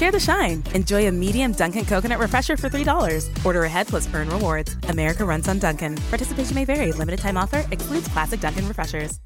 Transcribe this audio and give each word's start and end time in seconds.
Share 0.00 0.10
the 0.10 0.18
shine. 0.18 0.62
Enjoy 0.72 1.06
a 1.08 1.12
medium 1.12 1.52
Dunkin' 1.52 1.84
coconut 1.84 2.18
refresher 2.18 2.56
for 2.56 2.70
$3. 2.70 3.28
Order 3.44 3.64
ahead 3.64 3.86
plus 3.86 4.08
earn 4.14 4.30
rewards. 4.30 4.74
America 4.88 5.26
runs 5.26 5.46
on 5.46 5.58
Dunkin'. 5.58 5.94
Participation 6.08 6.54
may 6.54 6.64
vary. 6.64 6.90
Limited 6.92 7.20
time 7.20 7.36
offer 7.36 7.66
excludes 7.70 8.08
classic 8.08 8.40
Dunkin' 8.40 8.66
refreshers. 8.66 9.18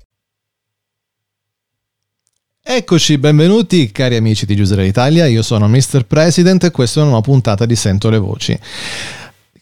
Eccoci, 2.66 3.18
benvenuti 3.18 3.92
cari 3.92 4.16
amici 4.16 4.46
di 4.46 4.56
Giusere 4.56 4.86
Italia, 4.86 5.26
io 5.26 5.42
sono 5.42 5.68
Mr. 5.68 6.06
President 6.06 6.64
e 6.64 6.70
questa 6.70 6.98
è 6.98 7.02
una 7.02 7.12
nuova 7.12 7.24
puntata 7.24 7.66
di 7.66 7.76
Sento 7.76 8.08
le 8.08 8.18
Voci. 8.18 8.58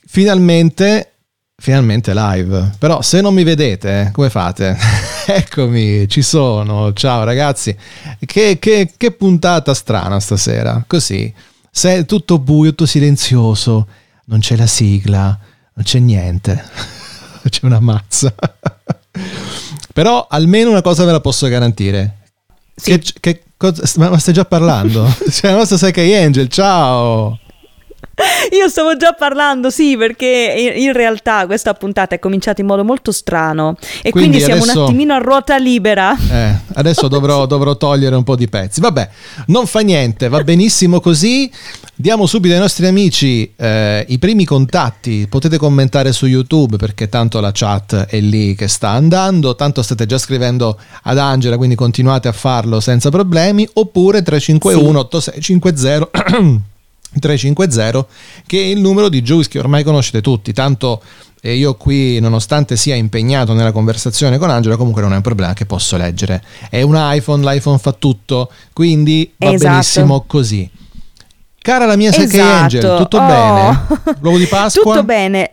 Finalmente, 0.06 1.11
finalmente 1.62 2.12
live, 2.12 2.72
però 2.76 3.02
se 3.02 3.20
non 3.20 3.32
mi 3.32 3.44
vedete, 3.44 4.10
come 4.12 4.30
fate? 4.30 4.76
Eccomi, 5.24 6.08
ci 6.08 6.20
sono, 6.20 6.92
ciao 6.92 7.22
ragazzi, 7.22 7.76
che, 8.26 8.58
che, 8.58 8.92
che 8.96 9.12
puntata 9.12 9.72
strana 9.72 10.18
stasera, 10.18 10.82
così, 10.84 11.32
se 11.70 11.98
è 11.98 12.04
tutto 12.04 12.40
buio, 12.40 12.70
tutto 12.70 12.86
silenzioso, 12.86 13.86
non 14.24 14.40
c'è 14.40 14.56
la 14.56 14.66
sigla, 14.66 15.38
non 15.74 15.84
c'è 15.84 16.00
niente, 16.00 16.64
c'è 17.48 17.60
una 17.62 17.78
mazza. 17.78 18.34
Però 19.94 20.26
almeno 20.28 20.70
una 20.70 20.82
cosa 20.82 21.04
ve 21.04 21.12
la 21.12 21.20
posso 21.20 21.46
garantire, 21.46 22.16
Sì. 22.74 22.98
che, 22.98 23.12
che 23.20 23.42
cosa, 23.56 23.82
ma 24.10 24.18
stai 24.18 24.34
già 24.34 24.44
parlando? 24.44 25.06
C'è 25.28 25.48
la 25.50 25.58
nostra 25.58 25.76
Psyche 25.76 26.16
Angel, 26.16 26.48
ciao! 26.48 27.38
Io 28.52 28.68
stavo 28.68 28.96
già 28.96 29.12
parlando, 29.12 29.70
sì, 29.70 29.96
perché 29.96 30.74
in 30.76 30.92
realtà 30.92 31.46
questa 31.46 31.74
puntata 31.74 32.14
è 32.14 32.18
cominciata 32.18 32.60
in 32.60 32.66
modo 32.66 32.84
molto 32.84 33.12
strano 33.12 33.76
e 34.02 34.10
Quindi 34.10 34.30
quindi, 34.30 34.40
siamo 34.40 34.62
adesso- 34.62 34.78
un 34.80 34.84
attimino 34.86 35.14
a 35.14 35.18
ruota 35.18 35.56
libera. 35.56 36.16
Eh, 36.30 36.54
adesso 36.74 37.08
dovrò, 37.08 37.46
dovrò 37.46 37.76
togliere 37.76 38.14
un 38.14 38.22
po' 38.24 38.36
di 38.36 38.48
pezzi. 38.48 38.80
Vabbè, 38.80 39.08
non 39.46 39.66
fa 39.66 39.80
niente, 39.80 40.28
va 40.28 40.42
benissimo 40.42 41.00
così. 41.00 41.50
Diamo 41.94 42.26
subito 42.26 42.54
ai 42.54 42.60
nostri 42.60 42.86
amici 42.86 43.52
eh, 43.56 44.04
i 44.08 44.18
primi 44.18 44.44
contatti. 44.44 45.26
Potete 45.28 45.56
commentare 45.56 46.12
su 46.12 46.26
YouTube 46.26 46.76
perché 46.76 47.08
tanto 47.08 47.38
la 47.40 47.50
chat 47.52 48.06
è 48.06 48.18
lì 48.20 48.54
che 48.54 48.66
sta 48.68 48.88
andando. 48.90 49.54
Tanto 49.54 49.82
state 49.82 50.06
già 50.06 50.18
scrivendo 50.18 50.78
ad 51.04 51.18
Angela, 51.18 51.56
quindi 51.56 51.76
continuate 51.76 52.28
a 52.28 52.32
farlo 52.32 52.80
senza 52.80 53.10
problemi. 53.10 53.68
Oppure 53.74 54.22
351 54.22 54.98
8650 54.98 56.60
350 57.18 58.06
che 58.46 58.58
è 58.58 58.64
il 58.64 58.80
numero 58.80 59.08
di 59.08 59.22
Juice 59.22 59.48
che 59.48 59.58
ormai 59.58 59.82
conoscete 59.84 60.20
tutti. 60.20 60.52
Tanto 60.52 61.02
e 61.44 61.54
io 61.56 61.74
qui, 61.74 62.20
nonostante 62.20 62.76
sia 62.76 62.94
impegnato 62.94 63.52
nella 63.52 63.72
conversazione 63.72 64.38
con 64.38 64.48
Angela, 64.50 64.76
comunque 64.76 65.02
non 65.02 65.12
è 65.12 65.16
un 65.16 65.22
problema 65.22 65.52
che 65.54 65.66
posso 65.66 65.96
leggere. 65.96 66.42
È 66.70 66.82
un 66.82 66.94
iPhone, 66.96 67.42
l'iPhone 67.44 67.78
fa 67.78 67.92
tutto, 67.92 68.50
quindi 68.72 69.32
va 69.36 69.50
Esatto. 69.52 69.70
benissimo 69.70 70.24
così. 70.26 70.70
Cara 71.60 71.84
la 71.86 71.96
mia 71.96 72.10
Esatto. 72.10 72.42
Angel, 72.42 72.96
tutto 72.96 73.18
Oh. 73.18 73.26
bene? 73.26 73.86
L'uovo 74.20 74.38
di 74.38 74.46
Pasqua? 74.46 74.94
Tutto 74.94 75.04
bene. 75.04 75.50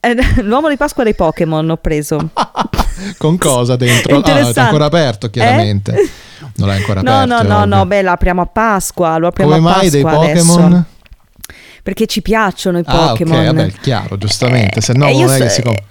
Eh, 0.00 0.14
L'uomo 0.42 0.68
di 0.68 0.76
Pasqua 0.76 1.04
dei 1.04 1.14
Pokémon 1.14 1.68
ho 1.70 1.76
preso. 1.76 2.30
Con 3.18 3.38
cosa 3.38 3.76
dentro? 3.76 4.18
Ah, 4.18 4.38
è 4.52 4.52
ancora 4.60 4.86
aperto, 4.86 5.30
chiaramente. 5.30 5.92
Eh? 5.92 6.08
Non 6.56 6.66
l'hai 6.68 6.78
ancora 6.78 7.00
No, 7.00 7.20
aperto. 7.22 7.42
no, 7.42 7.48
no, 7.48 7.62
ovvio. 7.62 7.74
no, 7.76 7.86
beh, 7.86 8.02
lo 8.02 8.10
apriamo 8.10 8.42
a 8.42 8.46
Pasqua, 8.46 9.16
lo 9.18 9.28
apriamo 9.28 9.54
Come 9.54 9.68
a 9.68 9.74
mai 9.76 9.90
dei 9.90 10.02
Pasqua 10.02 10.26
Pokémon? 10.26 10.84
Perché 11.88 12.04
ci 12.04 12.20
piacciono 12.20 12.78
i 12.80 12.82
Ah, 12.84 13.12
ok, 13.12 13.18
Pokémon. 13.22 13.44
vabbè, 13.46 13.70
chiaro, 13.80 14.18
giustamente, 14.18 14.82
se 14.82 14.92
no 14.92 15.06
Eh, 15.06 15.12
non 15.14 15.30
è 15.32 15.38
che 15.38 15.48
si 15.48 15.62
comp- 15.62 15.82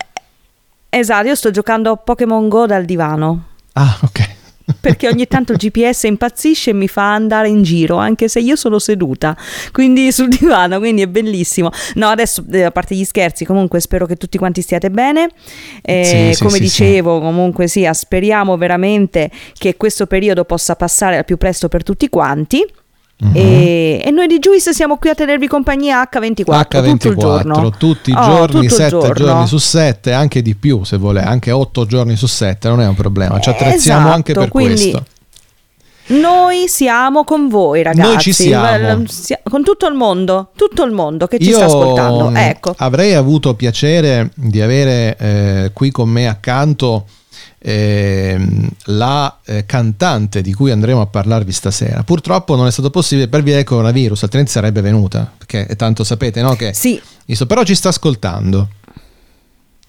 Esatto, 0.89 1.25
io 1.27 1.33
sto 1.33 1.49
giocando 1.49 1.89
a 1.89 1.95
Pokémon 1.95 2.47
Go 2.47 2.67
dal 2.67 2.85
divano. 2.85 3.45
Ah, 3.73 3.97
ok. 4.03 4.35
Perché 4.79 5.07
ogni 5.07 5.25
tanto 5.25 5.53
il 5.53 5.57
GPS 5.57 6.03
impazzisce 6.03 6.69
e 6.69 6.73
mi 6.73 6.87
fa 6.87 7.15
andare 7.15 7.47
in 7.49 7.63
giro, 7.63 7.95
anche 7.95 8.27
se 8.27 8.41
io 8.41 8.55
sono 8.55 8.77
seduta, 8.77 9.35
quindi 9.71 10.11
sul 10.11 10.27
divano, 10.27 10.77
quindi 10.77 11.01
è 11.01 11.07
bellissimo. 11.07 11.71
No, 11.95 12.09
adesso, 12.09 12.45
eh, 12.51 12.61
a 12.61 12.69
parte 12.71 12.93
gli 12.93 13.03
scherzi, 13.03 13.43
comunque 13.43 13.79
spero 13.79 14.05
che 14.05 14.17
tutti 14.17 14.37
quanti 14.37 14.61
stiate 14.61 14.91
bene. 14.91 15.29
Eh, 15.81 16.03
Sì, 16.03 16.35
sì, 16.35 16.43
come 16.43 16.57
sì, 16.57 16.61
dicevo, 16.61 17.19
comunque 17.21 17.67
sia, 17.67 17.91
speriamo 17.93 18.55
veramente 18.55 19.31
che 19.57 19.75
questo 19.77 20.05
periodo 20.05 20.45
possa 20.45 20.75
passare 20.75 21.17
al 21.17 21.25
più 21.25 21.37
presto 21.37 21.67
per 21.69 21.81
tutti 21.81 22.07
quanti. 22.07 22.63
Mhm. 23.19 23.31
E, 23.33 24.01
e 24.05 24.11
noi 24.11 24.27
di 24.27 24.37
Juice 24.37 24.73
siamo 24.73 24.97
qui 24.97 25.09
a 25.09 25.15
tenervi 25.15 25.47
compagnia 25.47 26.07
H24, 26.11 26.83
tutto 26.83 27.07
il 27.09 27.15
giorno. 27.17 27.53
H24, 27.55 27.77
tutti 27.77 28.11
i 28.11 28.13
Oh, 28.15 28.23
giorni, 28.23 28.65
il 28.65 28.71
7 28.71 28.89
giorno. 28.89 29.13
giorni 29.13 29.47
su 29.47 29.57
7, 29.57 30.11
anche 30.13 30.41
di 30.43 30.55
più 30.55 30.83
se 30.83 30.97
vuole, 30.97 31.21
anche 31.23 31.49
8 31.51 31.85
giorni 31.87 32.15
su 32.15 32.27
7, 32.27 32.67
non 32.69 32.81
è 32.81 32.87
un 32.87 32.93
problema, 32.95 33.39
ci 33.39 33.49
attrezziamo 33.49 33.99
Esatto, 34.01 34.13
anche 34.15 34.33
per 34.33 34.49
quindi 34.49 34.73
questo. 34.91 35.05
Noi 36.09 36.69
siamo 36.69 37.25
con 37.25 37.49
voi, 37.49 37.83
ragazzi. 37.83 38.07
Noi 38.09 38.17
ci 38.19 38.31
siamo. 38.31 39.03
Sia- 39.07 39.41
Con 39.43 39.61
tutto 39.63 39.87
il 39.87 39.93
mondo, 39.93 40.51
tutto 40.55 40.83
il 40.83 40.93
mondo 40.93 41.27
che 41.27 41.37
ci 41.37 41.49
Io 41.49 41.55
sta 41.57 41.65
ascoltando. 41.65 42.29
mh, 42.29 42.37
Ecco. 42.37 42.73
avrei 42.77 43.13
avuto 43.13 43.55
piacere 43.55 44.29
di 44.35 44.61
avere 44.61 45.17
eh, 45.19 45.71
qui 45.73 45.91
con 45.91 46.07
me 46.07 46.29
accanto 46.29 47.07
ehm, 47.67 48.69
la 48.85 49.39
eh, 49.43 49.65
cantante 49.65 50.41
di 50.41 50.53
cui 50.53 50.71
andremo 50.71 51.01
a 51.01 51.07
parlarvi 51.07 51.51
stasera. 51.51 52.03
Purtroppo 52.03 52.55
non 52.55 52.65
è 52.65 52.71
stato 52.71 52.89
possibile 52.89 53.27
per 53.27 53.43
via 53.43 53.55
del 53.55 53.65
coronavirus, 53.65 54.23
altrimenti 54.23 54.51
sarebbe 54.53 54.79
venuta, 54.79 55.29
perché 55.37 55.75
tanto 55.75 56.05
sapete 56.05 56.41
no, 56.41 56.55
che... 56.55 56.73
Sì, 56.73 56.99
Però 57.45 57.63
ci 57.63 57.75
sta 57.75 57.89
ascoltando. 57.89 58.69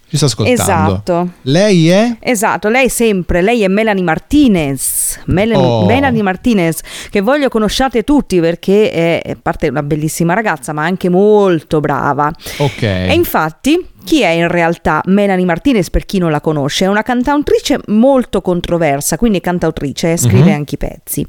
Ci 0.08 0.16
sta 0.16 0.26
ascoltando. 0.26 0.62
esatto. 0.62 1.28
Lei 1.42 1.88
è... 1.91 2.16
Esatto, 2.20 2.69
lei 2.69 2.88
sempre, 2.88 3.42
lei 3.42 3.62
è 3.62 3.69
Melanie 3.69 4.02
Martinez, 4.04 5.20
Mel- 5.26 5.54
Oh. 5.54 5.84
Melanie 5.86 6.22
Martinez, 6.22 6.80
che 7.10 7.20
voglio 7.20 7.48
conosciate 7.48 8.04
tutti 8.04 8.41
perché 8.41 8.91
è, 8.91 9.22
a 9.32 9.36
parte 9.41 9.69
una 9.69 9.82
bellissima 9.82 10.32
ragazza, 10.34 10.72
ma 10.72 10.84
anche 10.84 11.08
molto 11.10 11.80
brava. 11.80 12.30
Ok. 12.58 12.82
E 12.82 13.12
infatti, 13.12 13.86
chi 14.04 14.22
è 14.22 14.28
in 14.30 14.48
realtà 14.48 15.02
Melanie 15.06 15.44
Martinez 15.44 15.91
per 15.91 16.06
chi 16.06 16.16
non 16.19 16.30
la 16.30 16.40
conosce? 16.40 16.86
È 16.86 16.88
una 16.88 17.02
cantautrice 17.02 17.78
molto 17.88 18.40
controversa, 18.40 19.19
quindi 19.19 19.40
cantautrice, 19.42 20.12
eh, 20.12 20.16
scrive 20.16 20.44
Mhm. 20.50 20.52
anche 20.56 20.75
i 20.76 20.78
pezzi. 20.78 21.26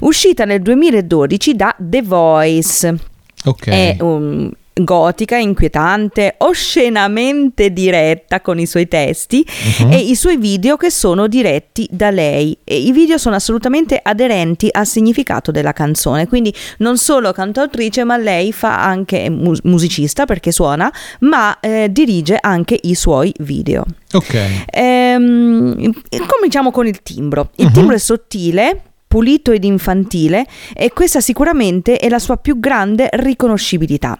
Uscita 0.00 0.44
nel 0.46 0.62
2012 0.62 1.54
da 1.54 1.74
The 1.78 2.02
Voice. 2.02 2.96
Ok. 3.44 3.68
È 3.68 3.96
um, 4.00 4.50
gotica, 4.74 5.36
inquietante, 5.36 6.36
oscenamente 6.38 7.72
diretta 7.72 8.40
con 8.40 8.58
i 8.58 8.66
suoi 8.66 8.88
testi 8.88 9.44
Mhm. 9.80 9.92
e 9.92 9.98
i 9.98 10.14
suoi 10.14 10.36
video 10.38 10.76
che 10.76 10.90
sono 10.90 11.26
diretti 11.28 11.86
da 11.90 12.10
lei. 12.10 12.56
E 12.64 12.78
I 12.78 12.92
video 12.92 13.18
sono 13.18 13.34
assolutamente 13.36 14.00
aderenti 14.02 14.68
al 14.70 14.86
significato 14.86 15.50
della 15.50 15.72
canzone, 15.72 16.26
quindi 16.26 16.54
non 16.78 16.96
solo 16.96 17.32
cantautrice, 17.32 18.04
ma 18.04 18.16
lei 18.16 18.52
fa 18.52 18.82
anche 18.84 19.28
mu- 19.28 19.56
musicista 19.64 20.24
perché 20.24 20.52
suona, 20.52 20.90
ma 21.20 21.58
eh, 21.60 21.88
dirige 21.90 22.38
anche 22.40 22.78
i 22.82 22.94
suoi 22.94 23.32
video. 23.40 23.84
Ok. 24.12 24.64
Ehm, 24.70 25.92
cominciamo 26.26 26.70
con 26.70 26.86
il 26.86 27.02
timbro. 27.02 27.50
Il 27.56 27.66
Mhm. 27.66 27.72
timbro 27.72 27.94
è 27.94 27.98
sottile, 27.98 28.82
pulito 29.12 29.52
ed 29.52 29.64
infantile 29.64 30.46
e 30.74 30.90
questa 30.90 31.20
sicuramente 31.20 31.98
è 31.98 32.08
la 32.08 32.18
sua 32.18 32.38
più 32.38 32.58
grande 32.58 33.10
riconoscibilità. 33.12 34.18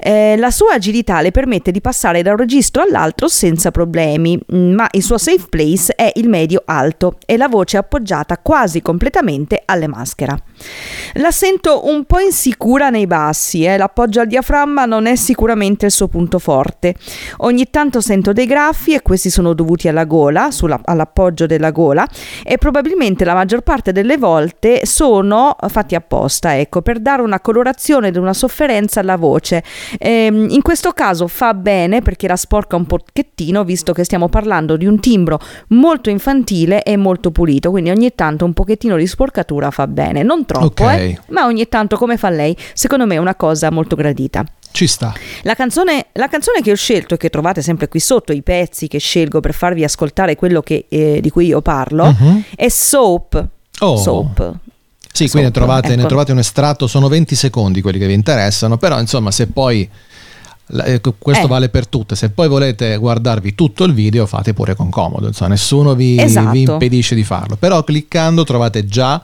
Eh, 0.00 0.36
la 0.36 0.50
sua 0.50 0.74
agilità 0.74 1.20
le 1.20 1.30
permette 1.30 1.70
di 1.70 1.80
passare 1.80 2.22
da 2.22 2.30
un 2.30 2.36
registro 2.36 2.82
all'altro 2.82 3.28
senza 3.28 3.70
problemi, 3.70 4.38
mm, 4.54 4.74
ma 4.74 4.88
il 4.92 5.02
suo 5.02 5.18
safe 5.18 5.46
place 5.48 5.94
è 5.94 6.10
il 6.16 6.28
medio 6.28 6.62
alto 6.64 7.18
e 7.26 7.36
la 7.36 7.48
voce 7.48 7.76
appoggiata 7.76 8.38
quasi 8.38 8.82
completamente 8.82 9.62
alle 9.64 9.86
maschera. 9.86 10.36
La 11.14 11.30
sento 11.30 11.86
un 11.86 12.04
po' 12.04 12.18
insicura 12.18 12.90
nei 12.90 13.06
bassi, 13.06 13.64
eh, 13.64 13.76
l'appoggio 13.76 14.20
al 14.20 14.26
diaframma 14.26 14.84
non 14.84 15.06
è 15.06 15.16
sicuramente 15.16 15.86
il 15.86 15.92
suo 15.92 16.08
punto 16.08 16.38
forte. 16.38 16.94
Ogni 17.38 17.68
tanto 17.70 18.00
sento 18.00 18.32
dei 18.32 18.46
graffi 18.46 18.94
e 18.94 19.02
questi 19.02 19.30
sono 19.30 19.52
dovuti 19.52 19.88
alla 19.88 20.04
gola, 20.04 20.50
sulla- 20.50 20.80
all'appoggio 20.84 21.46
della 21.46 21.70
gola 21.70 22.06
e 22.44 22.58
probabilmente 22.58 23.24
la 23.24 23.34
maggior 23.34 23.62
parte 23.62 23.92
delle 23.92 24.16
volte 24.16 24.86
sono 24.86 25.56
fatti 25.68 25.94
apposta, 25.94 26.58
ecco, 26.58 26.82
per 26.82 27.00
dare 27.00 27.22
una 27.22 27.40
colorazione 27.40 28.08
ed 28.08 28.16
una 28.16 28.32
sofferenza 28.32 29.00
alla 29.00 29.16
voce. 29.16 29.51
Ehm, 29.98 30.46
in 30.50 30.62
questo 30.62 30.92
caso 30.92 31.26
fa 31.26 31.52
bene 31.54 32.00
perché 32.00 32.26
la 32.28 32.36
sporca 32.36 32.76
un 32.76 32.86
pochettino, 32.86 33.64
visto 33.64 33.92
che 33.92 34.04
stiamo 34.04 34.28
parlando 34.28 34.76
di 34.76 34.86
un 34.86 35.00
timbro 35.00 35.38
molto 35.68 36.10
infantile 36.10 36.82
e 36.82 36.96
molto 36.96 37.30
pulito, 37.30 37.70
quindi 37.70 37.90
ogni 37.90 38.14
tanto 38.14 38.44
un 38.44 38.52
pochettino 38.52 38.96
di 38.96 39.06
sporcatura 39.06 39.70
fa 39.70 39.86
bene, 39.86 40.22
non 40.22 40.46
troppo, 40.46 40.84
Ok. 40.84 40.90
eh, 40.92 41.18
ma 41.28 41.44
ogni 41.46 41.68
tanto 41.68 41.96
come 41.96 42.16
fa 42.16 42.30
lei, 42.30 42.56
secondo 42.74 43.06
me 43.06 43.16
è 43.16 43.18
una 43.18 43.34
cosa 43.34 43.70
molto 43.70 43.96
gradita. 43.96 44.44
Ci 44.70 44.86
sta. 44.86 45.12
La 45.42 45.54
canzone, 45.54 46.06
la 46.12 46.28
canzone 46.28 46.62
che 46.62 46.70
ho 46.72 46.76
scelto 46.76 47.14
e 47.14 47.16
che 47.18 47.28
trovate 47.28 47.60
sempre 47.60 47.88
qui 47.88 48.00
sotto, 48.00 48.32
i 48.32 48.42
pezzi 48.42 48.88
che 48.88 48.98
scelgo 48.98 49.40
per 49.40 49.52
farvi 49.52 49.84
ascoltare 49.84 50.34
quello 50.34 50.62
che, 50.62 50.86
eh, 50.88 51.18
di 51.20 51.28
cui 51.28 51.44
io 51.46 51.60
parlo, 51.60 52.06
Mhm. 52.06 52.42
è 52.56 52.68
Soap. 52.68 53.46
Oh. 53.80 53.96
Soap. 53.96 54.54
Sì, 55.12 55.28
qui 55.28 55.42
ne 55.42 55.50
trovate, 55.50 55.88
ne 55.88 55.94
ecco. 55.94 56.06
trovate 56.08 56.32
un 56.32 56.38
estratto, 56.38 56.86
sono 56.86 57.08
20 57.08 57.34
secondi 57.34 57.82
quelli 57.82 57.98
che 57.98 58.06
vi 58.06 58.14
interessano, 58.14 58.78
però 58.78 58.98
insomma 58.98 59.30
se 59.30 59.46
poi, 59.48 59.88
la- 60.68 60.86
ecco, 60.86 61.14
questo 61.18 61.44
Eh. 61.44 61.48
vale 61.48 61.68
per 61.68 61.86
tutte, 61.86 62.16
se 62.16 62.30
poi 62.30 62.48
volete 62.48 62.96
guardarvi 62.96 63.54
tutto 63.54 63.84
il 63.84 63.92
video 63.92 64.24
fate 64.26 64.54
pure 64.54 64.74
con 64.74 64.88
comodo, 64.88 65.26
insomma 65.26 65.50
nessuno 65.50 65.94
vi, 65.94 66.18
Esatto. 66.18 66.50
vi 66.50 66.62
impedisce 66.62 67.14
di 67.14 67.24
farlo, 67.24 67.56
però 67.56 67.84
cliccando 67.84 68.42
trovate 68.44 68.86
già 68.86 69.22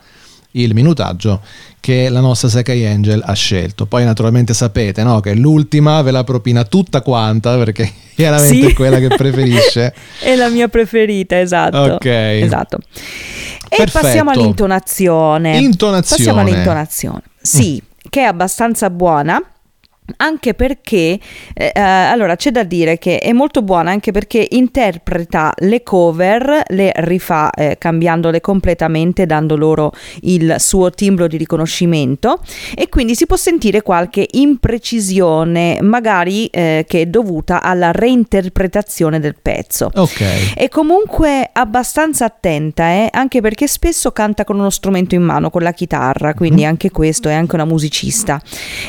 il 0.52 0.74
minutaggio 0.74 1.40
che 1.80 2.08
la 2.08 2.20
nostra 2.20 2.48
Sekai 2.48 2.84
Angel 2.86 3.22
ha 3.24 3.32
scelto. 3.34 3.86
Poi 3.86 4.04
naturalmente 4.04 4.54
sapete 4.54 5.02
no, 5.02 5.20
che 5.20 5.34
l'ultima 5.34 6.00
ve 6.02 6.10
la 6.10 6.24
propina 6.24 6.64
tutta 6.64 7.00
quanta 7.02 7.56
perché 7.56 7.90
chiaramente 8.14 8.66
Sì. 8.66 8.70
è 8.70 8.74
quella 8.74 8.98
che 8.98 9.08
preferisce. 9.08 9.94
È 10.20 10.34
la 10.34 10.48
mia 10.48 10.68
preferita, 10.68 11.38
esatto. 11.40 11.78
Ok. 11.94 12.04
Esatto. 12.06 12.78
E 13.70 13.76
Perfetto. 13.76 13.98
passiamo 14.04 14.30
all'intonazione. 14.30 15.58
Intonazione. 15.58 16.22
Passiamo 16.24 16.40
all'intonazione. 16.40 17.22
Sì, 17.40 17.82
che 18.08 18.20
è 18.20 18.24
abbastanza 18.24 18.88
buona. 18.90 19.40
Anche 20.16 20.54
perché, 20.54 21.18
eh, 21.54 21.72
eh, 21.74 21.80
allora 21.80 22.34
c'è 22.34 22.50
da 22.50 22.62
dire 22.62 22.96
che 22.98 23.18
è 23.18 23.32
molto 23.32 23.62
buona 23.62 23.90
anche 23.90 24.10
perché 24.10 24.46
interpreta 24.50 25.52
le 25.58 25.82
cover, 25.82 26.62
le 26.68 26.92
rifà 26.96 27.50
eh, 27.50 27.76
cambiandole 27.78 28.40
completamente, 28.40 29.26
dando 29.26 29.54
loro 29.56 29.92
il 30.22 30.56
suo 30.58 30.90
timbro 30.90 31.26
di 31.26 31.36
riconoscimento 31.36 32.40
e 32.74 32.88
quindi 32.88 33.14
si 33.14 33.26
può 33.26 33.36
sentire 33.36 33.82
qualche 33.82 34.26
imprecisione, 34.30 35.78
magari 35.82 36.46
eh, 36.46 36.84
che 36.88 37.02
è 37.02 37.06
dovuta 37.06 37.62
alla 37.62 37.92
reinterpretazione 37.92 39.20
del 39.20 39.36
pezzo. 39.40 39.90
Ok. 39.94 40.54
È 40.54 40.68
comunque 40.68 41.50
abbastanza 41.52 42.24
attenta, 42.24 42.84
eh, 42.88 43.08
anche 43.12 43.40
perché 43.40 43.66
spesso 43.66 44.10
canta 44.12 44.44
con 44.44 44.58
uno 44.58 44.70
strumento 44.70 45.14
in 45.14 45.22
mano, 45.22 45.50
con 45.50 45.62
la 45.62 45.72
chitarra, 45.72 46.32
quindi 46.34 46.62
Mhm. 46.62 46.68
anche 46.68 46.90
questo 46.90 47.28
è 47.28 47.34
anche 47.34 47.54
una 47.54 47.64
musicista. 47.66 48.40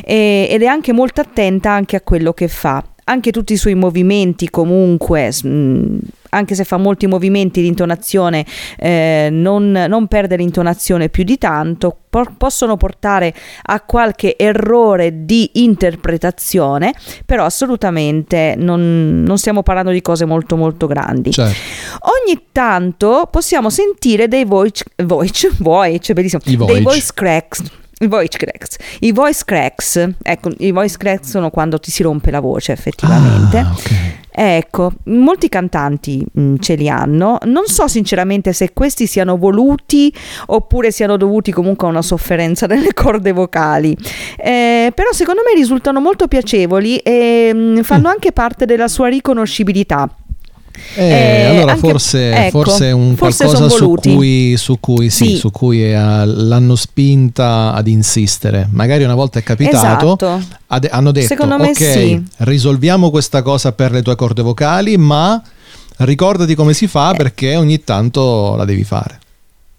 E- 0.05 0.47
ed 0.49 0.61
è 0.61 0.65
anche 0.65 0.93
molto 0.93 1.07
attenta 1.17 1.71
anche 1.71 1.95
a 1.95 2.01
quello 2.01 2.33
che 2.33 2.47
fa. 2.47 2.83
Anche 3.05 3.31
tutti 3.31 3.53
i 3.53 3.57
suoi 3.57 3.73
movimenti 3.73 4.51
comunque, 4.51 5.31
mh, 5.43 5.97
anche 6.29 6.55
se 6.55 6.63
fa 6.63 6.77
molti 6.77 7.07
movimenti 7.07 7.61
di 7.61 7.67
intonazione, 7.67 8.45
eh, 8.77 9.29
non, 9.31 9.71
non 9.71 10.07
perde 10.07 10.35
l'intonazione 10.35 11.09
più 11.09 11.23
di 11.23 11.39
tanto, 11.39 11.95
por- 12.07 12.35
possono 12.37 12.77
portare 12.77 13.33
a 13.63 13.81
qualche 13.81 14.37
errore 14.37 15.25
di 15.25 15.49
interpretazione, 15.53 16.93
però 17.25 17.45
assolutamente 17.45 18.53
non, 18.57 19.23
non 19.25 19.37
stiamo 19.37 19.63
parlando 19.63 19.91
di 19.91 20.01
cose 20.01 20.25
molto 20.25 20.55
molto 20.55 20.85
grandi. 20.85 21.31
Certo. 21.31 21.57
Ogni 22.01 22.39
tanto 22.51 23.27
possiamo 23.31 23.71
sentire 23.71 24.27
dei 24.27 24.45
voice, 24.45 24.85
voice, 24.97 25.49
voice, 25.57 26.13
bellissimo, 26.13 26.41
I 26.45 26.57
dei 26.57 26.81
voice 26.81 27.09
cracks. 27.13 27.63
I 28.01 28.07
voice 28.07 28.37
cracks. 28.37 28.77
I 29.01 29.11
voice 29.11 29.41
cracks, 29.45 30.09
ecco, 30.21 30.51
i 30.59 30.71
voice 30.71 30.97
cracks 30.97 31.29
sono 31.29 31.49
quando 31.49 31.79
ti 31.79 31.91
si 31.91 32.01
rompe 32.03 32.31
la 32.31 32.39
voce 32.39 32.71
effettivamente. 32.71 33.57
Ah, 33.57 33.71
ok. 33.71 33.91
Ecco, 34.31 34.93
molti 35.05 35.49
cantanti 35.49 36.25
mh, 36.31 36.55
ce 36.59 36.75
li 36.75 36.87
hanno. 36.87 37.39
Non 37.43 37.65
so 37.65 37.89
sinceramente 37.89 38.53
se 38.53 38.71
questi 38.71 39.05
siano 39.05 39.37
voluti 39.37 40.13
oppure 40.45 40.91
siano 40.91 41.17
dovuti 41.17 41.51
comunque 41.51 41.87
a 41.87 41.89
una 41.89 42.01
sofferenza 42.01 42.65
nelle 42.67 42.93
corde 42.93 43.33
vocali. 43.33 43.97
Eh, 44.37 44.93
però 44.95 45.11
secondo 45.11 45.41
me 45.45 45.53
risultano 45.53 45.99
molto 45.99 46.27
piacevoli 46.27 46.97
e 46.97 47.51
mh, 47.53 47.81
fanno 47.81 48.07
Mm. 48.07 48.11
anche 48.11 48.31
parte 48.31 48.65
della 48.65 48.87
sua 48.87 49.09
riconoscibilità. 49.09 50.09
Eh, 50.95 51.03
Eh, 51.05 51.45
allora 51.45 51.73
anche- 51.73 51.87
forse, 51.89 52.31
ecco, 52.47 52.63
forse 52.63 52.87
è 52.87 52.91
un 52.91 53.15
forse 53.15 53.45
qualcosa 53.45 53.69
su 53.69 53.93
cui, 53.95 54.55
su 54.57 54.79
cui, 54.79 55.09
sì, 55.09 55.25
Sì. 55.25 55.35
su 55.37 55.51
cui 55.51 55.83
eh, 55.83 55.93
l'hanno 56.25 56.75
spinta 56.75 57.73
ad 57.73 57.87
insistere. 57.87 58.67
Magari 58.71 59.03
una 59.03 59.15
volta 59.15 59.39
è 59.39 59.43
capitato, 59.43 60.17
Esatto. 60.17 60.41
ade- 60.67 60.89
hanno 60.89 61.11
detto 61.11 61.27
Secondo 61.27 61.55
ok, 61.55 61.75
sì. 61.75 62.23
risolviamo 62.37 63.09
questa 63.09 63.41
cosa 63.41 63.71
per 63.71 63.91
le 63.91 64.01
tue 64.01 64.15
corde 64.15 64.41
vocali, 64.41 64.97
ma 64.97 65.41
ricordati 65.97 66.55
come 66.55 66.73
si 66.73 66.85
Eh. 66.85 66.87
fa 66.87 67.13
perché 67.15 67.55
ogni 67.55 67.83
tanto 67.83 68.55
la 68.55 68.65
devi 68.65 68.83
fare. 68.83 69.19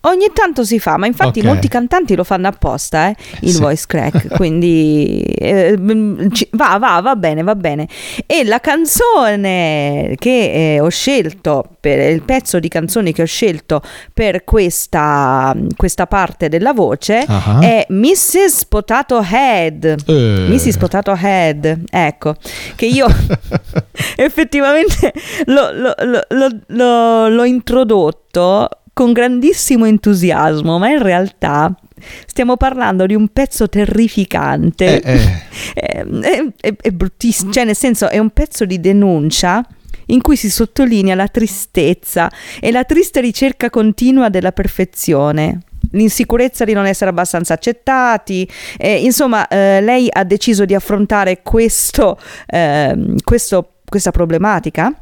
Ogni 0.02 0.28
tanto 0.32 0.64
si 0.64 0.78
fa, 0.78 0.96
ma 0.96 1.06
infatti 1.06 1.40
Ok. 1.40 1.44
molti 1.44 1.68
cantanti 1.68 2.16
lo 2.16 2.24
fanno 2.24 2.48
apposta, 2.48 3.08
eh, 3.08 3.16
il 3.40 3.52
sì. 3.52 3.60
voice 3.60 3.84
crack, 3.86 4.28
quindi 4.36 5.20
eh, 5.20 5.76
va, 6.52 6.78
va, 6.78 7.00
va 7.02 7.16
bene, 7.16 7.42
va 7.42 7.54
bene. 7.54 7.86
E 8.24 8.44
la 8.44 8.60
canzone 8.60 10.14
che 10.18 10.74
eh, 10.76 10.80
ho 10.80 10.88
scelto, 10.88 11.64
per 11.80 12.10
il 12.12 12.22
pezzo 12.22 12.58
di 12.58 12.68
canzoni 12.68 13.12
che 13.12 13.22
ho 13.22 13.26
scelto 13.26 13.82
per 14.14 14.44
questa, 14.44 15.54
questa 15.76 16.06
parte 16.06 16.48
della 16.48 16.72
voce 16.72 17.24
Ah. 17.26 17.58
è 17.60 17.84
Mrs. 17.88 18.64
Potato 18.66 19.22
Head. 19.22 19.84
Eh. 20.06 20.46
Mrs. 20.48 20.76
Potato 20.78 21.14
Head, 21.20 21.84
ecco, 21.90 22.36
che 22.74 22.86
io 22.86 23.06
effettivamente 24.16 25.12
l'ho- 25.46 25.70
l'ho- 25.72 25.94
l'ho- 26.68 27.28
l'ho 27.28 27.44
introdotto 27.44 28.68
con 29.00 29.14
grandissimo 29.14 29.86
entusiasmo, 29.86 30.78
ma 30.78 30.90
in 30.90 31.02
realtà 31.02 31.74
stiamo 32.26 32.58
parlando 32.58 33.06
di 33.06 33.14
un 33.14 33.28
pezzo 33.28 33.66
terrificante. 33.66 35.00
Eh, 35.00 35.12
eh. 35.14 35.42
È, 35.72 36.04
è- 36.20 36.46
è- 36.60 36.74
è 36.78 36.90
bruttissimo, 36.90 37.50
cioè 37.50 37.64
nel 37.64 37.76
senso 37.76 38.10
è 38.10 38.18
un 38.18 38.28
pezzo 38.28 38.66
di 38.66 38.78
denuncia 38.78 39.66
in 40.08 40.20
cui 40.20 40.36
si 40.36 40.50
sottolinea 40.50 41.14
la 41.14 41.28
tristezza 41.28 42.30
e 42.60 42.70
la 42.70 42.84
triste 42.84 43.22
ricerca 43.22 43.70
continua 43.70 44.28
della 44.28 44.52
perfezione. 44.52 45.60
L'insicurezza 45.92 46.66
di 46.66 46.74
non 46.74 46.84
essere 46.84 47.08
abbastanza 47.08 47.54
accettati, 47.54 48.46
eh, 48.76 49.02
insomma, 49.02 49.48
eh, 49.48 49.80
lei 49.80 50.08
ha 50.10 50.24
deciso 50.24 50.66
di 50.66 50.74
affrontare 50.74 51.40
questo, 51.42 52.18
ehm, 52.48 53.16
questo- 53.24 53.76
questa 53.88 54.10
problematica 54.10 54.92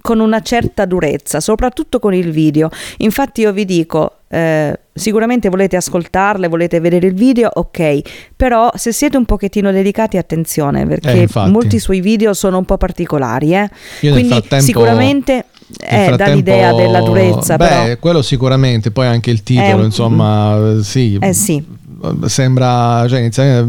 con 0.00 0.20
una 0.20 0.40
certa 0.40 0.84
durezza, 0.84 1.40
soprattutto 1.40 1.98
con 1.98 2.14
il 2.14 2.30
video. 2.30 2.70
Infatti 2.98 3.42
io 3.42 3.52
vi 3.52 3.64
dico, 3.64 4.18
eh, 4.28 4.78
sicuramente 4.92 5.48
volete 5.48 5.76
ascoltarle, 5.76 6.48
volete 6.48 6.80
vedere 6.80 7.08
il 7.08 7.14
video, 7.14 7.50
ok, 7.52 8.00
però 8.34 8.70
se 8.74 8.92
siete 8.92 9.16
un 9.16 9.24
pochettino 9.24 9.70
delicati 9.70 10.16
attenzione 10.16 10.86
perché 10.86 11.22
Eh, 11.22 11.28
molti 11.48 11.78
suoi 11.78 12.00
video 12.00 12.32
sono 12.32 12.58
un 12.58 12.64
po' 12.64 12.78
particolari, 12.78 13.54
eh. 13.54 13.68
Quindi 14.00 14.42
sicuramente 14.58 15.44
eh, 15.80 16.14
dà 16.16 16.26
l'idea 16.28 16.72
della 16.72 17.00
durezza, 17.00 17.56
Beh, 17.56 17.66
però 17.68 17.96
quello 17.98 18.22
sicuramente, 18.22 18.90
poi 18.90 19.06
anche 19.06 19.30
il 19.30 19.42
titolo, 19.42 19.78
un- 19.78 19.84
insomma, 19.84 20.78
sì. 20.82 21.18
eh 21.20 21.32
sì. 21.32 21.80
Sembra, 22.26 23.06
cioè, 23.08 23.20
inizia- 23.20 23.66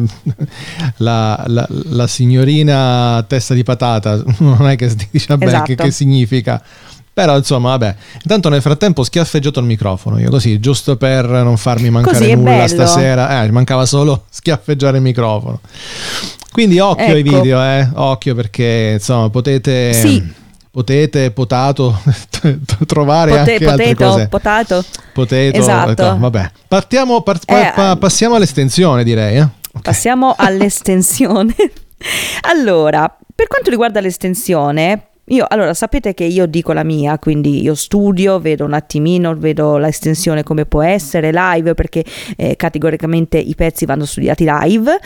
la, 0.97 1.43
la- 1.47 1.67
la 1.69 2.07
signorina 2.07 3.23
testa 3.27 3.53
di 3.53 3.63
patata, 3.63 4.21
non 4.39 4.67
è 4.67 4.75
che 4.75 4.89
si 4.89 5.07
dice 5.11 5.37
bene 5.37 5.51
Esatto. 5.51 5.65
che, 5.65 5.75
che 5.75 5.91
significa. 5.91 6.61
Però 7.13 7.37
insomma, 7.37 7.69
vabbè. 7.69 7.95
Intanto 8.23 8.49
nel 8.49 8.61
frattempo 8.61 9.01
ho 9.01 9.03
schiaffeggiato 9.03 9.59
il 9.59 9.67
microfono, 9.67 10.17
io 10.19 10.31
così, 10.31 10.59
giusto 10.59 10.97
per 10.97 11.25
non 11.29 11.57
farmi 11.57 11.91
mancare 11.91 12.33
nulla 12.33 12.49
bello. 12.51 12.67
stasera. 12.67 13.43
Eh, 13.43 13.51
mancava 13.51 13.85
solo 13.85 14.25
schiaffeggiare 14.31 14.97
il 14.97 15.03
microfono. 15.03 15.59
Quindi 16.51 16.79
occhio 16.79 17.05
ai 17.13 17.19
Ecco. 17.19 17.35
video, 17.39 17.61
eh, 17.63 17.87
occhio 17.93 18.33
perché 18.35 18.91
insomma 18.93 19.29
potete... 19.29 19.93
Sì. 19.93 20.41
Potete, 20.73 21.29
potato, 21.29 21.95
trovare 22.87 23.29
Pote- 23.37 23.51
anche 23.53 23.65
altre 23.67 23.93
potato, 23.93 24.11
cose. 24.11 24.27
potato. 24.27 24.83
Potato, 25.13 25.57
Esatto. 25.57 26.03
no, 26.13 26.17
vabbè. 26.17 26.51
Partiamo, 26.67 27.21
par- 27.21 27.45
pa- 27.45 27.69
Eh, 27.69 27.73
pa- 27.75 27.95
passiamo 27.95 28.33
all'estensione, 28.33 29.03
direi. 29.03 29.37
eh. 29.37 29.41
Ok. 29.43 29.81
Passiamo 29.83 30.33
all'estensione. 30.35 31.53
allora, 32.49 33.15
per 33.35 33.45
quanto 33.47 33.69
riguarda 33.69 33.99
l'estensione, 34.01 35.09
io 35.25 35.45
allora 35.47 35.75
sapete 35.75 36.15
che 36.15 36.23
io 36.23 36.47
dico 36.47 36.73
la 36.73 36.83
mia, 36.83 37.19
quindi 37.19 37.61
io 37.61 37.75
studio, 37.75 38.39
vedo 38.39 38.65
un 38.65 38.73
attimino, 38.73 39.35
vedo 39.37 39.77
l'estensione 39.77 40.41
come 40.41 40.65
può 40.65 40.81
essere 40.81 41.29
live, 41.31 41.75
perché 41.75 42.03
eh, 42.35 42.55
categoricamente 42.55 43.37
i 43.37 43.53
pezzi 43.53 43.85
vanno 43.85 44.05
studiati 44.05 44.43
live, 44.47 44.99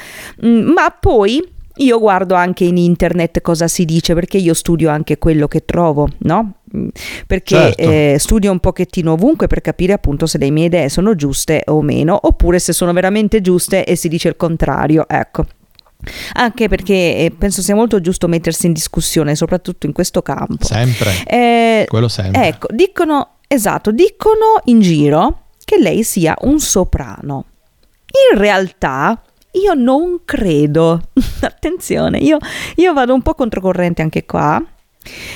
Mm, 0.45 0.69
ma 0.71 0.95
poi 0.97 1.55
io 1.77 1.99
guardo 1.99 2.35
anche 2.35 2.63
in 2.63 2.77
internet 2.77 3.41
cosa 3.41 3.67
si 3.67 3.85
dice, 3.85 4.13
perché 4.13 4.37
io 4.37 4.53
studio 4.53 4.89
anche 4.89 5.17
quello 5.17 5.47
che 5.47 5.65
trovo, 5.65 6.07
no? 6.19 6.53
Mm, 6.75 6.87
Perché 7.25 7.55
Certo. 7.55 7.81
eh, 7.81 8.15
studio 8.19 8.51
un 8.51 8.59
pochettino 8.59 9.13
ovunque 9.13 9.47
per 9.47 9.61
capire 9.61 9.93
appunto 9.93 10.25
se 10.25 10.37
le 10.37 10.49
mie 10.51 10.65
idee 10.65 10.89
sono 10.89 11.15
giuste 11.15 11.63
o 11.67 11.81
meno, 11.81 12.17
oppure 12.21 12.59
se 12.59 12.73
sono 12.73 12.91
veramente 12.93 13.41
giuste 13.41 13.85
e 13.85 13.95
si 13.95 14.07
dice 14.07 14.27
il 14.27 14.35
contrario, 14.35 15.07
ecco. 15.07 15.45
Anche 16.33 16.67
perché 16.67 16.93
eh, 16.93 17.33
penso 17.37 17.61
sia 17.61 17.73
molto 17.75 17.99
giusto 18.01 18.27
mettersi 18.27 18.67
in 18.67 18.73
discussione, 18.73 19.35
soprattutto 19.35 19.85
in 19.87 19.93
questo 19.93 20.21
campo. 20.21 20.63
Sempre. 20.65 21.11
Eh, 21.25 21.85
Quello 21.87 22.07
sempre. 22.07 22.47
Ecco, 22.47 22.67
dicono, 22.71 23.29
esatto, 23.47 23.91
dicono 23.91 24.61
in 24.65 24.79
giro 24.79 25.45
che 25.65 25.77
lei 25.79 26.03
sia 26.03 26.35
un 26.41 26.59
soprano. 26.59 27.45
In 28.31 28.37
realtà 28.39 29.21
io 29.61 29.73
non 29.73 30.21
credo. 30.25 31.09
Attenzione, 31.41 32.19
io, 32.19 32.37
io 32.75 32.93
vado 32.93 33.13
un 33.13 33.21
po' 33.21 33.33
controcorrente 33.33 34.01
anche 34.01 34.25
qua. 34.25 34.63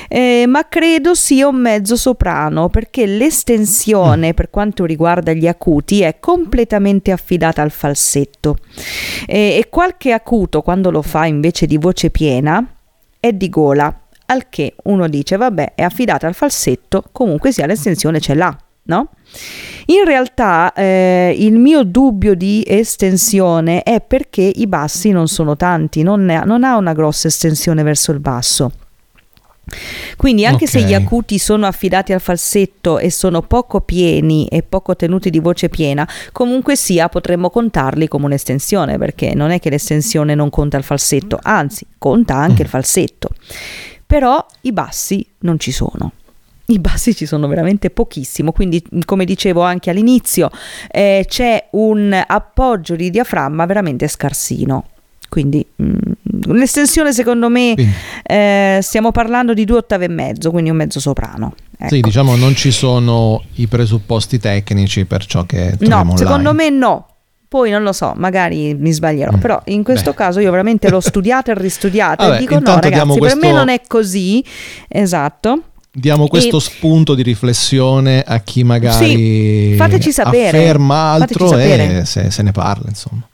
Eh, 0.09 0.43
ma 0.47 0.67
credo 0.67 1.13
sia 1.13 1.47
un 1.47 1.55
mezzo 1.55 1.95
soprano 1.95 2.67
perché 2.67 3.05
l'estensione 3.05 4.33
per 4.33 4.49
quanto 4.49 4.83
riguarda 4.83 5.31
gli 5.31 5.47
acuti 5.47 6.01
è 6.01 6.19
completamente 6.19 7.11
affidata 7.11 7.61
al 7.61 7.71
falsetto 7.71 8.57
eh, 9.25 9.57
e 9.57 9.67
qualche 9.69 10.11
acuto 10.11 10.61
quando 10.61 10.91
lo 10.91 11.01
fa 11.01 11.25
invece 11.25 11.67
di 11.67 11.77
voce 11.77 12.09
piena 12.09 12.61
è 13.17 13.31
di 13.31 13.47
gola 13.47 13.97
al 14.25 14.49
che 14.49 14.75
uno 14.83 15.07
dice 15.07 15.37
vabbè 15.37 15.75
è 15.75 15.83
affidata 15.83 16.27
al 16.27 16.35
falsetto 16.35 17.05
comunque 17.13 17.53
sia 17.53 17.65
l'estensione 17.65 18.19
ce 18.19 18.33
l'ha 18.33 18.57
no? 18.83 19.09
In 19.87 20.05
realtà 20.05 20.73
eh, 20.73 21.35
il 21.37 21.57
mio 21.57 21.83
dubbio 21.83 22.33
di 22.35 22.63
estensione 22.65 23.83
è 23.83 24.01
perché 24.01 24.41
i 24.41 24.67
bassi 24.67 25.11
non 25.11 25.27
sono 25.27 25.55
tanti, 25.55 26.03
non, 26.03 26.23
ne, 26.23 26.43
non 26.45 26.63
ha 26.63 26.77
una 26.77 26.93
grossa 26.93 27.27
estensione 27.27 27.83
verso 27.83 28.11
il 28.11 28.19
basso. 28.19 28.71
Quindi 30.17 30.45
anche 30.45 30.65
okay. 30.65 30.81
se 30.81 30.87
gli 30.87 30.93
acuti 30.93 31.37
sono 31.37 31.65
affidati 31.65 32.13
al 32.13 32.19
falsetto 32.19 32.99
e 32.99 33.09
sono 33.09 33.41
poco 33.41 33.81
pieni 33.81 34.47
e 34.47 34.63
poco 34.63 34.95
tenuti 34.95 35.29
di 35.29 35.39
voce 35.39 35.69
piena, 35.69 36.07
comunque 36.31 36.75
sia 36.75 37.09
potremmo 37.09 37.49
contarli 37.49 38.07
come 38.07 38.25
un'estensione, 38.25 38.97
perché 38.97 39.33
non 39.33 39.51
è 39.51 39.59
che 39.59 39.69
l'estensione 39.69 40.35
non 40.35 40.49
conta 40.49 40.77
il 40.77 40.83
falsetto, 40.83 41.39
anzi 41.41 41.85
conta 41.97 42.35
anche 42.35 42.63
il 42.63 42.67
falsetto. 42.67 43.29
Però 44.05 44.45
i 44.61 44.73
bassi 44.73 45.25
non 45.39 45.57
ci 45.57 45.71
sono 45.71 46.13
i 46.71 46.79
bassi 46.79 47.15
ci 47.15 47.25
sono 47.25 47.47
veramente 47.47 47.89
pochissimo, 47.89 48.51
quindi 48.51 48.83
come 49.05 49.25
dicevo 49.25 49.61
anche 49.61 49.89
all'inizio 49.89 50.49
eh, 50.89 51.25
c'è 51.27 51.67
un 51.71 52.19
appoggio 52.25 52.95
di 52.95 53.09
diaframma 53.09 53.65
veramente 53.65 54.07
scarsino. 54.07 54.85
Quindi 55.29 55.65
mh, 55.73 56.51
l'estensione 56.51 57.13
secondo 57.13 57.47
me 57.47 57.73
eh, 58.23 58.79
stiamo 58.81 59.11
parlando 59.11 59.53
di 59.53 59.63
due 59.63 59.77
ottave 59.77 60.05
e 60.05 60.09
mezzo, 60.09 60.51
quindi 60.51 60.69
un 60.69 60.75
mezzo 60.75 60.99
soprano. 60.99 61.53
Ecco. 61.77 61.95
Sì, 61.95 62.01
diciamo 62.01 62.35
non 62.35 62.53
ci 62.53 62.69
sono 62.69 63.41
i 63.55 63.67
presupposti 63.67 64.39
tecnici 64.39 65.05
per 65.05 65.25
ciò 65.25 65.45
che 65.45 65.75
troviamo 65.77 66.11
No, 66.11 66.17
secondo 66.17 66.53
me 66.53 66.69
no, 66.69 67.07
poi 67.47 67.69
non 67.69 67.83
lo 67.83 67.91
so, 67.91 68.13
magari 68.15 68.73
mi 68.75 68.91
sbaglierò, 68.91 69.35
mm. 69.35 69.39
però 69.39 69.61
in 69.65 69.83
questo 69.83 70.11
Beh. 70.11 70.15
caso 70.15 70.39
io 70.39 70.51
veramente 70.51 70.89
l'ho 70.89 70.99
studiato 70.99 71.51
e 71.51 71.53
ristudiato 71.55 72.23
Vabbè, 72.27 72.35
e 72.35 72.39
dico 72.39 72.59
no 72.59 72.79
ragazzi, 72.79 73.17
questo... 73.17 73.39
per 73.39 73.49
me 73.49 73.55
non 73.55 73.69
è 73.69 73.81
così, 73.87 74.43
esatto. 74.87 75.63
Diamo 75.93 76.27
questo 76.27 76.57
e... 76.57 76.61
spunto 76.61 77.15
di 77.15 77.21
riflessione 77.21 78.23
a 78.25 78.39
chi 78.39 78.63
magari 78.63 79.05
sì, 79.05 79.75
fateci 79.77 80.11
sapere. 80.11 80.57
afferma 80.57 81.11
altro 81.11 81.57
e 81.57 82.03
se, 82.05 82.31
se 82.31 82.43
ne 82.43 82.51
parla, 82.51 82.85
insomma 82.87 83.25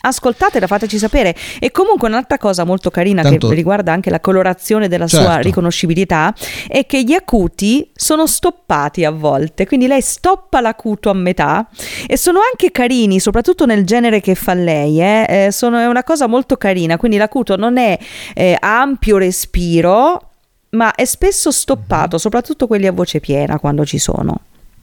ascoltatela, 0.00 0.66
fateci 0.66 0.98
sapere. 0.98 1.34
E 1.58 1.70
comunque 1.70 2.08
un'altra 2.08 2.38
cosa 2.38 2.64
molto 2.64 2.90
carina 2.90 3.22
Tanto... 3.22 3.48
che 3.48 3.54
riguarda 3.54 3.92
anche 3.92 4.10
la 4.10 4.20
colorazione 4.20 4.88
della 4.88 5.06
certo. 5.06 5.26
sua 5.26 5.36
riconoscibilità 5.38 6.34
è 6.66 6.86
che 6.86 7.02
gli 7.02 7.12
acuti 7.12 7.90
sono 7.94 8.26
stoppati 8.26 9.04
a 9.04 9.10
volte, 9.10 9.66
quindi 9.66 9.86
lei 9.86 10.00
stoppa 10.00 10.60
l'acuto 10.60 11.10
a 11.10 11.14
metà 11.14 11.68
e 12.06 12.16
sono 12.16 12.40
anche 12.48 12.70
carini, 12.70 13.20
soprattutto 13.20 13.66
nel 13.66 13.84
genere 13.84 14.20
che 14.20 14.34
fa 14.34 14.54
lei, 14.54 15.00
eh? 15.00 15.26
Eh, 15.28 15.52
sono, 15.52 15.78
è 15.78 15.86
una 15.86 16.04
cosa 16.04 16.26
molto 16.26 16.56
carina, 16.56 16.96
quindi 16.96 17.16
l'acuto 17.16 17.56
non 17.56 17.76
è 17.76 17.98
eh, 18.34 18.56
ampio 18.58 19.18
respiro, 19.18 20.29
ma 20.70 20.94
è 20.94 21.04
spesso 21.04 21.50
stoppato, 21.50 22.18
soprattutto 22.18 22.66
quelli 22.66 22.86
a 22.86 22.92
voce 22.92 23.20
piena 23.20 23.58
quando 23.58 23.84
ci 23.84 23.98
sono. 23.98 24.40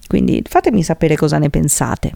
Quindi 0.07 0.41
fatemi 0.47 0.83
sapere 0.83 1.15
cosa 1.15 1.37
ne 1.37 1.49
pensate. 1.49 2.11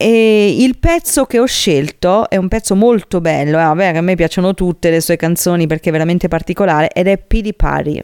E 0.00 0.56
il 0.62 0.78
pezzo 0.78 1.24
che 1.26 1.40
ho 1.40 1.46
scelto 1.46 2.30
è 2.30 2.36
un 2.36 2.48
pezzo 2.48 2.76
molto 2.76 3.20
bello, 3.20 3.58
eh, 3.58 3.64
vabbè, 3.64 3.96
a 3.96 4.00
me 4.00 4.14
piacciono 4.14 4.54
tutte 4.54 4.90
le 4.90 5.00
sue 5.00 5.16
canzoni 5.16 5.66
perché 5.66 5.88
è 5.88 5.92
veramente 5.92 6.28
particolare 6.28 6.90
ed 6.90 7.08
è 7.08 7.18
Pity 7.18 7.52
Party. 7.52 8.00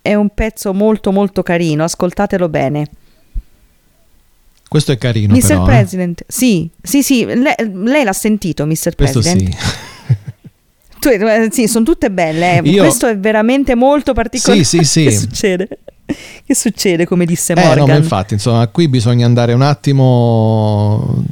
È 0.00 0.14
un 0.14 0.30
pezzo 0.30 0.72
molto 0.72 1.12
molto 1.12 1.42
carino, 1.42 1.84
ascoltatelo 1.84 2.48
bene. 2.48 2.88
Questo 4.66 4.92
è 4.92 4.98
carino. 4.98 5.34
Mr. 5.34 5.46
Però, 5.46 5.64
President, 5.64 6.20
eh? 6.22 6.24
sì, 6.28 6.70
sì, 6.80 7.02
sì, 7.02 7.26
lei, 7.26 7.54
lei, 7.70 8.04
l'ha 8.04 8.12
sentito, 8.14 8.64
Mr. 8.64 8.94
Questo 8.94 9.20
President. 9.20 9.54
Sì. 9.54 9.81
Tu, 11.02 11.08
eh, 11.08 11.48
sì, 11.50 11.66
sono 11.66 11.84
tutte 11.84 12.12
belle. 12.12 12.58
Eh. 12.58 12.70
Io... 12.70 12.84
Questo 12.84 13.08
è 13.08 13.18
veramente 13.18 13.74
molto 13.74 14.12
particolare. 14.14 14.62
Sì, 14.62 14.84
sì, 14.84 14.84
sì. 14.84 15.04
che 15.10 15.10
succede? 15.10 15.68
Che 16.46 16.54
succede, 16.54 17.06
come 17.06 17.24
disse 17.24 17.54
Morgan? 17.54 17.72
Eh, 17.72 17.80
no, 17.80 17.86
ma 17.86 17.96
infatti, 17.96 18.34
insomma, 18.34 18.66
qui 18.68 18.86
bisogna 18.86 19.26
andare 19.26 19.52
un 19.52 19.62
attimo 19.62 21.24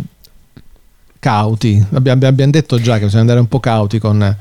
cauti. 1.21 1.85
Abbiamo, 1.93 2.27
abbiamo 2.27 2.51
detto 2.51 2.81
già 2.81 2.95
che 2.95 3.05
bisogna 3.05 3.21
andare 3.21 3.39
un 3.39 3.49
po' 3.49 3.61
cauti 3.61 4.01
con, 4.01 4.37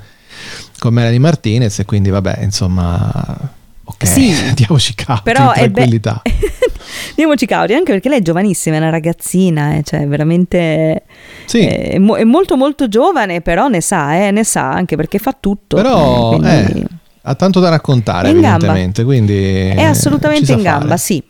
con 0.79 0.93
Melanie 0.93 1.19
Martinez 1.19 1.77
e 1.77 1.86
quindi, 1.86 2.09
vabbè, 2.09 2.39
insomma 2.41 3.57
ok, 3.89 4.08
sì, 4.08 4.34
diamoci 4.53 4.93
cauti, 4.93 5.22
però 5.24 5.51
tranquillità. 5.51 6.22
Be- 6.24 6.31
diamoci 7.15 7.46
cauti, 7.46 7.74
anche 7.74 7.91
perché 7.91 8.10
lei 8.10 8.19
è 8.19 8.22
giovanissima, 8.22 8.75
è 8.75 8.79
una 8.79 8.89
ragazzina, 8.89 9.75
eh, 9.75 9.84
cioè 9.84 10.08
veramente 10.08 11.03
sì. 11.46 11.65
è, 11.65 11.98
mo- 11.98 12.15
è, 12.15 12.24
molto 12.24 12.55
molto 12.55 12.88
giovane, 12.88 13.41
però 13.41 13.67
ne 13.67 13.81
sa, 13.81 14.15
eh, 14.15 14.31
ne 14.31 14.43
sa 14.43 14.69
anche 14.69 14.96
perché 14.96 15.17
fa 15.17 15.36
tutto. 15.38 15.75
Però 15.75 16.34
eh, 16.34 16.38
quindi... 16.38 16.86
ha 17.24 17.36
tanto 17.36 17.60
da 17.60 17.69
raccontare, 17.69 18.29
evidentemente, 18.29 19.03
quindi 19.03 19.69
è 19.69 19.84
assolutamente 19.84 20.51
in 20.51 20.62
gamba, 20.62 20.86
fare. 20.86 20.98
sì. 20.98 21.24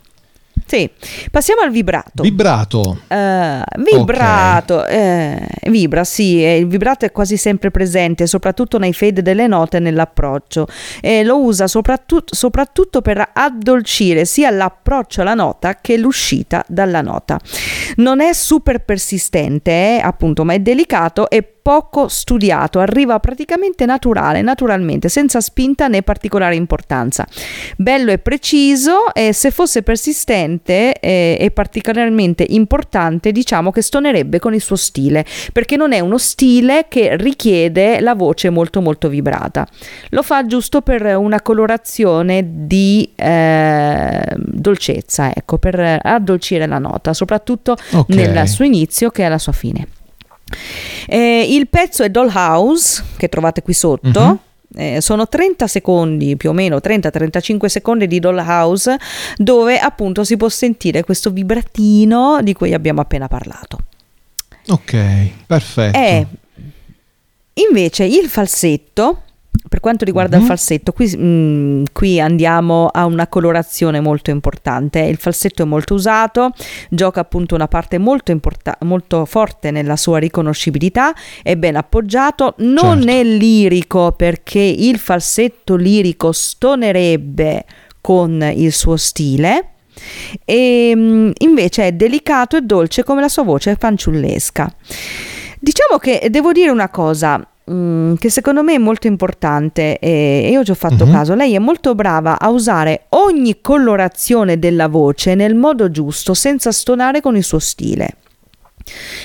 Sì, 0.69 0.87
passiamo 1.31 1.61
al 1.61 1.71
vibrato. 1.71 2.21
Vibrato. 2.21 2.99
Uh, 3.07 3.63
vibrato, 3.83 4.81
okay. 4.81 4.95
eh, 4.95 5.47
vibra, 5.71 6.03
sì, 6.03 6.41
il 6.41 6.67
vibrato 6.67 7.05
è 7.05 7.11
quasi 7.11 7.37
sempre 7.37 7.71
presente, 7.71 8.27
soprattutto 8.27 8.77
nei 8.77 8.93
fade 8.93 9.23
delle 9.23 9.47
note 9.47 9.77
e 9.77 9.79
nell'approccio. 9.79 10.67
E 11.01 11.23
lo 11.23 11.41
usa 11.41 11.65
soprattutto, 11.65 12.35
soprattutto 12.35 13.01
per 13.01 13.31
addolcire 13.33 14.25
sia 14.25 14.51
l'approccio 14.51 15.21
alla 15.21 15.33
nota 15.33 15.73
che 15.81 15.97
l'uscita 15.97 16.63
dalla 16.67 17.01
nota. 17.01 17.39
Non 17.95 18.21
è 18.21 18.31
super 18.33 18.85
persistente, 18.85 19.71
eh, 19.71 20.01
appunto, 20.03 20.45
ma 20.45 20.53
è 20.53 20.59
delicato 20.59 21.31
e 21.31 21.41
poco 21.69 22.07
studiato, 22.07 22.79
arriva 22.79 23.19
praticamente 23.19 23.85
naturale, 23.85 24.41
naturalmente, 24.41 25.07
senza 25.07 25.39
spinta 25.39 25.87
né 25.87 26.01
particolare 26.01 26.55
importanza. 26.55 27.27
Bello 27.77 28.09
e 28.09 28.17
preciso 28.17 29.13
e 29.13 29.33
se 29.33 29.51
fosse 29.51 29.83
persistente 29.83 30.99
e, 30.99 31.37
e 31.39 31.51
particolarmente 31.51 32.43
importante, 32.49 33.31
diciamo 33.31 33.69
che 33.69 33.83
stonerebbe 33.83 34.39
con 34.39 34.55
il 34.55 34.61
suo 34.61 34.75
stile, 34.75 35.23
perché 35.53 35.75
non 35.75 35.91
è 35.91 35.99
uno 35.99 36.17
stile 36.17 36.87
che 36.89 37.15
richiede 37.15 37.99
la 37.99 38.15
voce 38.15 38.49
molto 38.49 38.81
molto 38.81 39.07
vibrata. 39.07 39.67
Lo 40.09 40.23
fa 40.23 40.47
giusto 40.47 40.81
per 40.81 41.17
una 41.17 41.39
colorazione 41.43 42.65
di 42.65 43.11
eh, 43.15 44.23
dolcezza, 44.35 45.31
ecco, 45.31 45.59
per 45.59 45.99
addolcire 46.01 46.65
la 46.65 46.79
nota, 46.79 47.13
soprattutto 47.13 47.77
okay. 47.91 48.15
nel 48.15 48.47
suo 48.47 48.65
inizio 48.65 49.11
che 49.11 49.23
è 49.23 49.29
la 49.29 49.37
sua 49.37 49.51
fine. 49.51 49.97
Eh, 51.07 51.47
il 51.49 51.67
pezzo 51.67 52.03
è 52.03 52.09
Dollhouse, 52.09 53.03
che 53.17 53.29
trovate 53.29 53.61
qui 53.61 53.73
sotto. 53.73 54.19
Uh-huh. 54.19 54.39
Eh, 54.75 55.01
sono 55.01 55.27
30 55.27 55.65
secondi 55.65 56.37
più 56.37 56.51
o 56.51 56.53
meno 56.53 56.77
30-35 56.77 57.65
secondi 57.65 58.05
di 58.05 58.19
Dollhouse 58.19 58.99
dove 59.35 59.79
appunto 59.79 60.23
si 60.23 60.37
può 60.37 60.47
sentire 60.47 61.03
questo 61.03 61.31
vibratino 61.31 62.37
di 62.43 62.53
cui 62.53 62.75
abbiamo 62.75 63.01
appena 63.01 63.27
parlato 63.27 63.79
ok 64.67 65.29
perfetto 65.47 65.97
e 65.97 66.27
invece 67.67 68.03
il 68.03 68.27
falsetto 68.27 69.23
per 69.67 69.79
quanto 69.79 70.05
riguarda 70.05 70.35
mm-hmm. 70.35 70.45
il 70.45 70.51
falsetto, 70.51 70.91
qui, 70.91 71.07
mh, 71.07 71.23
mm, 71.23 71.83
qui, 71.91 72.19
andiamo 72.19 72.87
a 72.87 73.05
una 73.05 73.27
colorazione 73.27 73.99
molto 73.99 74.29
importante. 74.29 74.99
Il 74.99 75.17
falsetto 75.17 75.63
è 75.63 75.65
molto 75.65 75.93
usato, 75.95 76.51
gioca 76.89 77.19
appunto 77.19 77.55
una 77.55 77.67
parte 77.67 77.97
molto, 77.97 78.31
importa- 78.31 78.77
molto 78.81 79.25
forte 79.25 79.71
nella 79.71 79.95
sua 79.95 80.19
riconoscibilità, 80.19 81.13
è 81.43 81.55
ben 81.55 81.75
appoggiato, 81.75 82.55
non 82.57 83.01
certo. 83.01 83.11
è 83.11 83.23
lirico 83.23 84.11
perché 84.13 84.59
il 84.59 84.97
falsetto 84.97 85.75
lirico 85.75 86.31
stonerebbe 86.31 87.65
con 88.01 88.41
il 88.55 88.71
suo 88.71 88.95
stile 88.97 89.71
e 90.45 90.95
mh, 90.95 91.31
invece 91.39 91.87
è 91.87 91.91
delicato 91.91 92.55
e 92.55 92.61
dolce 92.61 93.03
come 93.03 93.21
la 93.21 93.29
sua 93.29 93.43
voce 93.43 93.75
fanciullesca. 93.75 94.73
Diciamo 95.59 95.97
che 95.99 96.27
devo 96.29 96.53
dire 96.53 96.69
una 96.69 96.89
cosa, 96.89 97.45
Mm, 97.71 98.15
che 98.15 98.31
secondo 98.31 98.63
me 98.63 98.73
è 98.73 98.77
molto 98.79 99.05
importante 99.05 99.99
e 99.99 100.49
io 100.51 100.63
ci 100.63 100.71
ho 100.71 100.75
fatto 100.75 101.03
uh-huh. 101.03 101.11
caso, 101.11 101.35
lei 101.35 101.53
è 101.53 101.59
molto 101.59 101.93
brava 101.93 102.39
a 102.39 102.49
usare 102.49 103.03
ogni 103.09 103.61
colorazione 103.61 104.57
della 104.57 104.87
voce 104.87 105.35
nel 105.35 105.53
modo 105.53 105.91
giusto 105.91 106.33
senza 106.33 106.71
stonare 106.71 107.21
con 107.21 107.35
il 107.35 107.43
suo 107.43 107.59
stile. 107.59 108.15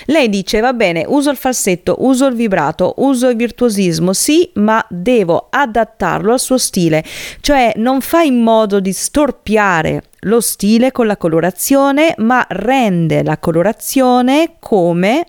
Lei 0.07 0.29
dice 0.29 0.61
va 0.61 0.75
bene, 0.75 1.07
uso 1.09 1.31
il 1.31 1.39
falsetto, 1.39 1.97
uso 2.01 2.27
il 2.27 2.35
vibrato, 2.35 2.95
uso 2.99 3.31
il 3.31 3.37
virtuosismo, 3.37 4.13
sì, 4.13 4.51
ma 4.55 4.85
devo 4.91 5.47
adattarlo 5.49 6.33
al 6.33 6.41
suo 6.41 6.59
stile, 6.59 7.03
cioè 7.41 7.73
non 7.77 8.03
fa 8.03 8.21
in 8.21 8.43
modo 8.43 8.79
di 8.79 8.93
storpiare 8.93 10.03
lo 10.21 10.43
stile 10.43 10.93
con 10.93 11.07
la 11.07 11.17
colorazione, 11.17 12.15
ma 12.19 12.45
rende 12.49 13.23
la 13.23 13.39
colorazione 13.39 14.57
come 14.59 15.25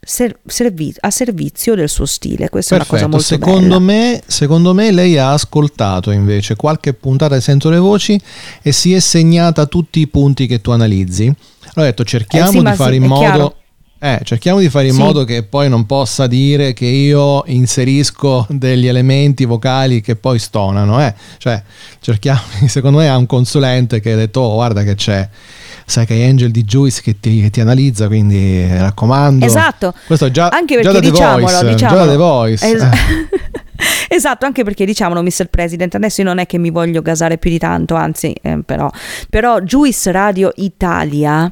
ser- 0.00 0.38
servi- 0.46 0.94
a 1.00 1.10
servizio 1.10 1.74
del 1.74 1.88
suo 1.88 2.06
stile. 2.06 2.48
Questa 2.48 2.76
Perfetto. 2.76 2.96
è 2.96 3.04
una 3.04 3.16
cosa 3.16 3.34
molto 3.36 3.44
secondo 3.46 3.78
bella. 3.78 3.78
Me, 3.80 4.22
secondo 4.26 4.74
me 4.74 4.90
lei 4.92 5.18
ha 5.18 5.32
ascoltato 5.32 6.10
invece 6.10 6.56
qualche 6.56 6.94
puntata 6.94 7.34
di 7.34 7.40
Sento 7.40 7.70
le 7.70 7.78
Voci 7.78 8.20
e 8.62 8.72
si 8.72 8.94
è 8.94 9.00
segnata 9.00 9.66
tutti 9.66 10.00
i 10.00 10.06
punti 10.08 10.46
che 10.46 10.60
tu 10.60 10.70
analizzi. 10.70 11.24
Allora 11.26 11.82
ho 11.82 11.84
detto 11.84 12.04
cerchiamo 12.04 12.48
Eh 12.48 12.52
sì, 12.52 12.62
di 12.62 12.72
fare 12.74 12.90
sì, 12.92 12.96
in 12.96 13.04
modo... 13.06 13.20
chiaro. 13.20 13.52
Eh, 14.00 14.20
cerchiamo 14.22 14.60
di 14.60 14.68
fare 14.68 14.86
in 14.86 14.92
Sì. 14.92 15.00
modo 15.00 15.24
che 15.24 15.42
poi 15.42 15.68
non 15.68 15.84
possa 15.84 16.28
dire 16.28 16.72
che 16.72 16.86
io 16.86 17.42
inserisco 17.46 18.46
degli 18.50 18.86
elementi 18.86 19.44
vocali 19.44 20.00
che 20.00 20.14
poi 20.14 20.38
stonano. 20.38 21.04
Eh. 21.04 21.12
Cioè, 21.38 21.60
cerchiamo, 22.00 22.40
secondo 22.68 22.98
me 22.98 23.08
ha 23.08 23.16
un 23.16 23.26
consulente 23.26 23.98
che 24.00 24.12
ha 24.12 24.16
detto, 24.16 24.38
oh, 24.40 24.54
guarda 24.54 24.84
che 24.84 24.94
c'è, 24.94 25.28
sai 25.88 26.04
che 26.04 26.12
hai 26.12 26.28
Angel 26.28 26.50
di 26.50 26.64
Juice 26.64 27.00
che 27.00 27.18
ti, 27.18 27.40
che 27.40 27.50
ti 27.50 27.60
analizza, 27.60 28.06
quindi 28.06 28.60
eh, 28.62 28.78
raccomando. 28.78 29.44
Esatto. 29.44 29.94
Questo 30.06 30.26
è 30.26 30.30
già, 30.30 30.48
Anche 30.48 30.80
già 30.80 30.90
perché 30.90 31.06
The 31.06 31.10
diciamolo, 31.10 31.40
Voice, 31.40 31.58
già 31.60 31.72
diciamolo. 31.72 32.04
da 32.04 32.10
The 32.10 32.16
Voice. 32.16 32.66
Es- 32.66 32.82
eh. 32.82 32.90
esatto, 34.14 34.44
anche 34.44 34.64
perché 34.64 34.84
diciamolo, 34.84 35.22
Mr. 35.22 35.46
President, 35.46 35.94
adesso 35.94 36.20
io 36.20 36.26
non 36.26 36.38
è 36.38 36.46
che 36.46 36.58
mi 36.58 36.70
voglio 36.70 37.00
gasare 37.00 37.38
più 37.38 37.50
di 37.50 37.58
tanto, 37.58 37.94
anzi, 37.94 38.34
eh, 38.42 38.60
però, 38.64 38.90
però 39.30 39.60
Juice 39.60 40.12
Radio 40.12 40.52
Italia 40.56 41.50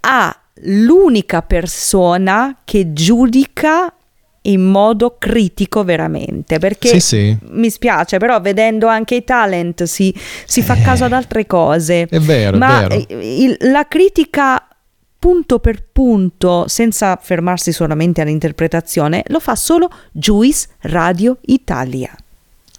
ha 0.00 0.36
l'unica 0.64 1.42
persona 1.42 2.58
che 2.64 2.92
giudica 2.92 3.92
in 4.42 4.62
modo 4.62 5.16
critico 5.18 5.84
veramente 5.84 6.58
perché 6.58 6.88
Sì, 6.88 7.00
sì. 7.00 7.36
mi 7.50 7.70
spiace 7.70 8.18
però 8.18 8.40
vedendo 8.40 8.88
anche 8.88 9.14
i 9.16 9.24
talent 9.24 9.84
si, 9.84 10.12
si 10.46 10.62
fa 10.62 10.76
caso 10.76 11.04
ad 11.04 11.12
altre 11.12 11.46
cose 11.46 12.06
È 12.08 12.18
vero, 12.18 12.56
è 12.56 12.58
ma 12.58 12.86
vero. 12.88 12.94
eh, 13.08 13.42
il- 13.42 13.56
la 13.70 13.86
critica 13.86 14.66
punto 15.18 15.60
per 15.60 15.84
punto 15.92 16.64
senza 16.66 17.16
fermarsi 17.22 17.70
solamente 17.70 18.20
all'interpretazione 18.20 19.22
lo 19.28 19.38
fa 19.38 19.54
solo 19.54 19.88
Juice 20.10 20.66
Radio 20.80 21.38
Italia 21.42 22.10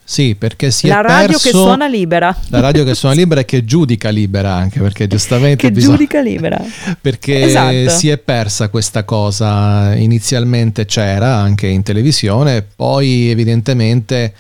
Sì, 0.06 0.36
perché 0.36 0.70
si 0.70 0.88
la 0.88 1.00
è 1.00 1.02
radio 1.04 1.28
perso 1.28 1.44
che 1.44 1.50
suona 1.50 1.88
libera. 1.88 2.36
La 2.50 2.60
radio 2.60 2.84
che 2.84 2.94
suona 2.94 3.16
libera 3.16 3.42
e 3.42 3.46
che 3.46 3.64
giudica 3.64 4.10
libera 4.10 4.54
anche 4.54 4.80
perché 4.80 5.08
giustamente 5.08 5.56
che 5.68 5.72
bisogna- 5.72 5.96
giudica 5.96 6.22
libera. 6.22 6.62
Perché 7.00 7.44
Esatto. 7.44 7.90
si 7.90 8.10
è 8.10 8.18
persa 8.18 8.68
questa 8.70 9.04
cosa. 9.06 9.96
Inizialmente 9.96 10.86
c'era 10.86 11.36
anche 11.36 11.68
in 11.68 11.84
televisione 11.84 12.62
poi 12.64 13.30
evidentemente 13.30 14.34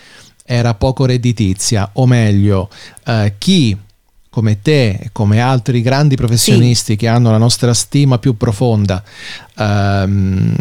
era 0.46 0.74
poco 0.74 1.06
redditizia 1.06 1.90
o 1.94 2.06
meglio 2.06 2.70
eh, 3.06 3.34
chi 3.38 3.78
come 4.30 4.62
te 4.62 4.90
e 5.00 5.10
come 5.14 5.40
altri 5.40 5.82
grandi 5.82 6.16
professionisti 6.16 6.96
che 6.98 7.08
hanno 7.08 7.32
la 7.32 7.38
nostra 7.38 7.74
stima 7.74 8.18
più 8.18 8.36
profonda 8.36 9.02
ehm, 9.58 10.56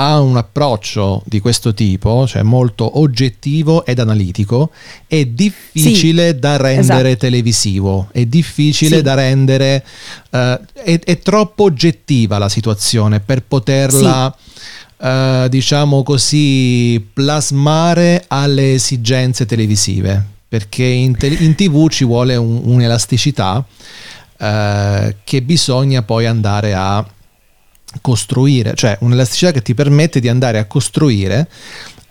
ha 0.00 0.20
un 0.20 0.36
approccio 0.36 1.22
di 1.26 1.40
questo 1.40 1.74
tipo, 1.74 2.24
cioè 2.24 2.42
molto 2.42 3.00
oggettivo 3.00 3.84
ed 3.84 3.98
analitico, 3.98 4.70
è 5.08 5.24
difficile 5.24 6.38
da 6.38 6.56
rendere 6.56 7.08
esatto. 7.10 7.16
televisivo, 7.26 8.08
è 8.12 8.24
difficile 8.24 8.98
Sì. 8.98 9.02
da 9.02 9.14
rendere, 9.14 9.84
eh, 10.30 10.60
è, 10.72 11.00
è 11.00 11.18
troppo 11.18 11.64
oggettiva 11.64 12.38
la 12.38 12.48
situazione 12.48 13.18
per 13.18 13.42
poterla, 13.42 14.32
eh, 15.00 15.46
diciamo 15.50 16.04
così, 16.04 17.04
plasmare 17.12 18.24
alle 18.28 18.74
esigenze 18.74 19.46
televisive, 19.46 20.24
perché 20.48 20.84
in, 20.84 21.16
te- 21.16 21.26
in 21.40 21.56
tv 21.56 21.88
ci 21.88 22.04
vuole 22.04 22.36
un- 22.36 22.60
un'elasticità 22.62 23.64
eh, 24.38 25.16
che 25.24 25.42
bisogna 25.42 26.02
poi 26.02 26.26
andare 26.26 26.72
a 26.74 27.04
costruire, 28.00 28.74
cioè 28.74 28.96
un'elasticità 29.00 29.50
che 29.52 29.62
ti 29.62 29.74
permette 29.74 30.20
di 30.20 30.28
andare 30.28 30.58
a 30.58 30.66
costruire 30.66 31.48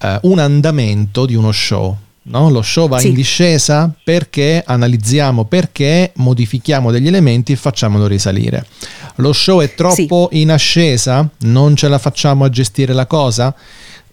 eh, 0.02 0.20
un 0.24 0.40
andamento 0.40 1.26
di 1.26 1.36
uno 1.36 1.52
show. 1.52 1.96
no? 2.24 2.50
Lo 2.50 2.62
show 2.62 2.88
va 2.90 3.00
Sì. 3.00 3.08
in 3.10 3.14
discesa 3.14 3.90
perché 4.04 4.62
analizziamo, 4.66 5.46
perché 5.46 6.12
modifichiamo 6.16 6.92
degli 6.92 7.08
elementi 7.08 7.54
e 7.54 7.56
facciamolo 7.56 8.06
risalire. 8.08 8.66
Lo 9.16 9.32
show 9.34 9.62
è 9.62 9.74
troppo 9.74 10.28
in 10.34 10.52
ascesa, 10.52 11.28
non 11.40 11.76
ce 11.76 11.88
la 11.88 11.98
facciamo 11.98 12.44
a 12.44 12.50
gestire 12.50 12.94
la 12.94 13.06
cosa, 13.08 13.56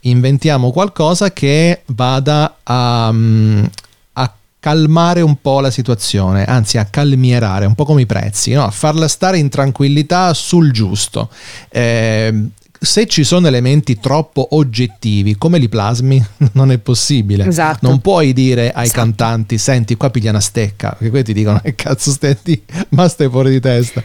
inventiamo 0.02 0.70
qualcosa 0.70 1.32
che 1.32 1.82
vada 1.86 2.58
a, 2.62 3.08
a 3.08 3.14
calmare 4.64 5.20
un 5.20 5.42
po' 5.42 5.60
la 5.60 5.70
situazione, 5.70 6.46
anzi 6.46 6.78
a 6.78 6.86
calmierare, 6.86 7.66
un 7.66 7.74
po' 7.74 7.84
come 7.84 8.00
i 8.00 8.06
prezzi, 8.06 8.52
no? 8.52 8.64
a 8.64 8.70
farla 8.70 9.08
stare 9.08 9.36
in 9.36 9.50
tranquillità 9.50 10.32
sul 10.32 10.72
giusto. 10.72 11.28
Eh, 11.68 12.46
se 12.80 13.06
ci 13.06 13.24
sono 13.24 13.46
elementi 13.46 14.00
troppo 14.00 14.48
oggettivi, 14.52 15.36
come 15.36 15.58
li 15.58 15.68
plasmi? 15.68 16.24
Non 16.52 16.72
è 16.72 16.78
possibile. 16.78 17.46
Esatto. 17.46 17.86
Non 17.86 18.00
puoi 18.00 18.32
dire 18.32 18.72
ai 18.72 18.84
Esatto. 18.84 19.00
cantanti, 19.00 19.58
senti 19.58 19.96
qua 19.96 20.08
piglia 20.08 20.30
una 20.30 20.40
stecca, 20.40 20.92
perché 20.92 21.10
quelli 21.10 21.24
ti 21.24 21.34
dicono 21.34 21.60
che 21.60 21.74
cazzo 21.74 22.10
stai 22.10 22.34
di, 22.42 22.62
ma 22.90 23.06
stai 23.06 23.28
fuori 23.28 23.50
di 23.50 23.60
testa. 23.60 24.02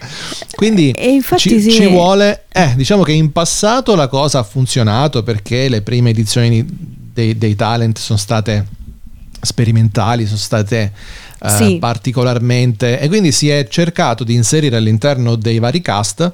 Quindi 0.56 0.94
ci, 1.38 1.62
sì. 1.62 1.72
ci 1.72 1.88
vuole, 1.88 2.44
eh, 2.52 2.74
diciamo 2.76 3.04
che 3.04 3.14
in 3.14 3.32
passato 3.32 3.96
la 3.96 4.10
cosa 4.10 4.40
ha 4.40 4.44
funzionato 4.44 5.24
perché 5.24 5.70
le 5.70 5.82
prime 5.84 6.10
edizioni 6.10 6.66
dei, 6.68 7.38
dei 7.38 7.56
talent 7.56 7.98
sono 7.98 8.20
state 8.20 8.78
sperimentali, 9.42 10.26
sono 10.26 10.38
state 10.38 10.92
eh, 11.42 11.50
Sì. 11.50 11.78
particolarmente 11.80 13.00
e 13.00 13.08
quindi 13.08 13.32
si 13.32 13.50
è 13.50 13.68
cercato 13.70 14.24
di 14.24 14.34
inserire 14.34 14.76
all'interno 14.78 15.36
dei 15.36 15.60
vari 15.60 15.82
cast 15.82 16.32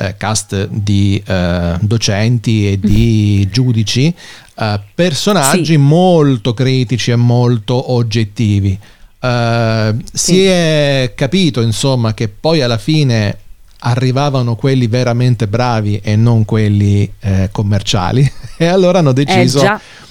eh, 0.00 0.14
cast 0.16 0.68
di 0.68 1.20
eh, 1.26 1.74
docenti 1.80 2.70
e 2.70 2.78
di 2.78 3.48
giudici 3.50 4.14
eh, 4.60 4.80
personaggi 4.94 5.64
Sì. 5.72 5.76
molto 5.76 6.54
critici 6.54 7.10
e 7.10 7.16
molto 7.16 7.92
oggettivi 7.92 8.78
Eh, 9.20 9.94
si 10.12 10.34
Sì. 10.34 10.44
è 10.44 11.12
capito 11.16 11.60
insomma 11.60 12.14
che 12.14 12.28
poi 12.28 12.60
alla 12.62 12.78
fine 12.78 13.36
arrivavano 13.80 14.54
quelli 14.54 14.86
veramente 14.86 15.48
bravi 15.48 15.98
e 16.02 16.14
non 16.14 16.44
quelli 16.44 17.12
commerciali 17.50 18.28
e 18.56 18.66
allora 18.66 18.98
hanno 19.00 19.12
deciso. 19.12 19.58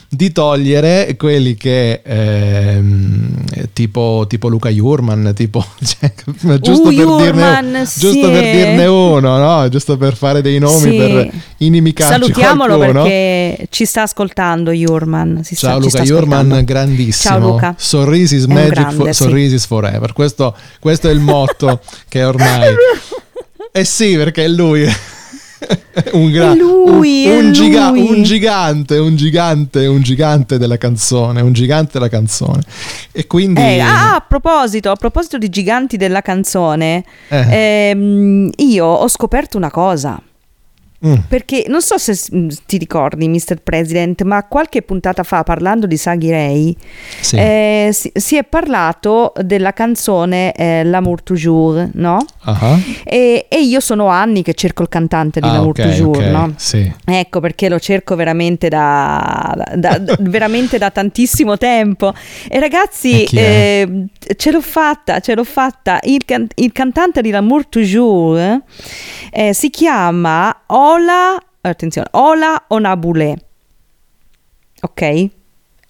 Di 0.09 0.31
togliere 0.31 1.15
quelli 1.17 1.55
che 1.55 2.01
ehm, 2.03 3.43
tipo, 3.73 4.25
tipo 4.29 4.47
Luca 4.47 4.69
Jurman 4.69 5.33
tipo 5.35 5.65
cioè, 5.83 6.13
giusto, 6.61 6.87
Uh, 6.89 6.95
per 6.95 7.05
Jurman, 7.05 7.63
dirne, 7.63 7.85
sì. 7.85 7.99
giusto 7.99 8.29
per 8.31 8.43
dirne 8.51 8.85
uno 8.85 9.37
no? 9.37 9.67
giusto 9.67 9.97
per 9.97 10.15
fare 10.15 10.41
dei 10.41 10.59
nomi 10.59 10.91
Sì. 10.91 10.95
per 10.97 11.29
inimicarci 11.57 12.13
Salutiamolo 12.13 12.77
qualcuno 12.77 13.03
perché 13.03 13.67
ci 13.69 13.83
sta 13.85 14.03
ascoltando 14.03 14.71
Jurman. 14.71 15.41
Si 15.43 15.55
sta- 15.55 15.67
Ciao 15.71 15.77
ci 15.79 15.85
Luca 15.85 15.97
sta 15.97 16.03
Jurman, 16.03 16.61
grandissimo. 16.63 17.33
Ciao 17.37 17.39
Luca. 17.49 17.75
Sorrisi 17.77 18.45
magic, 18.47 18.69
grande, 18.73 18.95
for- 18.95 19.07
sì. 19.13 19.23
sorrisi 19.23 19.55
is 19.55 19.65
forever. 19.65 20.13
Questo, 20.13 20.55
questo 20.79 21.09
è 21.09 21.11
il 21.11 21.19
motto 21.19 21.81
che 22.07 22.23
ormai. 22.23 22.73
Eh 23.71 23.83
sì, 23.83 24.15
perché 24.15 24.45
è 24.45 24.47
lui. 24.47 24.87
un, 26.13 26.31
gra- 26.31 26.53
lui, 26.53 27.25
un, 27.25 27.31
è 27.31 27.39
un 27.39 27.51
giga- 27.51 27.89
un 27.89 28.23
gigante, 28.23 28.97
un 28.97 29.15
gigante, 29.15 29.85
un 29.87 30.01
gigante 30.01 30.57
della 30.57 30.77
canzone, 30.77 31.41
un 31.41 31.53
gigante 31.53 31.91
della 31.93 32.09
canzone. 32.09 32.61
E 33.11 33.25
quindi 33.27 33.59
Eh, 33.61 33.79
ah, 33.79 34.15
a 34.15 34.25
proposito, 34.27 34.91
a 34.91 34.95
proposito 34.95 35.37
di 35.37 35.49
giganti 35.49 35.97
della 35.97 36.21
canzone, 36.21 37.03
Eh. 37.29 37.89
ehm, 37.89 38.51
io 38.57 38.85
ho 38.85 39.07
scoperto 39.07 39.57
una 39.57 39.71
cosa. 39.71 40.21
Mm, 41.05 41.13
Perché 41.27 41.65
non 41.67 41.81
so 41.83 41.99
se 41.99 42.17
mh, 42.35 42.47
ti 42.65 42.77
ricordi, 42.77 43.27
Mr. 43.29 43.61
President, 43.61 44.23
ma 44.23 44.43
qualche 44.45 44.81
puntata 44.81 45.21
fa, 45.21 45.43
parlando 45.43 45.85
di 45.85 45.95
Saghi 45.95 46.31
Ray, 46.31 46.75
sì. 47.21 47.35
eh, 47.35 47.89
si, 47.93 48.11
si 48.15 48.35
è 48.35 48.43
parlato 48.43 49.31
della 49.43 49.73
canzone 49.73 50.53
eh, 50.53 50.83
L'amour 50.83 51.21
toujours, 51.21 51.89
no? 51.93 52.17
Ah, 52.45 52.79
E, 53.03 53.45
e 53.47 53.61
io 53.61 53.79
sono 53.79 54.07
anni 54.07 54.41
che 54.41 54.55
cerco 54.55 54.81
il 54.81 54.89
cantante 54.89 55.39
di 55.39 55.47
ah, 55.47 55.51
L'amour 55.53 55.79
ok, 55.79 55.81
toujours, 55.83 56.17
ok, 56.17 56.23
no? 56.31 56.53
Sì. 56.55 56.91
Ecco 57.05 57.41
perché 57.41 57.69
lo 57.69 57.77
cerco 57.79 58.15
veramente 58.15 58.67
da, 58.67 59.53
da- 59.75 59.99
da- 59.99 60.15
veramente 60.21 60.79
da 60.79 60.89
tantissimo 60.89 61.57
tempo. 61.57 62.11
E 62.49 62.59
ragazzi, 62.59 63.23
E 63.25 63.29
eh, 63.39 64.05
ce 64.35 64.49
l'ho 64.51 64.61
fatta, 64.61 65.19
ce 65.19 65.35
l'ho 65.35 65.43
fatta. 65.43 65.99
Il, 66.01 66.25
can- 66.25 66.47
il 66.55 66.71
cantante 66.71 67.21
di 67.21 67.29
L'amour 67.29 67.67
toujours 67.67 68.61
eh, 69.31 69.53
si 69.53 69.69
chiama 69.69 70.63
Ola, 70.87 71.37
attenzione, 71.61 72.07
Ola 72.11 72.65
Onabule. 72.69 73.37
Ok? 74.81 75.01
È 75.01 75.29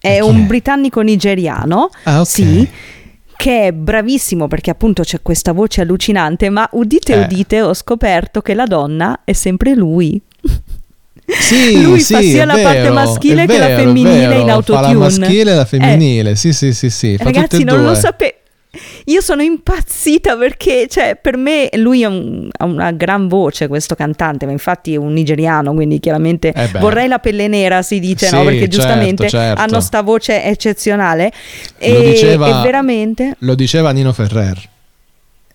chi 0.00 0.20
un 0.20 0.46
britannico 0.46 1.00
nigeriano. 1.00 1.90
Ah, 2.04 2.20
ok. 2.20 2.26
Sì. 2.26 2.68
che 3.38 3.66
è 3.68 3.72
bravissimo 3.72 4.48
perché 4.48 4.70
appunto 4.70 5.02
c'è 5.04 5.22
questa 5.22 5.52
voce 5.52 5.82
allucinante, 5.82 6.50
ma 6.50 6.68
udite 6.72 7.12
Eh. 7.14 7.20
udite 7.22 7.62
ho 7.62 7.72
scoperto 7.72 8.40
che 8.42 8.52
la 8.54 8.64
donna 8.66 9.20
è 9.24 9.32
sempre 9.32 9.74
lui. 9.74 10.20
Sì, 11.28 11.82
Lui 11.84 12.00
sì, 12.00 12.14
fa 12.14 12.20
sia 12.22 12.44
la 12.46 12.54
parte 12.54 12.80
vero, 12.80 12.94
maschile 12.94 13.42
è 13.42 13.46
che 13.46 13.58
la 13.58 13.66
vero, 13.66 13.82
femminile 13.82 14.38
in 14.38 14.46
Fa 14.46 14.52
autotune. 14.54 14.92
la 14.94 14.98
maschile 14.98 15.50
e 15.52 15.54
la 15.54 15.60
Eh. 15.62 15.66
femminile, 15.66 16.36
sì, 16.36 16.52
sì, 16.54 16.72
sì, 16.72 16.88
sì. 16.88 17.16
Fa 17.18 17.24
tutte 17.24 17.38
Ragazzi, 17.38 17.64
non 17.64 17.76
due. 17.76 17.86
lo 17.88 17.94
sapevo. 17.94 18.32
Io 19.06 19.20
sono 19.22 19.42
impazzita 19.42 20.36
perché, 20.36 20.86
cioè, 20.88 21.16
per 21.20 21.36
me 21.36 21.70
lui 21.74 22.04
ha, 22.04 22.08
un- 22.08 22.48
ha 22.56 22.64
una 22.66 22.92
gran 22.92 23.26
voce, 23.26 23.66
questo 23.66 23.94
cantante, 23.94 24.44
ma 24.46 24.52
infatti 24.52 24.92
è 24.92 24.96
un 24.96 25.12
nigeriano, 25.14 25.72
quindi 25.72 25.98
chiaramente 26.00 26.52
Eh 26.54 26.68
vorrei 26.78 27.08
la 27.08 27.18
pelle 27.18 27.48
nera, 27.48 27.80
si 27.82 27.98
dice, 27.98 28.26
Sì, 28.26 28.34
no? 28.34 28.44
Perché 28.44 28.58
certo, 28.60 28.76
giustamente 28.76 29.28
certo. 29.28 29.60
hanno 29.62 29.80
sta 29.80 30.02
voce 30.02 30.44
eccezionale. 30.44 31.32
Lo 31.78 31.86
E, 31.86 32.02
diceva- 32.10 32.60
e 32.60 32.62
veramente... 32.62 33.34
Lo 33.40 33.54
diceva 33.54 33.90
Nino 33.90 34.12
Ferrer. 34.12 34.58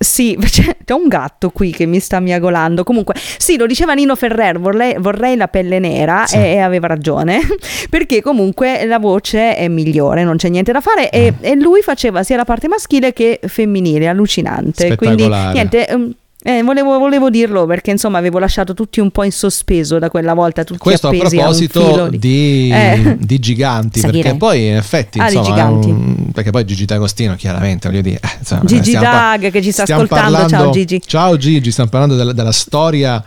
Sì, 0.03 0.37
c'è, 0.39 0.75
un 0.93 1.07
gatto 1.07 1.49
qui 1.49 1.71
che 1.71 1.85
mi 1.85 1.99
sta 1.99 2.19
miagolando. 2.19 2.83
Comunque, 2.83 3.15
sì, 3.37 3.57
lo 3.57 3.65
diceva 3.65 3.93
Nino 3.93 4.15
Ferrer, 4.15 4.59
vorrei, 4.59 4.95
vorrei 4.99 5.35
la 5.35 5.47
pelle 5.47 5.79
nera 5.79 6.25
Sì. 6.25 6.37
e, 6.37 6.53
e 6.53 6.57
aveva 6.59 6.87
ragione, 6.87 7.39
perché 7.89 8.21
comunque 8.21 8.85
la 8.85 8.99
voce 8.99 9.55
è 9.55 9.67
migliore, 9.67 10.23
non 10.23 10.35
c'è 10.37 10.49
niente 10.49 10.71
da 10.71 10.81
fare 10.81 11.09
e, 11.09 11.31
Mm. 11.33 11.35
e 11.41 11.55
lui 11.55 11.81
faceva 11.81 12.21
sia 12.23 12.35
la 12.35 12.43
parte 12.45 12.67
maschile 12.67 13.13
che 13.13 13.39
femminile, 13.47 14.07
allucinante. 14.07 14.95
Quindi 14.95 15.27
niente, 15.27 15.87
ehm, 15.87 16.13
eh, 16.45 16.61
volevo, 16.61 16.99
volevo 16.99 17.29
dirlo 17.29 17.65
perché 17.65 17.91
insomma 17.91 18.17
avevo 18.17 18.37
lasciato 18.37 18.73
tutti 18.73 18.99
un 18.99 19.11
po' 19.11 19.23
in 19.23 19.31
sospeso 19.31 19.97
da 19.97 20.09
quella 20.09 20.33
volta, 20.33 20.63
tutti 20.63 20.79
Questo 20.79 21.07
a 21.07 21.11
a 21.11 21.17
proposito 21.17 21.85
filo 21.85 22.07
di... 22.09 22.19
di, 22.19 22.69
Eh. 22.71 23.15
di 23.21 23.39
giganti, 23.39 23.99
Sa 24.01 24.07
perché 24.07 24.21
dire. 24.23 24.35
poi 24.35 24.67
in 24.67 24.75
effetti, 24.75 25.19
Ah, 25.19 25.31
insomma, 25.31 25.63
un- 25.69 26.31
perché 26.33 26.51
poi 26.51 26.65
Gigi 26.65 26.85
D'Agostino, 26.85 27.35
chiaramente, 27.35 27.87
voglio 27.89 28.01
dire, 28.01 28.19
eh, 28.21 28.29
insomma, 28.39 28.63
Gigi 28.65 28.91
Dag, 28.91 29.49
che 29.51 29.61
ci 29.61 29.71
sta 29.71 29.83
ascoltando. 29.83 30.15
Ciao, 30.37 30.41
parlando- 30.41 30.71
Gigi. 30.71 31.01
Ciao 31.05 31.37
Gigi, 31.37 31.71
stiamo 31.71 31.89
parlando 31.89 32.15
della, 32.15 32.33
della 32.33 32.51
storia 32.51 33.23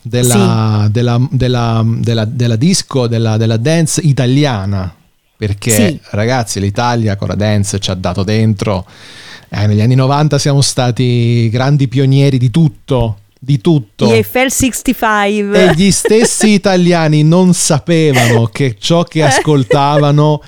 della, 0.00 0.88
della, 0.90 1.18
della, 1.30 1.82
della- 1.84 2.24
della 2.24 2.56
disco, 2.56 3.06
della, 3.06 3.36
della 3.36 3.56
dance 3.56 4.00
italiana. 4.02 4.94
Perché 5.36 5.70
Sì. 5.70 6.00
ragazzi, 6.12 6.60
l'Italia 6.60 7.16
con 7.16 7.28
la 7.28 7.34
dance 7.34 7.78
ci 7.80 7.90
ha 7.90 7.94
dato 7.94 8.22
dentro. 8.22 8.86
Eh, 9.62 9.66
negli 9.66 9.80
anni 9.80 9.94
90 9.94 10.38
siamo 10.38 10.60
stati 10.60 11.48
grandi 11.50 11.88
pionieri 11.88 12.38
di 12.38 12.50
tutto, 12.50 13.18
di 13.38 13.60
tutto. 13.60 14.06
Gli 14.06 14.12
Eiffel 14.12 14.50
65. 14.50 15.64
E 15.70 15.74
gli 15.74 15.90
stessi 15.90 16.50
italiani 16.54 17.22
non 17.22 17.54
sapevano 17.54 18.46
che 18.46 18.76
ciò 18.78 19.04
che 19.04 19.22
ascoltavano 19.22 20.42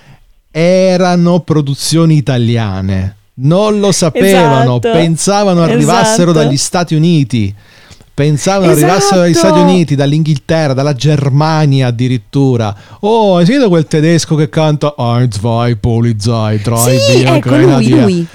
erano 0.51 1.41
produzioni 1.41 2.17
italiane. 2.17 3.15
Non 3.39 3.81
lo 3.81 3.93
sapevano, 3.93 4.79
Esatto. 4.79 4.93
pensavano 4.93 5.63
arrivassero 5.63 6.31
Esatto. 6.31 6.45
dagli 6.47 6.57
Stati 6.57 6.95
Uniti. 6.95 7.55
Pensavano 8.15 8.73
Esatto. 8.73 8.87
arrivassero 8.87 9.21
dagli 9.21 9.35
Stati 9.35 9.59
Uniti, 9.59 9.95
dall'Inghilterra, 9.95 10.73
dalla 10.73 10.95
Germania 10.95 11.89
addirittura. 11.89 12.75
Oh, 13.01 13.37
hai 13.37 13.45
sentito 13.45 13.69
quel 13.69 13.85
tedesco 13.87 14.37
che 14.37 14.49
canta 14.49 14.95
Ein, 14.97 15.31
zwei, 15.31 15.77
Polizei, 15.77 16.59
drei, 16.63 16.99
Sì, 16.99 17.13
vier, 17.13 17.35
ecco 17.35 17.49
lui, 17.51 17.59
Grenadier." 17.59 18.03
lui. 18.05 18.27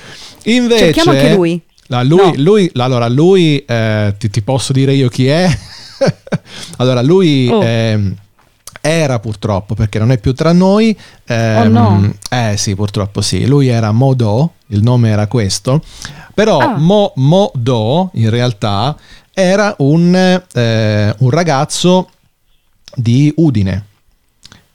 Invece, 0.44 0.86
Cerchiamo 0.94 1.12
anche 1.12 1.34
lui. 1.34 1.62
la- 1.88 2.04
lui, 2.04 2.18
No. 2.18 2.34
lui- 2.38 2.72
allora, 2.76 3.08
lui, 3.08 3.58
eh, 3.66 4.16
ti, 4.18 4.30
ti 4.30 4.42
posso 4.42 4.74
dire 4.74 4.94
io 4.94 5.08
chi 5.10 5.28
è? 5.28 5.48
allora, 6.78 7.02
lui 7.02 7.48
Oh. 7.50 7.62
ehm, 7.64 8.16
era 8.84 9.20
purtroppo, 9.20 9.76
perché 9.76 10.00
non 10.00 10.12
è 10.12 10.18
più 10.18 10.34
tra 10.34 10.52
noi. 10.54 10.98
ehm, 11.26 11.62
Oh, 11.62 11.68
no. 11.68 12.14
Eh 12.30 12.56
sì, 12.58 12.76
purtroppo 12.76 13.22
sì. 13.22 13.46
Lui 13.46 13.68
era 13.68 13.92
Modo, 13.92 14.54
il 14.68 14.82
nome 14.82 15.10
era 15.10 15.28
questo. 15.28 15.84
Però 16.34 16.58
Ah. 16.60 16.78
Mo- 16.78 17.12
Modo, 17.18 18.10
in 18.16 18.30
realtà, 18.30 18.96
era 19.34 19.76
un, 19.80 20.16
eh, 20.16 21.16
un 21.20 21.30
ragazzo 21.30 22.10
di 22.96 23.32
Udine. 23.38 23.86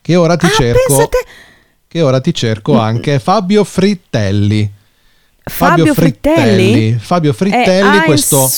Che 0.01 0.15
ora 0.17 0.37
ti 0.37 0.47
Ah, 0.47 0.51
cerco. 0.51 0.79
pensate- 0.87 1.25
Che 1.89 2.03
ora 2.03 2.21
ti 2.21 2.33
cerco 2.35 2.79
anche 2.79 3.19
Fabio 3.19 3.65
Frittelli. 3.65 4.71
Fabio 5.49 5.95
Frittelli? 5.95 6.99
Fabio 7.01 7.33
Frittelli, 7.33 8.01
questo, 8.05 8.49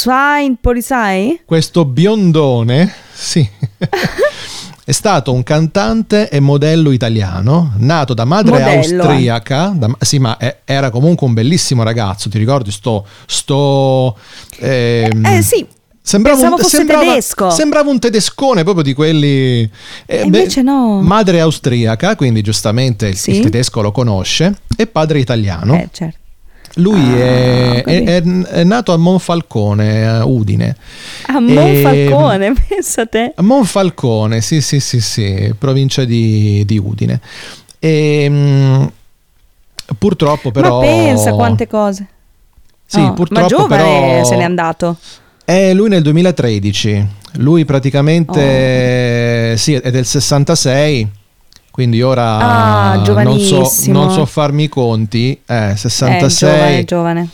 questo 1.45 1.85
biondone, 1.85 2.91
sì, 3.13 3.47
è 4.85 4.93
stato 4.93 5.33
un 5.35 5.43
cantante 5.43 6.31
e 6.31 6.41
modello 6.41 6.91
italiano, 6.91 7.75
nato 7.77 8.15
da 8.15 8.25
madre 8.25 8.53
Modello, 8.59 9.03
austriaca, 9.05 9.73
da- 9.77 9.95
sì, 10.01 10.19
ma 10.19 10.39
è- 10.39 10.61
era 10.65 10.89
comunque 10.91 11.27
un 11.27 11.35
bellissimo 11.35 11.83
ragazzo, 11.83 12.31
ti 12.31 12.39
ricordi? 12.39 12.71
Sto... 12.71 13.07
sto 13.27 14.17
ehm, 14.59 15.25
Eh 15.27 15.43
sì, 15.43 15.67
Sembrava 16.01 16.39
Pensavo 16.39 16.63
un, 16.63 16.69
sembrava- 16.71 17.03
tedesco. 17.05 17.51
sembrava 17.51 17.91
un 17.91 17.99
tedescone 17.99 18.63
proprio 18.63 18.83
di 18.83 18.95
quelli. 18.95 19.71
eh, 20.07 20.23
invece 20.23 20.63
no. 20.63 21.03
Madre 21.03 21.39
austriaca, 21.41 22.17
quindi 22.17 22.41
giustamente 22.41 23.09
il, 23.09 23.17
Sì. 23.19 23.33
il 23.33 23.41
tedesco 23.43 23.83
lo 23.83 23.93
conosce, 23.93 24.61
e 24.75 24.87
padre 24.87 25.19
italiano. 25.19 25.75
eh, 25.75 25.89
certo. 25.93 26.17
Lui 26.79 27.01
Ah, 27.01 27.17
è, 27.17 27.83
è- 27.85 28.23
è 28.23 28.65
nato 28.65 28.93
a 28.93 28.97
Monfalcone, 28.97 30.07
a 30.09 30.25
Udine. 30.25 30.77
A 31.27 31.37
E- 31.37 31.41
Monfalcone, 31.41 32.53
pensa 32.69 33.05
te. 33.07 33.33
A 33.35 33.43
Monfalcone, 33.43 34.41
sì, 34.41 34.61
sì, 34.61 34.79
sì, 34.81 35.01
sì, 35.01 35.55
provincia 35.59 36.05
di, 36.05 36.63
di 36.65 36.79
Udine. 36.79 37.21
E, 37.81 38.29
mh, 38.29 38.93
purtroppo 39.99 40.51
però... 40.53 40.81
Ma 40.81 40.87
pensa 40.87 41.33
quante 41.33 41.67
cose. 41.67 42.07
Sì, 42.87 43.01
Oh, 43.01 43.13
purtroppo 43.13 43.41
ma 43.41 43.47
giovane 43.49 44.11
però... 44.13 44.25
se 44.25 44.37
n'è 44.37 44.45
andato. 44.45 44.97
È 45.45 45.73
lui 45.75 45.89
nel 45.89 46.03
2013, 46.03 47.07
lui 47.39 47.65
praticamente 47.65 49.57
sì, 49.57 49.75
è 49.75 49.91
del 49.91 50.05
66, 50.07 51.09
quindi 51.79 52.03
ora 52.03 52.39
Ah, 52.39 52.97
non, 53.23 53.39
so, 53.39 53.71
non 53.93 54.11
so 54.11 54.27
farmi 54.27 54.65
i 54.65 54.69
conti, 54.69 55.31
eh, 55.47 55.71
È 55.71 55.77
66, 55.77 56.51
giovane, 56.51 56.85
giovane. 56.85 57.29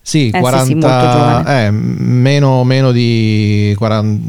sì, 0.00 0.30
sì, 0.32 0.40
40, 0.40 0.64
sì, 0.64 0.72
molto 0.76 0.88
giovane. 0.88 1.66
eh, 1.66 1.70
meno, 1.70 2.64
meno 2.64 2.90
di 2.90 3.74
40, 3.76 4.24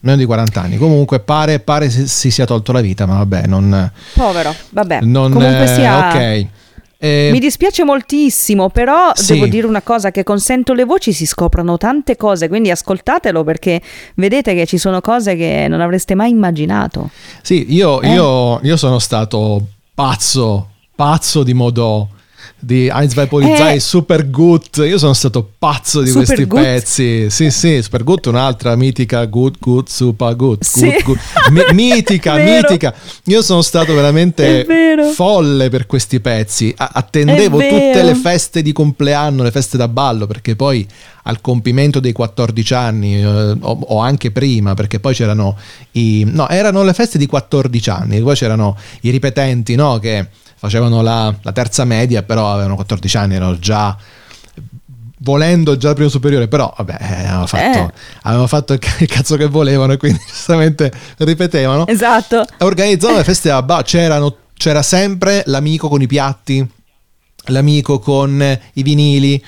meno 0.00 0.16
di 0.16 0.24
40 0.24 0.62
anni, 0.62 0.78
comunque 0.78 1.20
pare, 1.20 1.58
pare 1.60 1.90
si, 1.90 2.08
si 2.08 2.30
sia 2.30 2.46
tolto 2.46 2.72
la 2.72 2.80
vita, 2.80 3.04
ma 3.04 3.18
vabbè, 3.18 3.46
non... 3.48 3.92
Povero, 4.14 4.54
vabbè. 4.70 5.00
non 5.02 5.30
Comunque 5.30 5.64
eh, 5.64 5.66
sia... 5.74 5.98
ok. 6.08 6.46
Eh, 7.02 7.30
Mi 7.32 7.38
dispiace 7.38 7.82
moltissimo, 7.82 8.68
però 8.68 9.12
Sì. 9.14 9.32
devo 9.32 9.46
dire 9.46 9.66
una 9.66 9.80
cosa, 9.80 10.10
che 10.10 10.22
con 10.22 10.38
Sento 10.38 10.74
le 10.74 10.84
voci 10.84 11.14
si 11.14 11.24
scoprono 11.24 11.78
tante 11.78 12.14
cose, 12.16 12.46
quindi 12.48 12.70
ascoltatelo 12.70 13.42
perché 13.42 13.80
vedete 14.16 14.54
che 14.54 14.66
ci 14.66 14.76
sono 14.76 15.00
cose 15.00 15.34
che 15.34 15.64
non 15.66 15.80
avreste 15.80 16.14
mai 16.14 16.28
immaginato. 16.28 17.08
Sì, 17.40 17.72
io, 17.72 18.02
Eh? 18.02 18.12
io- 18.12 18.60
io 18.62 18.76
sono 18.76 18.98
stato 18.98 19.62
pazzo, 19.94 20.72
pazzo 20.94 21.42
di 21.42 21.54
modo 21.54 22.08
di 22.60 22.88
Heinz 22.88 23.14
bei 23.14 23.26
Polizei, 23.26 23.76
Eh. 23.76 23.80
Super 23.80 24.28
Good. 24.30 24.84
Io 24.86 24.98
sono 24.98 25.14
stato 25.14 25.50
pazzo 25.58 26.02
di 26.02 26.10
questi 26.12 26.44
Good? 26.46 26.62
pezzi. 26.62 27.30
Sì, 27.30 27.50
sì, 27.50 27.82
Super 27.82 28.04
Good, 28.04 28.26
un'altra 28.26 28.76
mitica 28.76 29.24
Good, 29.24 29.56
Good, 29.58 29.88
Super 29.88 30.36
Good. 30.36 30.62
Sì. 30.62 30.80
good, 30.80 31.02
good. 31.02 31.18
Mi- 31.50 31.64
mitica, 31.74 32.36
mitica. 32.36 32.94
Io 33.24 33.42
sono 33.42 33.62
stato 33.62 33.94
veramente 33.94 34.66
folle 35.14 35.68
per 35.70 35.86
questi 35.86 36.20
pezzi. 36.20 36.72
A- 36.76 36.90
attendevo 36.92 37.58
tutte 37.58 38.02
le 38.02 38.14
feste 38.14 38.62
di 38.62 38.72
compleanno, 38.72 39.42
le 39.42 39.50
feste 39.50 39.76
da 39.76 39.88
ballo, 39.88 40.26
perché 40.26 40.54
poi 40.56 40.86
al 41.24 41.40
compimento 41.40 42.00
dei 42.00 42.12
14 42.12 42.74
anni 42.74 43.20
eh, 43.20 43.24
o, 43.26 43.56
o 43.60 43.98
anche 43.98 44.30
prima, 44.30 44.74
perché 44.74 45.00
poi 45.00 45.14
c'erano 45.14 45.56
i... 45.92 46.24
No, 46.26 46.48
erano 46.48 46.82
le 46.82 46.92
feste 46.94 47.18
di 47.18 47.26
14 47.26 47.90
anni, 47.90 48.20
poi 48.20 48.34
c'erano 48.34 48.76
i 49.02 49.10
ripetenti, 49.10 49.74
no, 49.74 49.98
che 49.98 50.28
facevano 50.60 51.00
la, 51.00 51.34
la 51.40 51.52
terza 51.52 51.86
media, 51.86 52.22
però 52.22 52.52
avevano 52.52 52.74
14 52.74 53.16
anni, 53.16 53.34
erano 53.36 53.58
già 53.58 53.96
volendo 55.22 55.76
già 55.78 55.94
primo 55.94 56.10
superiore, 56.10 56.48
però 56.48 56.72
vabbè, 56.76 56.96
eh, 57.00 57.14
avevano 57.14 57.46
fatto, 57.46 57.78
Eh. 57.78 57.92
avevano 58.22 58.46
fatto 58.46 58.74
il 58.74 58.78
cazzo 59.08 59.36
che 59.36 59.46
volevano 59.46 59.92
e 59.94 59.96
quindi 59.96 60.20
giustamente 60.28 60.92
ripetevano. 61.18 61.86
Esatto. 61.86 62.44
Organizzavano 62.58 63.18
le 63.18 63.24
feste 63.24 63.50
a 63.50 63.62
bar, 63.62 63.82
c'erano, 63.84 64.36
c'era 64.54 64.82
sempre 64.82 65.42
l'amico 65.46 65.88
con 65.88 66.02
i 66.02 66.06
piatti, 66.06 66.68
l'amico 67.46 67.98
con 67.98 68.58
i 68.74 68.82
vinili. 68.82 69.42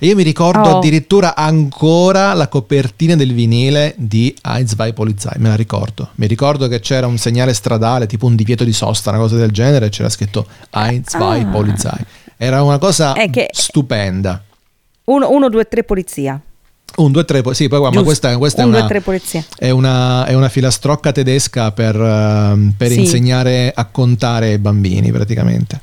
Io 0.00 0.14
mi 0.14 0.22
ricordo 0.22 0.68
Oh. 0.68 0.76
addirittura 0.78 1.34
ancora 1.34 2.32
la 2.34 2.46
copertina 2.48 3.16
del 3.16 3.32
vinile 3.34 3.94
di 3.96 4.34
Heinz 4.42 4.74
bei 4.74 4.92
Polizei, 4.92 5.32
me 5.38 5.48
la 5.48 5.56
ricordo. 5.56 6.10
Mi 6.16 6.26
ricordo 6.26 6.68
che 6.68 6.78
c'era 6.80 7.06
un 7.08 7.18
segnale 7.18 7.52
stradale, 7.52 8.06
tipo 8.06 8.26
un 8.26 8.36
divieto 8.36 8.62
di 8.64 8.72
sosta, 8.72 9.10
una 9.10 9.18
cosa 9.18 9.36
del 9.36 9.50
genere, 9.50 9.86
e 9.86 9.88
c'era 9.88 10.08
scritto 10.08 10.46
Heinz 10.70 11.14
Ah. 11.14 11.44
Polizei. 11.50 11.98
Era 12.36 12.62
una 12.62 12.78
cosa 12.78 13.12
che- 13.14 13.50
stupenda. 13.52 14.42
Uno, 15.04 15.30
uno, 15.30 15.48
due, 15.48 15.64
tre, 15.66 15.82
polizia. 15.82 16.40
Un, 16.96 17.12
due, 17.12 17.24
tre, 17.24 17.42
po- 17.42 17.52
sì, 17.52 17.66
poi 17.68 17.78
guarda, 17.80 18.02
questa, 18.02 18.36
questa 18.38 18.62
Un, 18.62 18.68
è 18.68 18.70
due, 18.70 18.78
una... 18.80 18.88
tre, 18.88 19.00
polizia. 19.00 19.44
È 19.56 19.70
una, 19.70 20.24
è 20.26 20.34
una 20.34 20.48
filastrocca 20.48 21.12
tedesca 21.12 21.72
per, 21.72 21.94
ehm, 22.00 22.74
per 22.76 22.90
Sì. 22.90 23.00
insegnare 23.00 23.72
a 23.74 23.84
contare 23.86 24.50
ai 24.50 24.58
bambini 24.58 25.10
praticamente. 25.10 25.80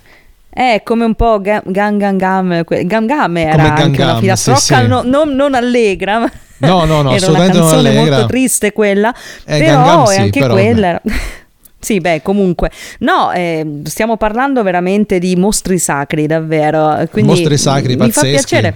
È 0.57 0.81
come 0.85 1.03
un 1.03 1.15
po' 1.15 1.41
Gam 1.41 1.63
Gam 1.65 1.97
Gam 1.97 2.15
Gam, 2.17 2.63
Gam, 3.05 3.37
era 3.37 3.51
Come 3.57 3.67
anche 3.83 3.97
Gam, 3.97 4.09
una 4.11 4.19
filastrocca 4.19 4.59
sì, 4.59 4.73
sì. 4.75 4.87
no- 4.87 5.01
non, 5.03 5.35
non 5.35 5.53
allegra. 5.53 6.19
ma 6.19 6.31
No, 6.59 6.85
no, 6.85 7.01
no, 7.01 7.11
era 7.13 7.27
una 7.27 7.45
canzone 7.47 7.91
molto 7.91 8.25
triste 8.27 8.71
quella, 8.71 9.13
Eh, 9.43 9.59
però 9.59 10.05
è 10.07 10.13
sì, 10.13 10.19
anche 10.21 10.39
però, 10.39 10.53
quella. 10.53 11.01
Sì, 11.77 11.99
beh, 11.99 12.21
comunque, 12.23 12.71
no, 12.99 13.31
eh, 13.33 13.81
stiamo 13.83 14.15
parlando 14.17 14.63
veramente 14.63 15.19
di 15.19 15.35
mostri 15.35 15.77
sacri, 15.77 16.25
davvero. 16.25 17.05
Quindi 17.11 17.31
Mostri 17.31 17.57
sacri, 17.57 17.95
mi 17.95 18.09
fa 18.09 18.21
pazzeschi. 18.21 18.29
piacere. 18.31 18.75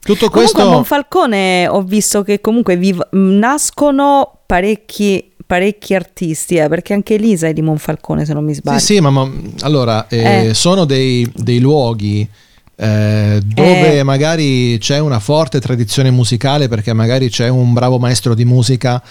Tutto 0.00 0.30
Comunque 0.30 0.44
a 0.44 0.54
questo... 0.54 0.70
Monfalcone 0.70 1.66
ho 1.68 1.82
visto 1.82 2.22
che 2.22 2.40
comunque 2.40 2.76
vi- 2.76 2.96
nascono 3.10 4.38
parecchi, 4.46 5.29
parecchi 5.50 5.96
artisti, 5.96 6.54
eh, 6.54 6.68
perché 6.68 6.92
anche 6.92 7.14
Elisa 7.14 7.48
è 7.48 7.52
di 7.52 7.60
Monfalcone 7.60 8.24
se 8.24 8.32
non 8.34 8.44
mi 8.44 8.54
sbaglio. 8.54 8.78
Sì, 8.78 8.94
sì, 8.94 9.00
ma, 9.00 9.10
ma- 9.10 9.28
allora 9.62 10.06
eh, 10.06 10.46
Eh. 10.50 10.54
sono 10.54 10.84
dei, 10.84 11.28
dei 11.34 11.58
luoghi 11.58 12.24
eh, 12.76 13.40
dove 13.44 13.98
Eh. 13.98 14.02
magari 14.04 14.78
c'è 14.78 15.00
una 15.00 15.18
forte 15.18 15.58
tradizione 15.58 16.12
musicale 16.12 16.68
perché 16.68 16.92
magari 16.92 17.30
c'è 17.30 17.48
un 17.48 17.72
bravo 17.72 17.98
maestro 17.98 18.36
di 18.36 18.44
musica, 18.44 19.02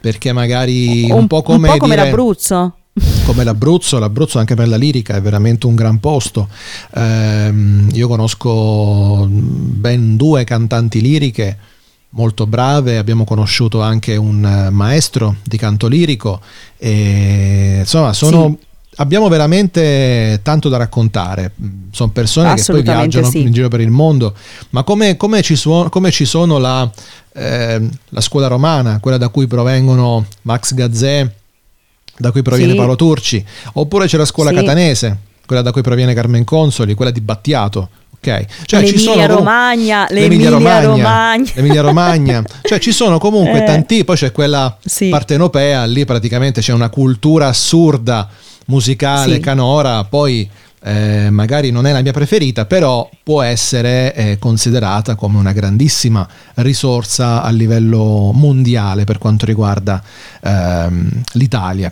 perché 0.00 0.32
magari 0.32 1.10
un, 1.10 1.26
po' 1.26 1.42
come, 1.42 1.76
dire- 1.76 1.96
l'Abruzzo. 1.96 2.76
come 3.24 3.42
l'Abruzzo, 3.42 3.98
l'Abruzzo 3.98 4.38
anche 4.38 4.54
per 4.54 4.68
la 4.68 4.76
lirica 4.76 5.16
è 5.16 5.20
veramente 5.20 5.66
un 5.66 5.74
gran 5.74 5.98
posto. 5.98 6.46
Ehm, 6.94 7.88
io 7.94 8.06
conosco 8.06 9.26
ben 9.28 10.16
due 10.16 10.44
cantanti 10.44 11.00
liriche 11.00 11.56
molto 12.10 12.46
brave, 12.46 12.98
abbiamo 12.98 13.24
conosciuto 13.24 13.80
anche 13.80 14.16
un 14.16 14.44
eh, 14.44 14.70
maestro 14.70 15.36
di 15.44 15.56
canto 15.56 15.86
lirico 15.86 16.40
e 16.76 17.76
insomma 17.80 18.12
sono... 18.12 18.58
Abbiamo 18.96 19.28
veramente 19.28 20.40
tanto 20.42 20.68
da 20.68 20.76
raccontare, 20.76 21.52
sono 21.90 22.10
persone 22.10 22.52
che 22.54 22.64
poi 22.66 22.82
viaggiano 22.82 23.30
sì. 23.30 23.40
in 23.40 23.52
giro 23.52 23.68
per 23.68 23.80
il 23.80 23.88
mondo, 23.88 24.34
ma 24.70 24.82
come, 24.82 25.16
come 25.16 25.40
ci, 25.40 25.56
suo- 25.56 25.88
come 25.88 26.10
ci 26.10 26.26
sono 26.26 26.58
la, 26.58 26.90
eh, 27.32 27.88
la 28.08 28.20
scuola 28.20 28.48
romana, 28.48 28.98
quella 28.98 29.16
da 29.16 29.28
cui 29.28 29.46
provengono 29.46 30.26
Max 30.42 30.74
Gazzè, 30.74 31.30
da 32.18 32.30
cui 32.30 32.42
proviene 32.42 32.72
Sì. 32.72 32.76
Paolo 32.76 32.96
Turci, 32.96 33.42
oppure 33.74 34.06
c'è 34.06 34.18
la 34.18 34.26
scuola 34.26 34.50
Sì. 34.50 34.56
catanese, 34.56 35.16
quella 35.46 35.62
da 35.62 35.72
cui 35.72 35.82
proviene 35.82 36.12
Carmen 36.12 36.44
Consoli, 36.44 36.92
quella 36.94 37.12
di 37.12 37.20
Battiato. 37.22 37.88
Ok, 38.22 38.44
cioè 38.66 38.84
ci 38.84 38.98
sono 38.98 39.16
L'Emilia 39.16 39.34
Romagna, 39.36 40.06
l'Emilia 40.10 40.50
l'Emilia 40.50 40.50
Romagna, 40.50 40.86
Romagna. 40.86 41.50
l'Emilia 41.54 41.80
Romagna. 41.80 42.44
cioè 42.62 42.78
ci 42.78 42.92
sono 42.92 43.18
comunque 43.18 43.60
Eh. 43.62 43.64
tanti, 43.64 44.04
poi 44.04 44.16
c'è 44.16 44.30
quella 44.30 44.76
Sì. 44.84 45.08
partenopea, 45.08 45.84
lì 45.86 46.04
praticamente 46.04 46.60
c'è 46.60 46.72
una 46.74 46.90
cultura 46.90 47.46
assurda 47.48 48.28
musicale, 48.66 49.34
Sì. 49.36 49.40
canora, 49.40 50.04
poi 50.04 50.48
eh, 50.82 51.28
magari 51.30 51.70
non 51.70 51.86
è 51.86 51.92
la 51.92 52.02
mia 52.02 52.12
preferita, 52.12 52.66
però 52.66 53.08
può 53.22 53.40
essere 53.42 54.14
eh, 54.14 54.38
considerata 54.38 55.14
come 55.14 55.38
una 55.38 55.52
grandissima 55.52 56.26
risorsa 56.56 57.42
a 57.42 57.48
livello 57.50 58.32
mondiale 58.34 59.04
per 59.04 59.16
quanto 59.18 59.46
riguarda 59.46 60.02
ehm, 60.42 61.08
l'Italia. 61.32 61.90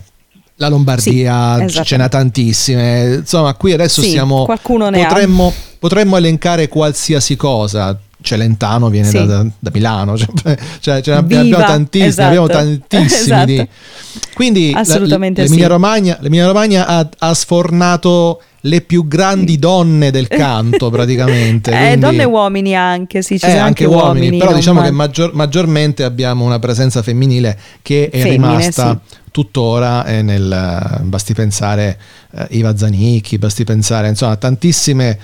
La 0.60 0.68
Lombardia 0.68 1.56
Sì, 1.58 1.62
esatto. 1.64 1.84
ce 1.84 1.96
n'ha 1.96 2.08
tantissime, 2.08 3.14
insomma 3.20 3.54
qui 3.54 3.72
adesso 3.72 4.02
Sì, 4.02 4.10
siamo, 4.10 4.44
qualcuno 4.44 4.90
ne 4.90 5.04
ha. 5.04 5.06
potremmo, 5.08 5.52
potremmo 5.78 6.16
elencare 6.16 6.68
qualsiasi 6.68 7.36
cosa. 7.36 7.98
Celentano 8.20 8.88
viene 8.88 9.06
Sì. 9.06 9.24
da, 9.24 9.46
da- 9.56 9.70
Milano, 9.72 10.16
cioè, 10.80 11.00
ce 11.00 11.10
ne 11.12 11.16
abbiamo, 11.16 11.56
tantissimi, 11.58 12.08
esatto. 12.08 12.26
abbiamo 12.28 12.46
tantissimi. 12.88 13.44
di- 13.44 13.54
Esatto. 13.54 13.70
Quindi 14.34 14.72
la- 14.72 14.80
Assolutamente 14.80 15.42
l'Emilia 15.42 15.66
sì. 15.66 15.70
Romagna, 15.70 16.16
l'Emilia 16.20 16.46
Romagna 16.48 16.86
ha, 16.88 17.08
ha 17.18 17.34
sfornato 17.34 18.42
le 18.62 18.80
più 18.80 19.06
grandi 19.06 19.60
donne 19.60 20.10
del 20.10 20.26
canto 20.28 20.90
praticamente. 20.90 21.70
Eh, 21.70 21.76
quindi- 21.76 22.00
donne 22.00 22.22
e 22.22 22.24
uomini 22.24 22.74
anche, 22.74 23.22
sì, 23.22 23.38
ci 23.38 23.46
eh, 23.46 23.50
sono 23.50 23.62
anche 23.62 23.84
anche, 23.84 23.96
uomini, 23.96 24.38
però 24.38 24.52
diciamo 24.52 24.80
ma- 24.80 24.86
che 24.86 24.90
maggior- 24.92 25.32
maggiormente 25.34 26.02
abbiamo 26.02 26.44
una 26.44 26.58
presenza 26.58 27.02
femminile 27.02 27.56
che 27.82 28.10
è 28.10 28.18
Femmine, 28.20 28.56
rimasta 28.56 29.00
sì. 29.08 29.16
Tuttora 29.30 30.04
eh, 30.04 30.22
nel 30.22 31.00
basti 31.02 31.34
pensare 31.34 31.98
eh, 32.32 32.46
Iva 32.50 32.76
Zanicchi, 32.76 33.38
basti 33.38 33.64
pensare 33.64 34.08
insomma 34.08 34.32
a 34.32 34.36
tantissime 34.36 35.18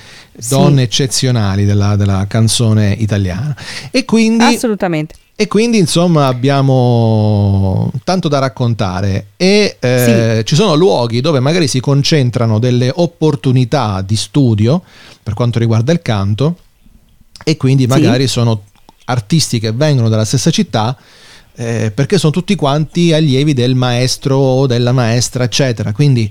donne 0.49 0.83
eccezionali 0.83 1.65
della, 1.65 1.97
della 1.97 2.27
canzone 2.29 2.93
italiana. 2.93 3.57
E 3.91 4.05
quindi 4.05 4.45
Assolutamente. 4.45 5.15
e 5.35 5.47
quindi 5.47 5.79
insomma 5.79 6.27
abbiamo 6.27 7.91
tanto 8.05 8.29
da 8.29 8.39
raccontare 8.39 9.29
e 9.37 9.77
eh, 9.81 10.43
ci 10.45 10.55
sono 10.55 10.75
luoghi 10.75 11.21
dove 11.21 11.41
magari 11.41 11.69
si 11.69 11.81
concentrano 11.81 12.59
delle 12.59 12.91
opportunità 12.95 14.03
di 14.03 14.17
studio 14.17 14.83
per 15.23 15.35
quanto 15.35 15.59
riguarda 15.59 15.93
il 15.93 16.03
canto 16.03 16.59
e 17.45 17.57
quindi 17.57 17.87
magari 17.87 18.27
sono 18.27 18.63
artisti 19.07 19.59
che 19.59 19.73
vengono 19.73 20.09
dalla 20.09 20.25
stessa 20.25 20.51
città 20.51 20.97
eh, 21.57 21.93
perché 21.95 22.19
sono 22.19 22.33
tutti 22.33 22.55
quanti 22.57 23.13
allievi 23.13 23.53
del 23.55 23.75
maestro 23.75 24.37
o 24.37 24.67
della 24.67 24.93
maestra 24.93 25.45
eccetera 25.45 25.93
quindi 25.93 26.31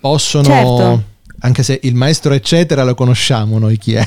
possono 0.00 0.44
Certo. 0.44 1.02
anche 1.40 1.62
se 1.62 1.78
il 1.82 1.94
maestro 1.94 2.34
eccetera 2.34 2.82
lo 2.84 2.94
conosciamo 2.94 3.58
noi 3.58 3.78
chi 3.78 3.94
è 3.94 4.06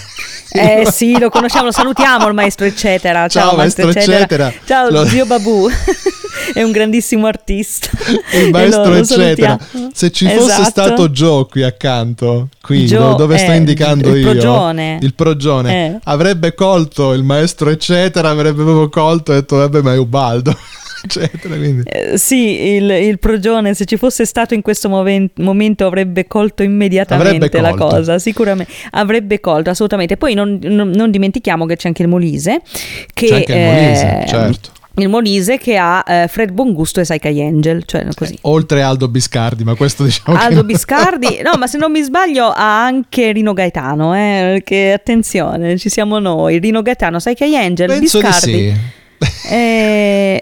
Eh 0.52 0.88
sì, 0.92 1.18
lo 1.20 1.30
conosciamo, 1.30 1.66
lo 1.66 1.72
salutiamo 1.72 2.28
il 2.28 2.34
maestro 2.34 2.66
eccetera. 2.66 3.28
Ciao, 3.28 3.50
Ciao, 3.50 3.56
maestro 3.58 3.90
eccetera. 3.90 4.52
Ciao 4.66 4.90
Lo- 4.90 5.06
zio 5.06 5.26
Babù. 5.26 5.68
è 6.54 6.64
un 6.64 6.72
grandissimo 6.72 7.28
artista. 7.28 7.90
il 8.34 8.50
maestro 8.52 8.94
eccetera 8.96 9.58
salutiamo. 9.60 9.90
se 9.94 10.12
ci 10.12 10.26
fosse 10.28 10.52
Esatto. 10.62 10.70
stato 10.70 11.10
Joe 11.10 11.46
qui 11.50 11.64
accanto 11.64 12.50
qui 12.62 12.86
Joe, 12.86 13.00
dove, 13.00 13.16
dove 13.16 13.38
sto 13.38 13.52
eh, 13.52 13.56
indicando 13.56 14.10
il 14.10 14.22
io 14.24 14.32
progione. 14.32 14.98
il 15.02 15.14
progione 15.14 15.86
Eh. 15.96 16.00
avrebbe 16.04 16.54
colto 16.54 17.14
il 17.14 17.24
maestro 17.24 17.70
eccetera 17.70 18.30
avrebbe 18.30 18.64
proprio 18.64 18.90
colto 18.90 19.32
e 19.32 19.36
detto 19.36 19.58
vabbè 19.58 19.82
ma 19.82 19.94
è 19.94 19.98
Ubaldo 19.98 20.56
eccetera 21.04 21.56
Eh, 21.56 22.18
sì, 22.18 22.60
il, 22.76 22.90
il 22.90 23.20
progione, 23.20 23.74
se 23.76 23.86
ci 23.86 23.98
fosse 23.98 24.26
stato 24.26 24.56
in 24.56 24.62
questo 24.62 24.90
moven- 24.90 25.30
momento, 25.36 25.86
avrebbe 25.86 26.26
colto 26.28 26.64
immediatamente 26.64 27.36
Avrebbe 27.36 27.62
la 27.62 27.70
colto. 27.76 27.96
cosa. 27.96 28.20
Sicuramente 28.20 28.72
avrebbe 28.92 29.40
colto, 29.40 29.70
assolutamente. 29.70 30.18
Poi 30.18 30.34
non, 30.34 30.58
non- 30.64 30.90
non 30.90 31.12
dimentichiamo 31.12 31.66
che 31.68 31.76
c'è 31.76 31.88
anche 31.88 32.02
il 32.02 32.08
Molise. 32.10 32.62
Che, 33.14 33.28
C'è 33.28 33.36
anche 33.36 33.54
il 33.54 33.60
Molise, 33.60 34.22
eh, 34.24 34.28
certo. 34.28 34.70
Il 34.98 35.10
Molise 35.10 35.58
che 35.58 35.78
ha 35.78 36.04
eh, 36.06 36.28
Fred 36.28 36.52
Bongusto 36.52 37.00
e 37.00 37.06
Saika 37.06 37.30
Angel, 37.30 37.84
cioè 37.86 38.08
così. 38.16 38.38
oltre 38.42 38.82
Aldo 38.82 39.08
Biscardi 39.08 39.64
ma 39.64 39.76
questo 39.76 40.04
diciamo 40.04 40.38
Aldo 40.38 40.56
non- 40.56 40.66
Biscardi, 40.66 41.42
no, 41.44 41.58
ma 41.58 41.68
se 41.68 41.78
non 41.78 41.92
mi 41.92 42.02
sbaglio 42.02 42.48
ha 42.48 42.84
anche 42.84 43.32
Rino 43.32 43.54
Gaetano, 43.54 44.16
eh, 44.16 44.62
che 44.66 44.94
attenzione, 44.94 45.78
ci 45.78 45.90
siamo 45.90 46.20
noi. 46.20 46.58
Rino 46.60 46.82
Gaetano, 46.82 47.20
Saika 47.20 47.46
Angel, 47.46 47.88
penso 47.88 48.18
di 48.20 48.24
Biscardi 48.24 48.52
sì 48.52 48.76
e... 49.50 50.42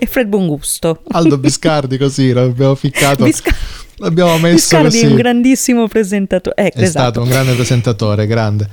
e 0.00 0.06
Fred 0.06 0.28
Bongusto. 0.28 1.02
Aldo 1.08 1.38
Biscardi 1.38 1.96
così 1.96 2.32
l'abbiamo 2.32 2.74
ficcato 2.74 3.24
Bisca- 3.24 3.54
l'abbiamo 3.96 4.36
messo 4.38 4.54
Biscardi 4.54 4.86
così 4.86 5.04
è 5.04 5.08
un 5.08 5.14
grandissimo 5.14 5.88
presentatore. 5.88 6.56
Ecco, 6.56 6.78
è 6.78 6.82
esatto. 6.82 6.98
stato 7.04 7.22
un 7.22 7.28
grande 7.28 7.54
presentatore, 7.54 8.26
grande. 8.26 8.68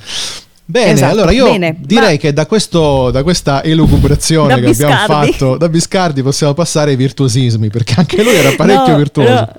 Bene, 0.72 0.92
Esatto, 0.92 1.14
allora 1.14 1.32
io 1.32 1.46
bene, 1.46 1.76
direi 1.80 2.12
ma- 2.14 2.18
che 2.18 2.32
da, 2.32 2.46
questo, 2.46 3.10
da 3.10 3.24
questa 3.24 3.64
elucubrazione 3.64 4.60
che 4.60 4.68
abbiamo 4.70 4.94
Biscardi. 4.94 5.32
fatto 5.32 5.58
da 5.58 5.68
Biscardi 5.68 6.22
possiamo 6.22 6.54
passare 6.54 6.92
ai 6.92 6.96
virtuosismi, 6.96 7.70
perché 7.70 7.96
anche 7.98 8.22
lui 8.24 8.36
era 8.36 8.52
parecchio 8.56 8.92
No, 8.92 8.98
virtuoso. 8.98 9.30
però- 9.30 9.52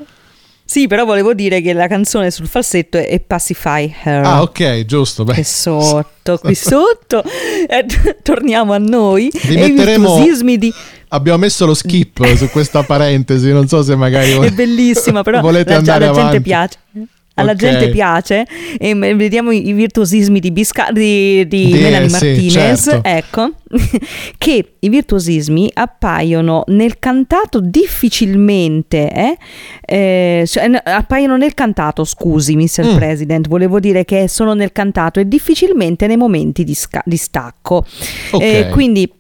sì, 0.65 0.87
però 0.87 1.05
volevo 1.05 1.35
dire 1.35 1.61
che 1.63 1.73
la 1.73 1.89
canzone 1.89 2.31
sul 2.31 2.47
falsetto 2.47 2.97
è 2.97 3.19
Pacify 3.19 3.93
Her. 4.05 4.25
Ah, 4.25 4.43
ok, 4.43 4.85
giusto. 4.85 5.25
Beh. 5.25 5.33
Che 5.35 5.43
sotto, 5.43 6.39
qui 6.43 6.55
sotto. 6.55 7.25
Eh, 7.25 7.85
torniamo 8.23 8.73
a 8.73 8.79
noi. 8.79 9.31
Vi 9.33 9.55
e 9.57 9.67
i 9.67 9.73
metteremo- 9.73 10.15
virtuosismi 10.15 10.59
di... 10.59 10.73
Abbiamo 11.09 11.39
messo 11.39 11.67
lo 11.67 11.75
skip 11.75 12.25
su 12.37 12.49
questa 12.51 12.85
parentesi, 12.85 13.51
non 13.51 13.67
so 13.67 13.83
se 13.83 13.97
magari 13.97 14.31
È 14.31 14.51
bellissima, 14.53 15.25
però 15.25 15.41
volete 15.41 15.73
la, 15.73 15.79
andare 15.79 16.05
avanti. 16.07 16.21
gente 16.31 16.41
piace. 16.41 16.79
Alla 17.41 17.53
Ok. 17.53 17.57
gente 17.59 17.91
piace 17.91 18.47
e 18.79 18.95
vediamo 18.95 19.51
i, 19.51 19.73
virtuosismi 19.73 20.41
di, 20.41 20.51
Bisca- 20.51 20.91
di, 20.93 21.47
di 21.47 21.67
Di- 21.67 21.73
Melanie 21.81 22.09
sì, 22.09 22.27
Martinez, 22.27 22.83
certo. 22.85 23.09
ecco, 23.09 23.51
che 24.39 24.73
i 24.79 24.89
virtuosismi 24.89 25.71
appaiono 25.75 26.65
nel 26.69 26.99
cantato 26.99 27.61
difficilmente, 27.61 29.11
eh? 29.11 29.37
Eh, 29.85 30.45
cioè, 30.47 30.71
appaiono 30.85 31.37
nel 31.37 31.55
cantato, 31.55 32.05
scusi 32.05 32.57
Mr. 32.57 32.93
Mm. 32.93 32.95
President, 32.97 33.49
volevo 33.49 33.81
dire 33.81 34.05
che 34.05 34.29
sono 34.29 34.55
nel 34.55 34.73
cantato 34.73 35.21
e 35.21 35.27
difficilmente 35.29 36.07
nei 36.07 36.17
momenti 36.17 36.65
di, 36.65 36.75
sca- 36.75 37.03
di 37.05 37.17
stacco. 37.17 37.85
Ok. 38.33 38.43
Eh, 38.43 38.69
quindi 38.71 39.11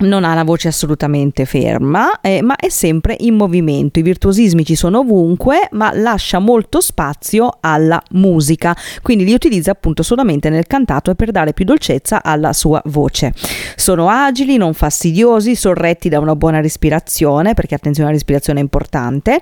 non 0.00 0.24
ha 0.24 0.34
la 0.34 0.44
voce 0.44 0.68
assolutamente 0.68 1.44
ferma, 1.44 2.20
eh, 2.20 2.42
ma 2.42 2.56
è 2.56 2.68
sempre 2.68 3.16
in 3.20 3.34
movimento. 3.34 3.98
I 3.98 4.02
virtuosismi 4.02 4.64
ci 4.64 4.74
sono 4.74 5.00
ovunque, 5.00 5.68
ma 5.72 5.92
lascia 5.94 6.38
molto 6.38 6.80
spazio 6.80 7.58
alla 7.60 8.00
musica, 8.12 8.76
quindi 9.02 9.24
li 9.24 9.32
utilizza 9.32 9.70
appunto 9.70 10.02
solamente 10.02 10.50
nel 10.50 10.66
cantato 10.66 11.10
e 11.10 11.14
per 11.14 11.30
dare 11.30 11.52
più 11.52 11.64
dolcezza 11.64 12.22
alla 12.22 12.52
sua 12.52 12.80
voce. 12.86 13.32
Sono 13.76 14.08
agili, 14.08 14.56
non 14.56 14.74
fastidiosi, 14.74 15.56
sorretti 15.56 16.08
da 16.08 16.20
una 16.20 16.36
buona 16.36 16.60
respirazione, 16.60 17.54
perché 17.54 17.74
attenzione 17.74 18.08
alla 18.08 18.18
respirazione 18.18 18.60
è 18.60 18.62
importante. 18.62 19.40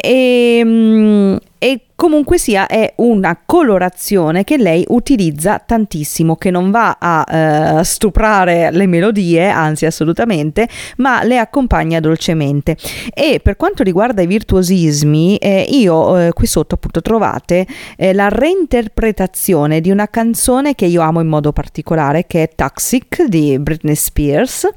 E, 0.00 0.60
mm, 0.64 1.36
e 1.64 1.80
comunque 1.94 2.36
sia 2.36 2.66
è 2.66 2.92
una 2.96 3.38
colorazione 3.46 4.44
che 4.44 4.58
lei 4.58 4.84
utilizza 4.88 5.62
tantissimo, 5.64 6.36
che 6.36 6.50
non 6.50 6.70
va 6.70 6.98
a 7.00 7.78
uh, 7.78 7.82
stuprare 7.82 8.70
le 8.70 8.86
melodie, 8.86 9.48
anzi 9.48 9.86
assolutamente, 9.86 10.68
ma 10.98 11.22
le 11.22 11.38
accompagna 11.38 12.00
dolcemente. 12.00 12.76
E 13.14 13.40
per 13.42 13.56
quanto 13.56 13.82
riguarda 13.82 14.20
i 14.20 14.26
virtuosismi, 14.26 15.36
eh, 15.38 15.66
io 15.70 16.18
eh, 16.18 16.32
qui 16.32 16.46
sotto 16.46 16.74
appunto 16.74 17.00
trovate 17.00 17.66
eh, 17.96 18.12
la 18.12 18.28
reinterpretazione 18.28 19.80
di 19.80 19.90
una 19.90 20.08
canzone 20.08 20.74
che 20.74 20.84
io 20.84 21.00
amo 21.00 21.20
in 21.20 21.28
modo 21.28 21.52
particolare, 21.52 22.26
che 22.26 22.42
è 22.42 22.50
Toxic 22.54 23.24
di 23.24 23.58
Britney 23.58 23.94
Spears, 23.94 24.68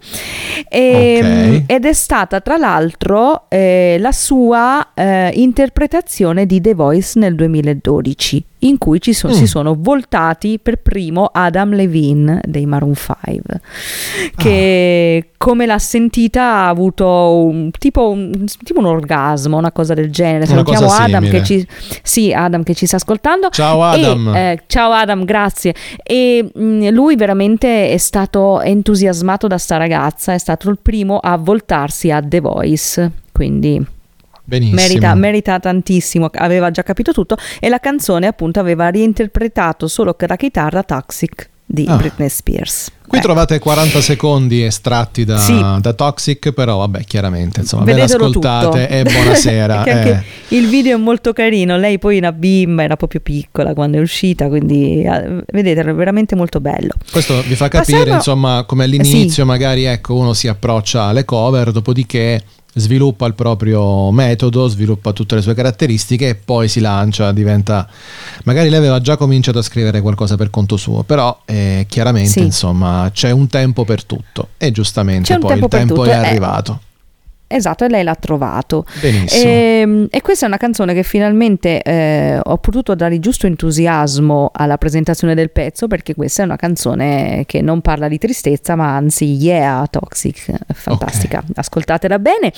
e, 0.69 1.17
okay. 1.19 1.63
ed 1.67 1.85
è 1.85 1.93
stata 1.93 2.39
tra 2.39 2.55
l'altro 2.55 3.49
eh, 3.49 3.97
la 3.99 4.13
sua 4.13 4.93
eh, 4.93 5.31
interpretazione 5.33 6.45
di 6.45 6.61
The 6.61 6.75
Voice 6.77 7.19
nel 7.19 7.35
2012 7.35 8.45
in 8.59 8.77
cui 8.77 8.99
ci 9.01 9.13
so- 9.13 9.27
mm. 9.27 9.31
si 9.31 9.45
sono 9.45 9.75
voltati 9.77 10.57
per 10.57 10.77
primo 10.77 11.29
Adam 11.31 11.73
Levine 11.73 12.41
dei 12.45 12.65
Maroon 12.65 12.95
5 12.95 13.61
che 14.35 15.23
ah. 15.23 15.33
come 15.37 15.65
l'ha 15.65 15.77
sentita 15.77 16.41
ha 16.41 16.69
avuto 16.69 17.05
un, 17.05 17.69
tipo, 17.77 18.09
un, 18.09 18.45
tipo 18.63 18.79
un 18.79 18.85
orgasmo 18.85 19.57
una 19.57 19.71
cosa 19.71 19.93
del 19.93 20.09
genere 20.09 20.45
salutiamo 20.45 20.87
Adam 20.87 21.29
che, 21.29 21.43
ci, 21.43 21.67
sì, 22.01 22.33
Adam 22.33 22.63
che 22.63 22.73
ci 22.73 22.85
sta 22.85 22.95
ascoltando 22.95 23.49
ciao 23.49 23.83
Adam 23.83 24.35
e, 24.35 24.51
eh, 24.51 24.63
ciao 24.67 24.91
Adam 24.91 25.25
grazie 25.25 25.75
e 26.01 26.49
mh, 26.51 26.63
mm, 26.63 26.87
lui 26.89 27.15
veramente 27.15 27.89
è 27.89 27.97
stato 27.97 28.61
entusiasmato 28.61 29.47
da 29.47 29.57
sta 29.57 29.77
ragazza 29.77 30.33
è 30.33 30.37
stato 30.37 30.69
il 30.69 30.79
primo 30.81 31.17
a 31.17 31.37
voltarsi 31.37 32.09
a 32.09 32.21
The 32.21 32.39
Voice 32.39 33.11
quindi 33.31 33.95
Benissimo. 34.47 34.79
Merita, 34.79 35.13
merita, 35.13 35.59
tantissimo, 35.59 36.29
aveva 36.31 36.71
già 36.71 36.81
capito 36.81 37.11
tutto 37.11 37.35
e 37.59 37.67
la 37.67 37.79
canzone 37.79 38.27
appunto 38.27 38.61
aveva 38.61 38.89
reinterpretato 38.89 39.89
solo 39.89 40.13
con 40.13 40.29
la 40.29 40.37
chitarra 40.37 40.83
Toxic 40.83 41.49
di 41.65 41.85
ah. 41.85 41.97
Britney 41.97 42.29
Spears. 42.29 42.89
Qui 43.05 43.17
ecco. 43.17 43.27
trovate 43.27 43.59
40 43.59 43.99
secondi 43.99 44.63
estratti 44.63 45.25
da, 45.25 45.37
sì. 45.37 45.61
da, 45.81 45.93
Toxic, 45.93 46.51
però 46.51 46.77
vabbè, 46.77 47.03
chiaramente, 47.03 47.59
insomma, 47.59 47.83
Vedetelo 47.83 48.29
ve 48.29 48.39
l'ascoltate 48.39 48.87
e 48.87 49.03
buonasera. 49.03 49.83
eh. 49.83 50.23
Il 50.49 50.67
video 50.69 50.95
è 50.95 50.99
molto 50.99 51.33
carino, 51.33 51.75
lei 51.75 51.99
poi 51.99 52.17
una 52.17 52.31
bimba, 52.31 52.83
era 52.83 52.95
proprio 52.95 53.19
piccola 53.19 53.73
quando 53.73 53.97
è 53.97 54.01
uscita, 54.01 54.47
quindi 54.47 55.01
eh, 55.03 55.43
vedete, 55.51 55.81
è 55.81 55.93
veramente 55.93 56.35
molto 56.35 56.61
bello. 56.61 56.93
Questo 57.11 57.41
vi 57.41 57.55
fa 57.55 57.67
capire, 57.67 57.97
Passando... 57.97 58.15
insomma, 58.15 58.63
come 58.65 58.85
all'inizio 58.85 59.43
sì. 59.43 59.43
magari 59.43 59.83
ecco, 59.83 60.15
uno 60.15 60.31
si 60.31 60.47
approccia 60.47 61.03
alle 61.03 61.25
cover, 61.25 61.71
dopodiché 61.71 62.41
sviluppa 62.73 63.25
il 63.25 63.33
proprio 63.33 64.11
metodo, 64.11 64.67
sviluppa 64.67 65.11
tutte 65.11 65.35
le 65.35 65.41
sue 65.41 65.53
caratteristiche 65.53 66.29
e 66.29 66.35
poi 66.35 66.67
si 66.67 66.79
lancia, 66.79 67.31
diventa... 67.31 67.87
Magari 68.43 68.69
lei 68.69 68.77
aveva 68.77 69.01
già 69.01 69.17
cominciato 69.17 69.59
a 69.59 69.63
scrivere 69.63 70.01
qualcosa 70.01 70.35
per 70.35 70.49
conto 70.49 70.77
suo, 70.77 71.03
però 71.03 71.41
eh, 71.45 71.85
chiaramente 71.89 72.29
sì. 72.29 72.39
insomma 72.39 73.09
c'è 73.13 73.31
un 73.31 73.47
tempo 73.47 73.83
per 73.83 74.03
tutto 74.03 74.49
e 74.57 74.71
giustamente 74.71 75.37
poi 75.37 75.59
il 75.59 75.67
tempo 75.67 76.03
è 76.05 76.09
eh, 76.09 76.13
arrivato. 76.13 76.81
Esatto, 77.47 77.85
e 77.85 77.89
lei 77.89 78.03
l'ha 78.03 78.15
trovato. 78.15 78.85
Benissimo. 78.99 79.49
E, 79.49 79.79
ehm, 79.81 80.07
e, 80.09 80.21
questa 80.21 80.45
è 80.45 80.47
una 80.47 80.57
canzone 80.57 80.93
che 80.93 81.03
finalmente 81.03 81.81
eh, 81.81 82.39
ho 82.43 82.57
potuto 82.57 82.93
dare 82.93 83.19
giusto 83.19 83.47
entusiasmo 83.47 84.51
alla 84.53 84.77
presentazione 84.77 85.33
del 85.33 85.49
pezzo, 85.51 85.87
perché 85.87 86.13
questa 86.13 86.41
è 86.41 86.45
una 86.45 86.57
canzone 86.57 87.43
che 87.45 87.61
non 87.61 87.81
parla 87.81 88.09
di 88.09 88.17
tristezza, 88.17 88.75
ma 88.75 88.95
anzi, 88.95 89.25
yeah, 89.25 89.87
toxic, 89.89 90.51
fantastica. 90.73 91.37
Okay. 91.39 91.51
Ascoltatela 91.55 92.19
bene. 92.19 92.51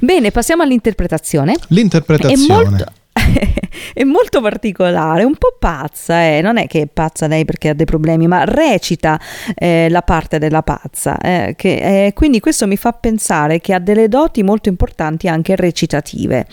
Bene, 0.00 0.30
passiamo 0.30 0.62
all'interpretazione. 0.62 1.56
L'interpretazione. 1.68 2.62
È 2.62 2.66
molto 2.68 2.92
è 3.94 4.04
molto 4.04 4.40
particolare, 4.40 5.24
un 5.24 5.36
po' 5.36 5.56
pazza, 5.58 6.22
eh. 6.22 6.40
non 6.42 6.58
è 6.58 6.66
che 6.66 6.82
è 6.82 6.86
pazza 6.86 7.26
lei 7.26 7.44
perché 7.44 7.70
ha 7.70 7.74
dei 7.74 7.86
problemi, 7.86 8.26
ma 8.26 8.44
recita 8.44 9.18
eh, 9.54 9.88
la 9.88 10.02
parte 10.02 10.38
della 10.38 10.62
pazza. 10.62 11.18
Eh, 11.18 11.54
che, 11.56 12.12
quindi 12.14 12.40
questo 12.40 12.66
mi 12.66 12.76
fa 12.76 12.92
pensare 12.92 13.60
che 13.60 13.72
ha 13.72 13.78
delle 13.78 14.08
doti 14.08 14.42
molto 14.42 14.68
importanti 14.68 15.28
anche 15.28 15.56
recitative. 15.56 16.46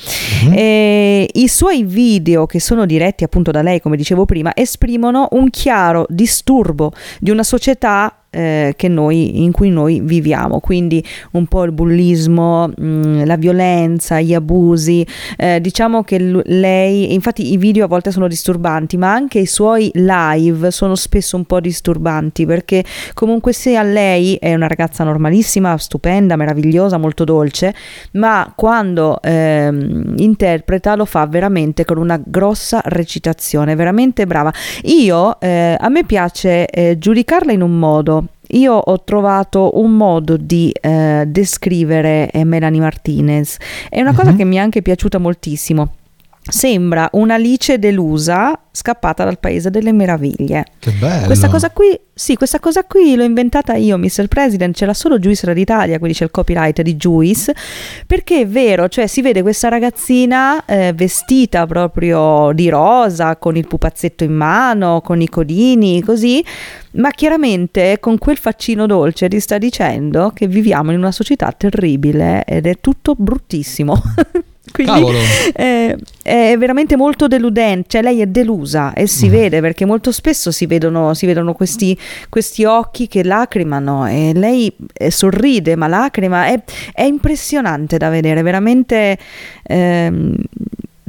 Mm-hmm. 0.45 1.25
I 1.33 1.47
suoi 1.47 1.83
video, 1.83 2.45
che 2.45 2.59
sono 2.59 2.85
diretti 2.85 3.23
appunto 3.23 3.51
da 3.51 3.61
lei, 3.61 3.81
come 3.81 3.97
dicevo 3.97 4.25
prima, 4.25 4.51
esprimono 4.55 5.27
un 5.31 5.49
chiaro 5.49 6.05
disturbo 6.09 6.91
di 7.19 7.29
una 7.29 7.43
società 7.43 8.22
eh, 8.33 8.75
noi, 8.87 9.43
in 9.43 9.51
cui 9.51 9.69
noi 9.69 10.01
viviamo, 10.01 10.59
quindi 10.59 11.03
un 11.31 11.45
po' 11.47 11.63
il 11.63 11.71
bullismo, 11.71 12.67
mh, 12.67 12.85
mm, 12.85 13.23
la 13.25 13.37
violenza, 13.37 14.19
gli 14.19 14.33
abusi, 14.33 15.05
eh, 15.37 15.59
diciamo 15.61 16.03
che 16.03 16.19
l- 16.19 16.41
lei, 16.45 17.13
infatti 17.13 17.51
i 17.51 17.57
video 17.57 17.85
a 17.85 17.87
volte 17.87 18.11
sono 18.11 18.27
disturbanti, 18.27 18.97
ma 18.97 19.11
anche 19.13 19.39
i 19.39 19.45
suoi 19.45 19.91
live 19.93 20.71
sono 20.71 20.95
spesso 20.95 21.35
un 21.35 21.45
po' 21.45 21.59
disturbanti 21.59 22.45
perché 22.45 22.83
comunque 23.13 23.53
sia 23.53 23.83
lei 23.83 24.35
è 24.35 24.53
una 24.53 24.67
ragazza 24.67 25.03
normalissima, 25.03 25.77
stupenda, 25.77 26.35
meravigliosa, 26.35 26.97
molto 26.97 27.23
dolce, 27.23 27.73
ma 28.13 28.51
quando 28.55 29.21
ehm, 29.21 30.15
interpreta 30.17 30.95
lo 30.95 31.05
fa 31.05 31.25
veramente 31.25 31.85
con 31.85 31.97
una 31.97 32.19
grossa 32.23 32.81
recitazione, 32.85 33.75
veramente 33.75 34.25
brava. 34.25 34.53
Io 34.83 35.39
eh, 35.39 35.75
a 35.79 35.89
me 35.89 36.03
piace 36.03 36.67
eh, 36.67 36.97
giudicarla 36.97 37.51
in 37.51 37.61
un 37.61 37.77
modo 37.77 38.22
io 38.49 38.73
ho 38.73 39.03
trovato 39.03 39.79
un 39.79 39.95
modo 39.95 40.37
di 40.37 40.71
eh, 40.79 41.23
descrivere 41.27 42.29
eh, 42.31 42.43
Melanie 42.43 42.79
Martinez. 42.79 43.57
È 43.89 43.99
una 44.01 44.13
cosa 44.13 44.31
uh-huh. 44.31 44.35
che 44.35 44.45
mi 44.45 44.57
è 44.57 44.59
anche 44.59 44.81
piaciuta 44.81 45.17
moltissimo. 45.17 45.93
Sembra 46.45 47.07
un'Alice 47.13 47.79
delusa 47.79 48.59
scappata 48.69 49.23
dal 49.23 49.39
paese 49.39 49.69
delle 49.69 49.93
meraviglie. 49.93 50.65
Che 50.77 50.91
bello. 50.91 51.27
Questa 51.27 51.47
cosa 51.47 51.69
qui, 51.69 51.97
sì, 52.13 52.35
questa 52.35 52.59
cosa 52.59 52.83
qui 52.83 53.15
l'ho 53.15 53.23
inventata 53.23 53.75
io, 53.75 53.97
Mr. 53.97 54.27
President, 54.27 54.75
ce 54.75 54.85
l'ha 54.85 54.93
solo 54.93 55.19
Juice 55.19 55.53
d'Italia, 55.53 55.99
quindi 55.99 56.17
c'è 56.17 56.25
il 56.25 56.31
copyright 56.31 56.81
di 56.81 56.97
Juice, 56.97 57.55
perché 58.05 58.41
è 58.41 58.47
vero, 58.47 58.89
cioè 58.89 59.07
si 59.07 59.21
vede 59.21 59.41
questa 59.41 59.69
ragazzina 59.69 60.65
eh, 60.65 60.91
vestita 60.93 61.65
proprio 61.65 62.51
di 62.53 62.67
rosa, 62.67 63.37
con 63.37 63.55
il 63.55 63.65
pupazzetto 63.65 64.25
in 64.25 64.33
mano, 64.33 64.99
con 65.01 65.21
i 65.21 65.29
codini, 65.29 66.01
così, 66.01 66.43
ma 66.93 67.11
chiaramente 67.11 67.99
con 68.01 68.17
quel 68.17 68.37
faccino 68.37 68.85
dolce 68.85 69.29
ti 69.29 69.39
sta 69.39 69.57
dicendo 69.57 70.31
che 70.33 70.47
viviamo 70.47 70.91
in 70.91 70.97
una 70.97 71.11
società 71.13 71.53
terribile 71.55 72.43
ed 72.43 72.67
è 72.67 72.79
tutto 72.81 73.15
bruttissimo. 73.15 74.01
Quindi 74.73 75.05
eh, 75.53 75.95
è 76.23 76.55
veramente 76.57 76.97
molto 76.97 77.27
deludente, 77.27 77.89
cioè 77.89 78.01
lei 78.01 78.21
è 78.21 78.25
delusa 78.25 78.93
e 78.93 79.05
si 79.05 79.27
mm. 79.27 79.31
vede 79.31 79.61
perché 79.61 79.85
molto 79.85 80.11
spesso 80.11 80.49
si 80.49 80.65
vedono, 80.65 81.13
si 81.13 81.27
vedono 81.27 81.53
questi, 81.53 81.95
questi, 82.27 82.65
occhi 82.65 83.07
che 83.07 83.23
lacrimano 83.23 84.07
e 84.07 84.31
lei 84.33 84.73
eh, 84.93 85.11
sorride 85.11 85.75
ma 85.75 85.87
lacrima, 85.87 86.47
è, 86.47 86.59
è, 86.91 87.03
impressionante 87.03 87.97
da 87.97 88.09
vedere, 88.09 88.41
veramente... 88.41 89.17
Ehm, 89.63 90.35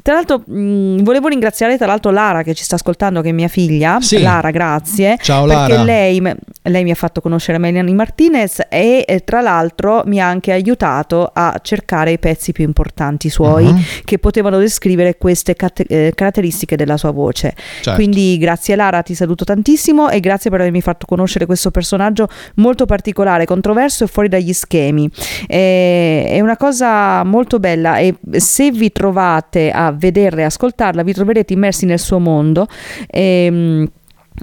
tra 0.05 0.13
l'altro 0.13 0.43
mh, 0.45 1.03
volevo 1.03 1.29
ringraziare 1.29 1.79
tra 1.79 1.87
l'altro 1.87 2.11
Lara 2.11 2.43
che 2.43 2.53
ci 2.53 2.63
sta 2.63 2.75
ascoltando, 2.75 3.23
che 3.23 3.31
è 3.31 3.33
mia 3.33 3.49
figlia. 3.49 4.03
Sì. 4.03 4.21
Lara, 4.21 4.51
grazie. 4.51 5.17
Ciao 5.19 5.47
Lara. 5.47 5.67
Perché 5.67 5.83
lei, 5.83 6.21
lei 6.65 6.85
mi 6.85 6.91
ha 6.91 6.95
fatto 6.95 7.23
conoscere 7.23 7.57
Melanie 7.57 7.95
Martinez 7.95 8.67
e 8.69 9.07
eh, 9.09 9.25
tra 9.25 9.41
l'altro 9.41 10.03
mi 10.05 10.21
ha 10.21 10.27
anche 10.29 10.53
aiutato 10.53 11.31
a 11.33 11.59
cercare 11.63 12.13
i 12.13 12.19
pezzi 12.19 12.53
più 12.53 12.65
importanti 12.65 13.31
suoi 13.31 13.65
uh-huh. 13.65 13.81
che 14.05 14.19
potevano 14.19 14.59
descrivere 14.59 15.17
queste 15.17 15.55
cat- 15.55 15.87
eh, 15.89 16.13
caratteristiche 16.15 16.77
della 16.77 16.99
sua 16.99 17.11
voce. 17.11 17.55
Certo. 17.57 17.95
Quindi 17.95 18.37
grazie 18.37 18.77
Lara, 18.77 19.01
ti 19.01 19.15
saluto 19.15 19.47
tantissimo 19.47 20.11
e 20.11 20.21
grazie 20.21 20.51
per 20.51 20.61
avermi 20.61 20.83
fatto 20.83 21.07
conoscere 21.07 21.47
questo 21.47 21.71
personaggio 21.71 22.29
molto 22.57 22.85
particolare, 22.85 23.47
controverso 23.47 24.05
e 24.05 24.07
fuori 24.09 24.29
dagli 24.29 24.53
schemi. 24.53 25.09
Eh, 25.47 26.27
è 26.29 26.41
una 26.41 26.59
cosa 26.59 27.25
molto 27.25 27.59
bella 27.59 27.97
e 27.97 28.17
se 28.33 28.71
vi 28.71 28.93
trovate 28.93 29.71
a 29.71 29.93
vederla 29.95 30.43
e 30.43 30.45
ascoltarla, 30.45 31.03
vi 31.03 31.13
troverete 31.13 31.53
immersi 31.53 31.87
nel 31.87 31.99
suo 31.99 32.19
mondo. 32.19 32.67
E, 33.09 33.47
ehm, 33.47 33.89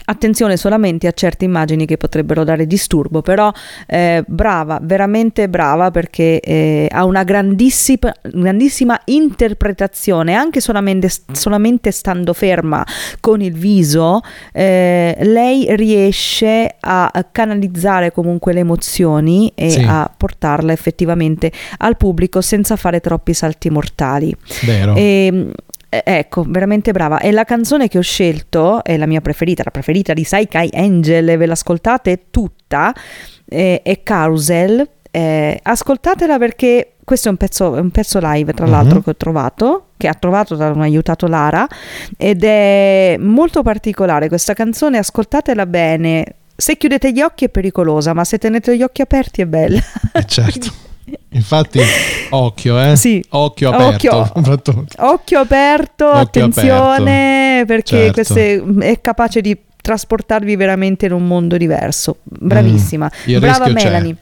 Attenzione 0.05 0.55
solamente 0.55 1.07
a 1.07 1.11
certe 1.11 1.43
immagini 1.43 1.85
che 1.85 1.97
potrebbero 1.97 2.45
dare 2.45 2.65
disturbo, 2.65 3.21
però 3.21 3.51
eh, 3.87 4.23
brava, 4.25 4.79
veramente 4.81 5.49
brava 5.49 5.91
perché 5.91 6.39
eh, 6.39 6.87
ha 6.89 7.03
una 7.03 7.23
grandissima, 7.25 8.13
grandissima 8.21 8.97
interpretazione, 9.05 10.33
anche 10.33 10.61
solamente, 10.61 11.09
solamente, 11.33 11.91
stando 11.91 12.31
ferma 12.31 12.85
con 13.19 13.41
il 13.41 13.51
viso, 13.51 14.21
eh, 14.53 15.17
lei 15.19 15.75
riesce 15.75 16.73
a 16.79 17.25
canalizzare 17.29 18.13
comunque 18.13 18.53
le 18.53 18.61
emozioni 18.61 19.51
e 19.53 19.71
sì. 19.71 19.85
a 19.85 20.09
portarle 20.15 20.71
effettivamente 20.71 21.51
al 21.79 21.97
pubblico 21.97 22.39
senza 22.39 22.77
fare 22.77 23.01
troppi 23.01 23.33
salti 23.33 23.69
mortali. 23.69 24.33
Vero. 24.63 24.95
E, 24.95 25.25
ehm, 25.25 25.51
eh, 25.93 26.01
ecco, 26.05 26.45
veramente 26.47 26.93
brava. 26.93 27.19
E 27.19 27.31
la 27.31 27.43
canzone 27.43 27.89
che 27.89 27.97
ho 27.97 28.01
scelto 28.01 28.81
è 28.83 28.95
la 28.95 29.05
mia 29.05 29.19
preferita, 29.19 29.61
la 29.65 29.71
preferita 29.71 30.13
di 30.13 30.23
Saikai 30.23 30.69
Angel, 30.73 31.37
ve 31.37 31.45
l'ascoltate 31.45 32.27
tutta, 32.31 32.93
eh, 33.45 33.81
è 33.83 34.01
Carousel. 34.01 34.87
Eh, 35.13 35.59
ascoltatela 35.61 36.37
perché 36.37 36.93
questo 37.03 37.27
è 37.27 37.31
un 37.31 37.37
pezzo, 37.37 37.71
un 37.71 37.91
pezzo 37.91 38.19
live, 38.21 38.53
tra 38.53 38.65
Mhm. 38.65 38.71
l'altro, 38.71 39.01
che 39.01 39.09
ho 39.09 39.15
trovato, 39.17 39.87
che 39.97 40.07
ha 40.07 40.13
trovato 40.13 40.55
da 40.55 40.69
un 40.69 40.79
aiutato 40.81 41.27
Lara, 41.27 41.67
ed 42.17 42.45
è 42.45 43.17
molto 43.19 43.61
particolare. 43.61 44.29
Questa 44.29 44.53
canzone, 44.53 44.97
ascoltatela 44.97 45.65
bene. 45.65 46.35
Se 46.55 46.77
chiudete 46.77 47.11
gli 47.11 47.21
occhi 47.21 47.45
è 47.45 47.49
pericolosa, 47.49 48.13
ma 48.13 48.23
se 48.23 48.37
tenete 48.37 48.77
gli 48.77 48.83
occhi 48.83 49.01
aperti 49.01 49.41
è 49.41 49.45
bella. 49.45 49.81
Eh, 50.13 50.25
certo. 50.25 50.71
Infatti, 51.29 51.79
occhio, 52.29 52.79
eh? 52.81 52.95
Sì. 52.95 53.23
Occhio 53.29 53.69
aperto. 53.71 54.31
Occhio. 54.35 54.85
Occhio 54.97 55.39
aperto, 55.39 56.05
Occhio 56.07 56.19
attenzione, 56.19 57.63
perché 57.65 58.11
certo. 58.13 58.13
queste, 58.13 58.63
è 58.81 59.01
capace 59.01 59.41
di 59.41 59.57
trasportarvi 59.81 60.55
veramente 60.55 61.05
in 61.07 61.13
un 61.13 61.25
mondo 61.25 61.57
diverso. 61.57 62.17
Bravissima. 62.23 63.09
Mm, 63.29 63.39
Brava 63.39 63.65
rischio 63.65 63.73
c'è. 63.73 63.83
Melanie. 63.89 64.15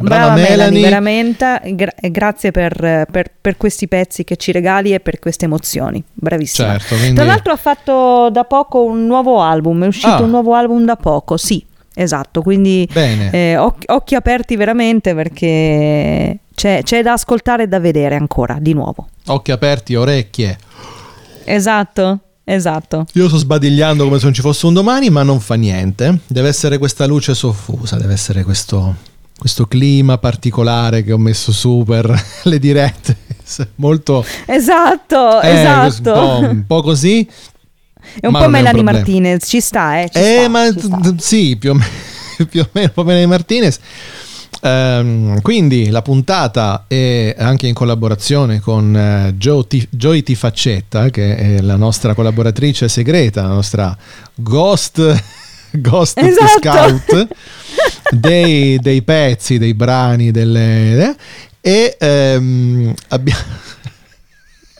Brava 0.00 0.26
Brava, 0.26 0.34
Melanie, 0.34 0.56
Melanie. 0.56 0.82
veramente. 0.82 1.60
gra- 1.74 1.94
grazie 2.08 2.50
per, 2.52 3.06
per- 3.10 3.32
per 3.40 3.56
questi 3.56 3.88
pezzi 3.88 4.22
che 4.24 4.36
ci 4.36 4.52
regali 4.52 4.92
e 4.94 5.00
per 5.00 5.18
queste 5.18 5.46
emozioni. 5.46 6.02
Bravissima. 6.12 6.78
Certo, 6.78 6.94
quindi- 6.96 7.14
Tra 7.16 7.24
l'altro 7.24 7.52
ha 7.52 7.56
fatto 7.56 8.28
da 8.30 8.44
poco 8.44 8.84
un 8.84 9.06
nuovo 9.06 9.40
album, 9.40 9.82
è 9.84 9.86
uscito 9.86 10.08
Ah. 10.08 10.22
un 10.22 10.30
nuovo 10.30 10.54
album 10.54 10.84
da 10.84 10.94
poco, 10.96 11.36
sì, 11.36 11.64
esatto, 11.98 12.42
quindi 12.42 12.88
eh, 12.92 13.56
occhi, 13.56 13.84
occhi 13.88 14.14
aperti 14.14 14.56
veramente 14.56 15.14
perché 15.14 16.38
c'è, 16.54 16.82
c'è 16.82 17.02
da 17.02 17.12
ascoltare 17.12 17.64
e 17.64 17.68
da 17.68 17.80
vedere 17.80 18.14
ancora, 18.14 18.58
di 18.60 18.72
nuovo. 18.72 19.08
Occhi 19.26 19.50
aperti, 19.50 19.94
orecchie. 19.94 20.58
Esatto, 21.44 22.18
esatto. 22.44 23.06
Io 23.14 23.28
sto 23.28 23.38
sbadigliando 23.38 24.04
come 24.04 24.18
se 24.18 24.24
non 24.24 24.34
ci 24.34 24.40
fosse 24.40 24.66
un 24.66 24.74
domani, 24.74 25.10
ma 25.10 25.22
non 25.22 25.40
fa 25.40 25.54
niente. 25.54 26.20
Deve 26.26 26.48
essere 26.48 26.78
questa 26.78 27.06
luce 27.06 27.34
soffusa, 27.34 27.96
deve 27.96 28.12
essere 28.12 28.44
questo, 28.44 28.94
questo 29.36 29.66
clima 29.66 30.18
particolare 30.18 31.02
che 31.02 31.12
ho 31.12 31.18
messo 31.18 31.52
su 31.52 31.82
per 31.86 32.12
le 32.44 32.58
dirette. 32.58 33.16
Molto 33.76 34.24
Esatto, 34.46 35.40
eh, 35.40 35.50
esatto. 35.50 36.12
Un, 36.12 36.18
po', 36.18 36.48
un 36.50 36.66
po' 36.66 36.82
così. 36.82 37.28
È 38.20 38.26
un 38.26 38.32
ma 38.32 38.38
po' 38.40 38.44
un 38.46 38.50
Melanie 38.50 38.72
problema. 38.82 38.98
Martinez, 38.98 39.44
ci 39.48 39.60
sta, 39.60 40.00
eh. 40.00 40.08
Ci 40.12 40.18
eh, 40.18 40.36
sta, 40.40 40.48
ma 40.48 40.66
sta. 40.70 40.96
t- 41.10 41.20
sì, 41.20 41.56
più 41.56 41.70
o, 41.70 41.74
meno, 41.74 41.86
più 42.48 42.60
o 42.60 42.68
meno 42.72 42.86
un 42.88 42.92
po' 42.94 43.04
bene 43.04 43.26
Martinez. 43.26 43.78
Ehm, 44.60 45.40
quindi 45.40 45.88
la 45.88 46.02
puntata 46.02 46.84
è 46.88 47.34
anche 47.38 47.68
in 47.68 47.74
collaborazione 47.74 48.58
con 48.60 48.96
eh, 48.96 49.34
Joe 49.36 49.66
Ti- 49.68 49.86
Joy 49.90 50.22
Tifaccetta, 50.22 51.10
che 51.10 51.36
è 51.36 51.60
la 51.60 51.76
nostra 51.76 52.14
collaboratrice 52.14 52.88
segreta, 52.88 53.42
la 53.42 53.48
nostra 53.48 53.96
ghost, 54.34 55.22
ghost 55.72 56.18
Esatto. 56.18 56.48
scout 56.58 57.28
dei, 58.10 58.78
dei 58.80 59.02
pezzi, 59.02 59.58
dei 59.58 59.74
brani, 59.74 60.30
delle, 60.32 61.14
e 61.60 61.96
ehm, 61.98 62.94
abbiamo... 63.08 63.40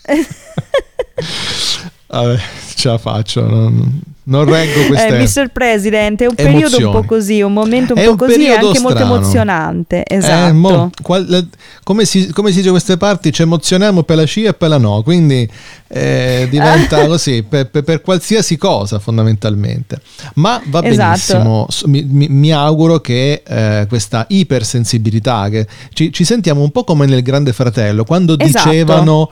Vabbè, 2.11 2.39
ce 2.75 2.89
la 2.89 2.97
faccio, 2.99 3.47
non, 3.47 4.01
non 4.25 4.45
reggo 4.47 4.87
queste... 4.87 5.09
Eh, 5.09 5.43
Mr. 5.43 5.51
President, 5.53 6.23
è 6.23 6.27
un 6.27 6.35
periodo 6.35 6.57
un 6.57 6.83
emozioni. 6.83 6.93
po' 6.93 7.03
così, 7.05 7.43
un 7.43 7.53
momento 7.53 7.93
un 7.93 7.99
È 8.01 8.05
po' 8.05 8.11
un 8.13 8.17
così, 8.17 8.47
e 8.47 8.51
anche 8.53 8.81
molto 8.81 8.97
strano. 8.97 9.15
emozionante. 9.17 10.03
Eh, 10.05 10.17
Esatto. 10.17 10.55
mo- 10.55 10.91
qual- 11.03 11.49
come, 11.85 12.05
si, 12.07 12.33
come 12.33 12.51
si 12.51 12.59
dice 12.59 12.71
queste 12.71 12.97
parti? 12.97 13.31
Ci 13.33 13.43
emozioniamo 13.43 14.03
per 14.05 14.17
la 14.17 14.25
sci 14.25 14.45
e 14.45 14.55
per 14.55 14.71
la 14.71 14.79
no, 14.79 15.03
quindi 15.03 15.47
eh, 15.89 16.47
diventa 16.51 17.07
così 17.09 17.43
per, 17.43 17.69
per- 17.71 17.83
per 17.83 18.01
qualsiasi 18.03 18.57
cosa 18.57 18.99
fondamentalmente. 18.99 20.01
Ma 20.35 20.61
va 20.67 20.83
Esatto. 20.85 21.33
benissimo, 21.33 21.67
mi, 21.87 22.03
mi- 22.03 22.29
mi 22.29 22.53
auguro 22.53 23.01
che 23.01 23.43
eh, 23.47 23.87
questa 23.89 24.27
ipersensibilità, 24.29 25.49
che 25.49 25.67
ci, 25.93 26.13
ci 26.13 26.25
sentiamo 26.25 26.63
un 26.63 26.71
po' 26.71 26.85
come 26.85 27.07
nel 27.07 27.23
Grande 27.23 27.53
Fratello, 27.53 28.05
quando 28.05 28.39
Esatto. 28.39 28.69
dicevano 28.69 29.31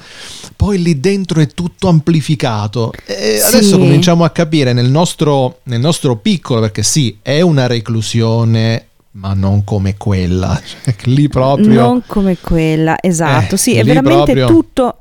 poi 0.57 0.81
lì 0.81 0.99
dentro 1.01 1.41
è 1.41 1.47
tutto 1.49 1.89
amplificato. 1.89 2.93
E 3.05 3.39
Sì. 3.41 3.55
adesso 3.55 3.79
cominciamo 3.79 4.25
a 4.25 4.31
capire 4.31 4.73
nel 4.73 4.89
nostro, 4.91 5.59
nel 5.65 5.81
nostro 5.81 6.17
piccolo, 6.17 6.61
perché 6.61 6.83
sì, 6.83 7.19
è 7.21 7.41
una 7.43 7.67
reclusione, 7.67 8.87
ma 9.13 9.35
non 9.35 9.65
come 9.65 9.97
quella. 9.97 10.59
Cioè, 10.85 10.95
lì 11.05 11.29
proprio. 11.29 11.81
Non 11.81 12.03
come 12.07 12.39
quella, 12.41 12.97
esatto. 13.01 13.55
Eh, 13.57 13.59
sì, 13.59 13.75
è 13.77 13.85
veramente 13.85 14.33
proprio- 14.33 14.47
tutto 14.47 14.97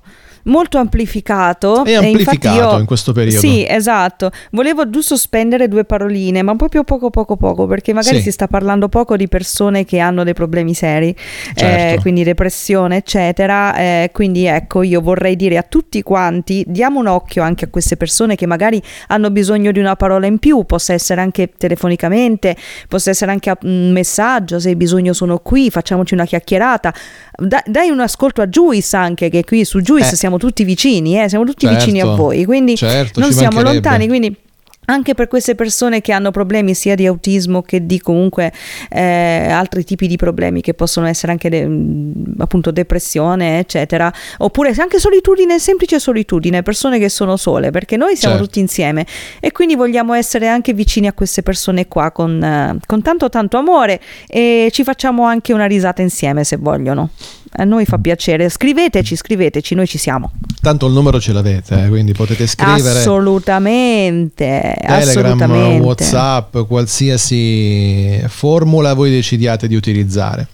molto 0.45 0.77
amplificato. 0.77 1.83
È 1.85 1.89
e 1.91 1.95
amplificato 1.95 2.73
io- 2.75 2.79
in 2.79 2.85
questo 2.85 3.11
periodo. 3.13 3.39
Sì, 3.39 3.65
esatto. 3.67 4.31
Volevo 4.51 4.89
giusto 4.89 5.15
spendere 5.17 5.67
due 5.67 5.83
paroline, 5.85 6.41
ma 6.41 6.55
proprio 6.55 6.83
poco 6.83 7.09
poco 7.09 7.35
poco, 7.35 7.65
perché 7.67 7.93
magari 7.93 8.17
Sì. 8.17 8.23
si 8.23 8.31
sta 8.31 8.47
parlando 8.47 8.89
poco 8.89 9.15
di 9.17 9.27
persone 9.27 9.85
che 9.85 9.99
hanno 9.99 10.23
dei 10.23 10.33
problemi 10.33 10.73
seri, 10.73 11.15
Certo. 11.53 11.63
eh, 11.65 11.97
quindi 12.01 12.23
depressione, 12.23 12.97
eccetera. 12.97 13.75
Eh, 13.75 14.09
quindi 14.13 14.45
ecco, 14.45 14.81
io 14.83 15.01
vorrei 15.01 15.35
dire 15.35 15.57
a 15.57 15.63
tutti 15.63 16.01
quanti, 16.03 16.63
diamo 16.67 16.99
un 16.99 17.07
occhio 17.07 17.43
anche 17.43 17.65
a 17.65 17.67
queste 17.69 17.97
persone 17.97 18.35
che 18.35 18.45
magari 18.45 18.81
hanno 19.07 19.31
bisogno 19.31 19.71
di 19.71 19.79
una 19.79 19.95
parola 19.95 20.25
in 20.27 20.39
più, 20.39 20.63
possa 20.65 20.93
essere 20.93 21.21
anche 21.21 21.51
telefonicamente, 21.57 22.55
possa 22.87 23.09
essere 23.09 23.31
anche 23.31 23.53
un 23.63 23.91
messaggio, 23.91 24.59
se 24.59 24.69
hai 24.69 24.75
bisogno 24.75 25.13
sono 25.13 25.39
qui, 25.39 25.69
facciamoci 25.69 26.13
una 26.13 26.25
chiacchierata. 26.25 26.93
Da- 27.37 27.63
dai 27.65 27.89
un 27.89 27.99
ascolto 27.99 28.41
a 28.41 28.47
Juice 28.47 28.95
anche, 28.95 29.29
che 29.29 29.43
qui 29.43 29.65
su 29.65 29.81
Juice 29.81 30.13
Eh. 30.13 30.15
siamo 30.15 30.34
tutti 30.37 30.63
vicini, 30.63 31.21
eh, 31.21 31.29
siamo 31.29 31.45
tutti 31.45 31.65
Certo. 31.65 31.79
vicini 31.79 32.01
a 32.01 32.05
voi, 32.05 32.45
quindi 32.45 32.75
Certo, 32.75 33.19
non 33.19 33.31
siamo 33.31 33.61
lontani, 33.61 34.07
quindi 34.07 34.35
anche 34.85 35.13
per 35.13 35.27
queste 35.27 35.55
persone 35.55 36.01
che 36.01 36.11
hanno 36.11 36.31
problemi 36.31 36.73
sia 36.73 36.95
di 36.95 37.05
autismo 37.05 37.61
che 37.61 37.85
di 37.85 37.99
comunque 37.99 38.51
eh, 38.89 39.47
altri 39.49 39.83
tipi 39.83 40.07
di 40.07 40.15
problemi 40.15 40.61
che 40.61 40.73
possono 40.73 41.07
essere 41.07 41.31
anche 41.31 41.49
de- 41.49 41.67
appunto 42.37 42.71
depressione 42.71 43.59
eccetera 43.59 44.11
oppure 44.37 44.73
anche 44.77 44.99
solitudine 44.99 45.59
semplice 45.59 45.99
solitudine 45.99 46.61
persone 46.61 46.99
che 46.99 47.09
sono 47.09 47.37
sole 47.37 47.71
perché 47.71 47.97
noi 47.97 48.15
siamo 48.15 48.35
Certo. 48.35 48.47
tutti 48.47 48.59
insieme 48.59 49.05
e 49.39 49.51
quindi 49.51 49.75
vogliamo 49.75 50.13
essere 50.13 50.47
anche 50.47 50.73
vicini 50.73 51.07
a 51.07 51.13
queste 51.13 51.41
persone 51.41 51.87
qua 51.87 52.11
con, 52.11 52.43
eh, 52.43 52.77
con 52.85 53.01
tanto 53.01 53.29
tanto 53.29 53.57
amore 53.57 53.99
e 54.27 54.69
ci 54.71 54.83
facciamo 54.83 55.23
anche 55.23 55.53
una 55.53 55.65
risata 55.65 56.01
insieme 56.01 56.43
se 56.43 56.57
vogliono 56.57 57.09
a 57.51 57.63
noi 57.63 57.85
fa 57.85 57.97
piacere 57.97 58.49
scriveteci 58.49 59.15
scriveteci 59.15 59.75
noi 59.75 59.87
ci 59.87 59.97
siamo 59.97 60.31
Tanto 60.61 60.87
il 60.87 60.93
numero 60.93 61.19
ce 61.19 61.31
l'avete, 61.31 61.83
eh, 61.83 61.87
quindi 61.89 62.13
potete 62.13 62.47
scrivere. 62.47 62.99
assolutamente 62.99 64.75
Telegram, 64.81 64.99
assolutamente 64.99 65.85
Whatsapp, 65.85 66.57
qualsiasi 66.67 68.19
formula 68.27 68.93
voi 68.93 69.11
decidiate 69.11 69.67
di 69.67 69.75
utilizzare. 69.75 70.47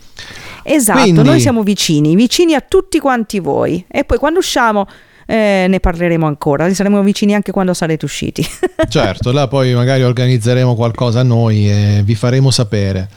Esatto, 0.64 1.00
Quindi- 1.00 1.24
noi 1.24 1.40
siamo 1.40 1.64
vicini, 1.64 2.16
vicini 2.16 2.54
a 2.56 2.62
tutti 2.68 3.00
quanti 3.00 3.40
voi. 3.40 3.84
E 3.88 4.04
poi 4.04 4.18
quando 4.18 4.40
usciamo 4.40 4.88
eh, 5.26 5.66
ne 5.70 5.80
parleremo 5.80 6.28
ancora, 6.28 6.72
saremo 6.74 7.02
vicini 7.02 7.34
anche 7.34 7.52
quando 7.54 7.74
sarete 7.74 8.04
usciti. 8.04 8.46
Certo, 8.90 9.32
là 9.32 9.48
poi 9.48 9.74
magari 9.74 10.04
organizzeremo 10.04 10.76
qualcosa 10.76 11.24
noi 11.24 11.70
e 11.70 12.02
vi 12.04 12.16
faremo 12.16 12.52
sapere. 12.52 13.08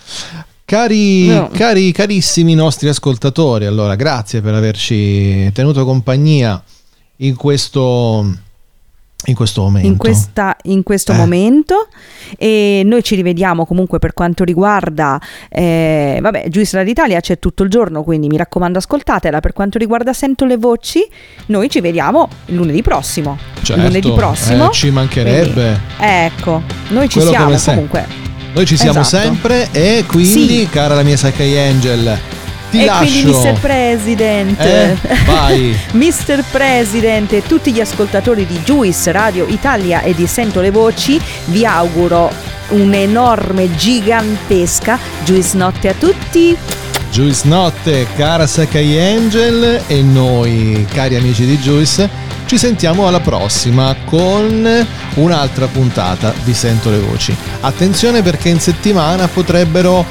Cari, 0.67 1.27
No. 1.27 1.51
cari, 1.53 1.93
carissimi 1.93 2.55
nostri 2.55 2.89
ascoltatori, 2.89 3.67
allora 3.67 3.97
grazie 3.97 4.41
per 4.41 4.55
averci 4.55 5.51
tenuto 5.53 5.85
compagnia 5.85 6.61
in 7.17 7.37
questo, 7.37 8.25
in 9.27 9.35
questo 9.35 9.61
momento. 9.61 9.87
in, 9.87 9.97
questa- 9.99 10.57
in 10.63 10.83
questo 10.83 11.13
Eh. 11.13 11.17
momento 11.17 11.89
e 12.39 12.81
noi 12.85 13.03
ci 13.03 13.15
rivediamo 13.15 13.67
comunque 13.67 13.99
per 13.99 14.15
quanto 14.15 14.43
riguarda 14.43 15.21
eh, 15.51 16.19
vabbè 16.21 16.49
Giudice 16.49 16.83
d'Italia 16.83 17.21
c'è 17.21 17.39
tutto 17.39 17.63
il 17.63 17.69
giorno 17.71 18.03
quindi 18.03 18.27
mi 18.29 18.37
raccomando 18.39 18.79
ascoltatela 18.79 19.41
per 19.41 19.53
quanto 19.53 19.79
riguarda 19.79 20.13
Sento 20.13 20.45
le 20.47 20.57
voci 20.57 21.07
noi 21.47 21.69
ci 21.71 21.81
vediamo 21.81 22.29
lunedì 22.47 22.83
prossimo 22.83 23.39
Certo, 23.63 23.83
lunedì 23.83 24.11
prossimo 24.13 24.69
eh, 24.71 24.73
ci 24.73 24.91
mancherebbe. 24.91 25.53
Quindi, 25.53 25.81
ecco 26.01 26.63
noi 26.89 27.09
ci 27.09 27.19
Quello 27.21 27.31
siamo 27.31 27.57
comunque 27.65 28.07
Noi 28.55 28.67
ci 28.67 28.77
siamo 28.77 29.01
Esatto. 29.01 29.23
sempre 29.25 29.69
e 29.73 30.05
quindi, 30.07 30.61
Sì. 30.61 30.69
cara 30.71 30.95
la 30.95 31.03
mia 31.03 31.17
Sakai 31.17 31.59
Angel, 31.59 32.17
ti 32.71 32.83
e 32.83 32.85
lascio. 32.85 33.03
quindi 33.23 33.31
Mr. 33.49 33.61
President 33.61 34.61
Eh, 34.61 34.97
vai. 35.27 35.77
Mr. 35.93 36.45
President 36.53 37.33
e 37.33 37.43
tutti 37.43 37.73
gli 37.73 37.81
ascoltatori 37.81 38.47
di 38.47 38.61
Juice 38.65 39.11
Radio 39.11 39.47
Italia 39.49 40.03
e 40.03 40.15
di 40.15 40.27
Sento 40.29 40.61
le 40.61 40.71
Voci 40.71 41.21
vi 41.47 41.67
auguro 41.67 42.31
un'enorme, 42.69 43.75
gigantesca 43.75 44.99
Juice 45.25 45.57
Notte 45.57 45.89
a 45.89 45.95
tutti. 45.95 46.57
Juice 47.15 47.47
Notte, 47.47 48.09
cara 48.17 48.45
Sakai 48.45 48.99
Angel 48.99 49.83
e 49.87 50.03
noi, 50.03 50.85
cari 50.93 51.15
amici 51.15 51.47
di 51.47 51.57
Juice, 51.59 52.11
ci 52.47 52.59
sentiamo 52.59 53.07
alla 53.07 53.21
prossima 53.21 53.95
con 54.05 54.85
un'altra 55.15 55.69
puntata 55.69 56.35
di 56.43 56.53
Sento 56.53 56.91
le 56.91 56.99
Voci. 56.99 57.33
Attenzione 57.61 58.21
perché 58.21 58.49
in 58.49 58.59
settimana 58.59 59.29
potrebbero 59.29 60.05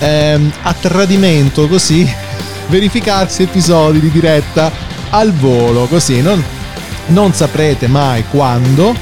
ehm, 0.00 0.52
a 0.64 0.74
tradimento 0.74 1.66
così 1.66 2.06
verificarsi 2.68 3.44
episodi 3.44 3.98
di 3.98 4.10
diretta 4.10 4.70
al 5.08 5.32
volo, 5.32 5.86
così 5.86 6.20
non, 6.20 6.44
non 7.06 7.32
saprete 7.32 7.88
mai 7.88 8.26
quando, 8.28 8.94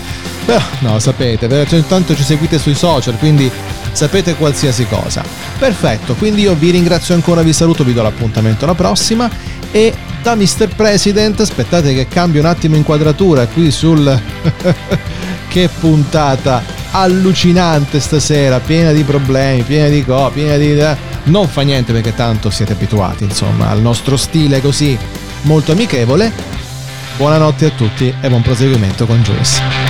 però 0.44 0.62
no, 0.78 1.00
sapete, 1.00 1.66
intanto 1.70 2.14
ci 2.14 2.22
seguite 2.22 2.56
sui 2.60 2.76
social, 2.76 3.18
quindi 3.18 3.50
sapete 3.98 4.36
qualsiasi 4.36 4.86
cosa. 4.86 5.24
Perfetto, 5.58 6.14
quindi 6.14 6.42
io 6.42 6.54
vi 6.54 6.70
ringrazio 6.70 7.16
ancora, 7.16 7.42
vi 7.42 7.52
saluto, 7.52 7.82
vi 7.82 7.92
do 7.92 8.02
l'appuntamento 8.02 8.62
alla 8.62 8.76
prossima 8.76 9.28
E 9.72 9.92
da 10.22 10.36
Mr. 10.36 10.68
President, 10.76 11.40
aspettate 11.40 11.92
che 11.94 12.06
cambio 12.06 12.40
un 12.40 12.46
attimo 12.46 12.76
inquadratura 12.76 13.46
qui 13.48 13.72
sul... 13.72 14.20
che 15.48 15.68
puntata 15.80 16.62
allucinante 16.92 17.98
stasera, 17.98 18.60
piena 18.60 18.92
di 18.92 19.02
problemi, 19.02 19.62
piena 19.62 19.88
di 19.88 20.04
co, 20.04 20.30
piena 20.32 20.56
di... 20.56 20.80
Non 21.24 21.48
fa 21.48 21.62
niente 21.62 21.92
perché 21.92 22.14
tanto 22.14 22.50
siete 22.50 22.74
abituati, 22.74 23.24
insomma, 23.24 23.68
al 23.68 23.80
nostro 23.80 24.16
stile 24.16 24.60
così 24.60 24.96
molto 25.42 25.72
amichevole. 25.72 26.32
Buonanotte 27.16 27.66
a 27.66 27.70
tutti 27.70 28.14
e 28.20 28.28
buon 28.28 28.42
proseguimento 28.42 29.06
con 29.06 29.20
Joyce. 29.22 29.87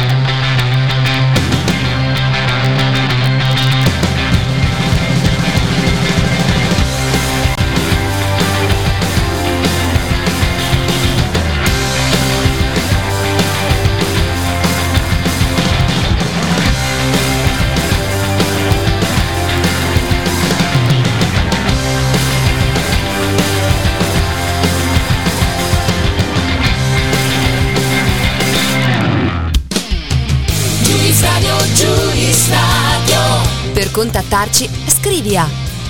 Contattarci 33.98 34.70
scrivi 34.86 35.36
a 35.36 35.44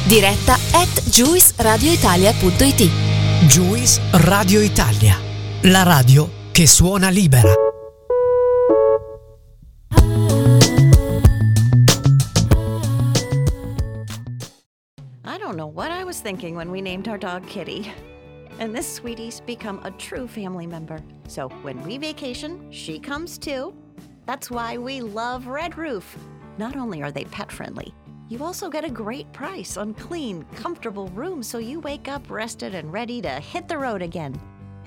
diretta 0.07 0.55
at 0.73 0.89
juiceradioitalia.it 1.11 2.91
Juice 3.47 4.01
Radio 4.25 4.63
Italia, 4.63 5.15
la 5.65 5.83
radio 5.83 6.27
che 6.51 6.67
suona 6.67 7.11
libera. 7.11 7.53
I 15.27 15.37
don't 15.37 15.57
know 15.57 15.71
what 15.71 15.91
I 15.91 16.03
was 16.03 16.23
thinking 16.23 16.57
when 16.57 16.71
we 16.71 16.81
named 16.81 17.09
our 17.09 17.19
dog 17.19 17.47
Kitty. 17.47 17.93
And 18.59 18.75
this 18.75 18.91
sweetie's 18.91 19.43
become 19.43 19.81
a 19.85 19.91
true 19.99 20.27
family 20.27 20.67
member. 20.67 21.03
So 21.27 21.51
when 21.61 21.85
we 21.85 21.99
vacation, 21.99 22.59
she 22.71 22.99
comes 22.99 23.37
too. 23.37 23.75
That's 24.25 24.51
why 24.51 24.79
we 24.79 25.03
love 25.03 25.47
Red 25.47 25.77
Roof. 25.77 26.17
Not 26.59 26.75
only 26.75 27.03
are 27.03 27.13
they 27.13 27.25
pet 27.25 27.53
friendly, 27.53 27.95
you 28.29 28.43
also 28.43 28.69
get 28.69 28.85
a 28.85 28.91
great 28.91 29.33
price 29.33 29.77
on 29.77 29.95
clean, 29.95 30.45
comfortable 30.57 31.07
rooms 31.11 31.47
so 31.47 31.59
you 31.59 31.79
wake 31.79 32.09
up 32.09 32.29
rested 32.29 32.75
and 32.75 32.93
ready 32.93 33.23
to 33.23 33.29
hit 33.29 33.69
the 33.69 33.79
road 33.79 34.03
again. 34.03 34.39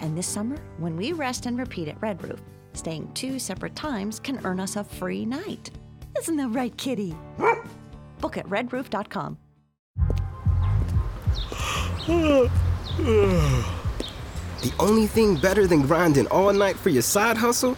And 0.01 0.17
this 0.17 0.27
summer, 0.27 0.57
when 0.79 0.97
we 0.97 1.13
rest 1.13 1.45
and 1.45 1.57
repeat 1.57 1.87
at 1.87 2.01
Red 2.01 2.21
Roof, 2.23 2.41
staying 2.73 3.09
two 3.13 3.39
separate 3.39 3.75
times 3.75 4.19
can 4.19 4.45
earn 4.45 4.59
us 4.59 4.75
a 4.75 4.83
free 4.83 5.25
night. 5.25 5.71
Isn't 6.19 6.35
that 6.35 6.49
right, 6.49 6.75
kitty? 6.75 7.15
Book 8.19 8.37
at 8.37 8.45
redroof.com. 8.47 9.37
The 14.61 14.73
only 14.77 15.07
thing 15.07 15.37
better 15.37 15.65
than 15.67 15.83
grinding 15.83 16.27
all 16.27 16.51
night 16.51 16.75
for 16.75 16.89
your 16.89 17.01
side 17.01 17.37
hustle 17.37 17.77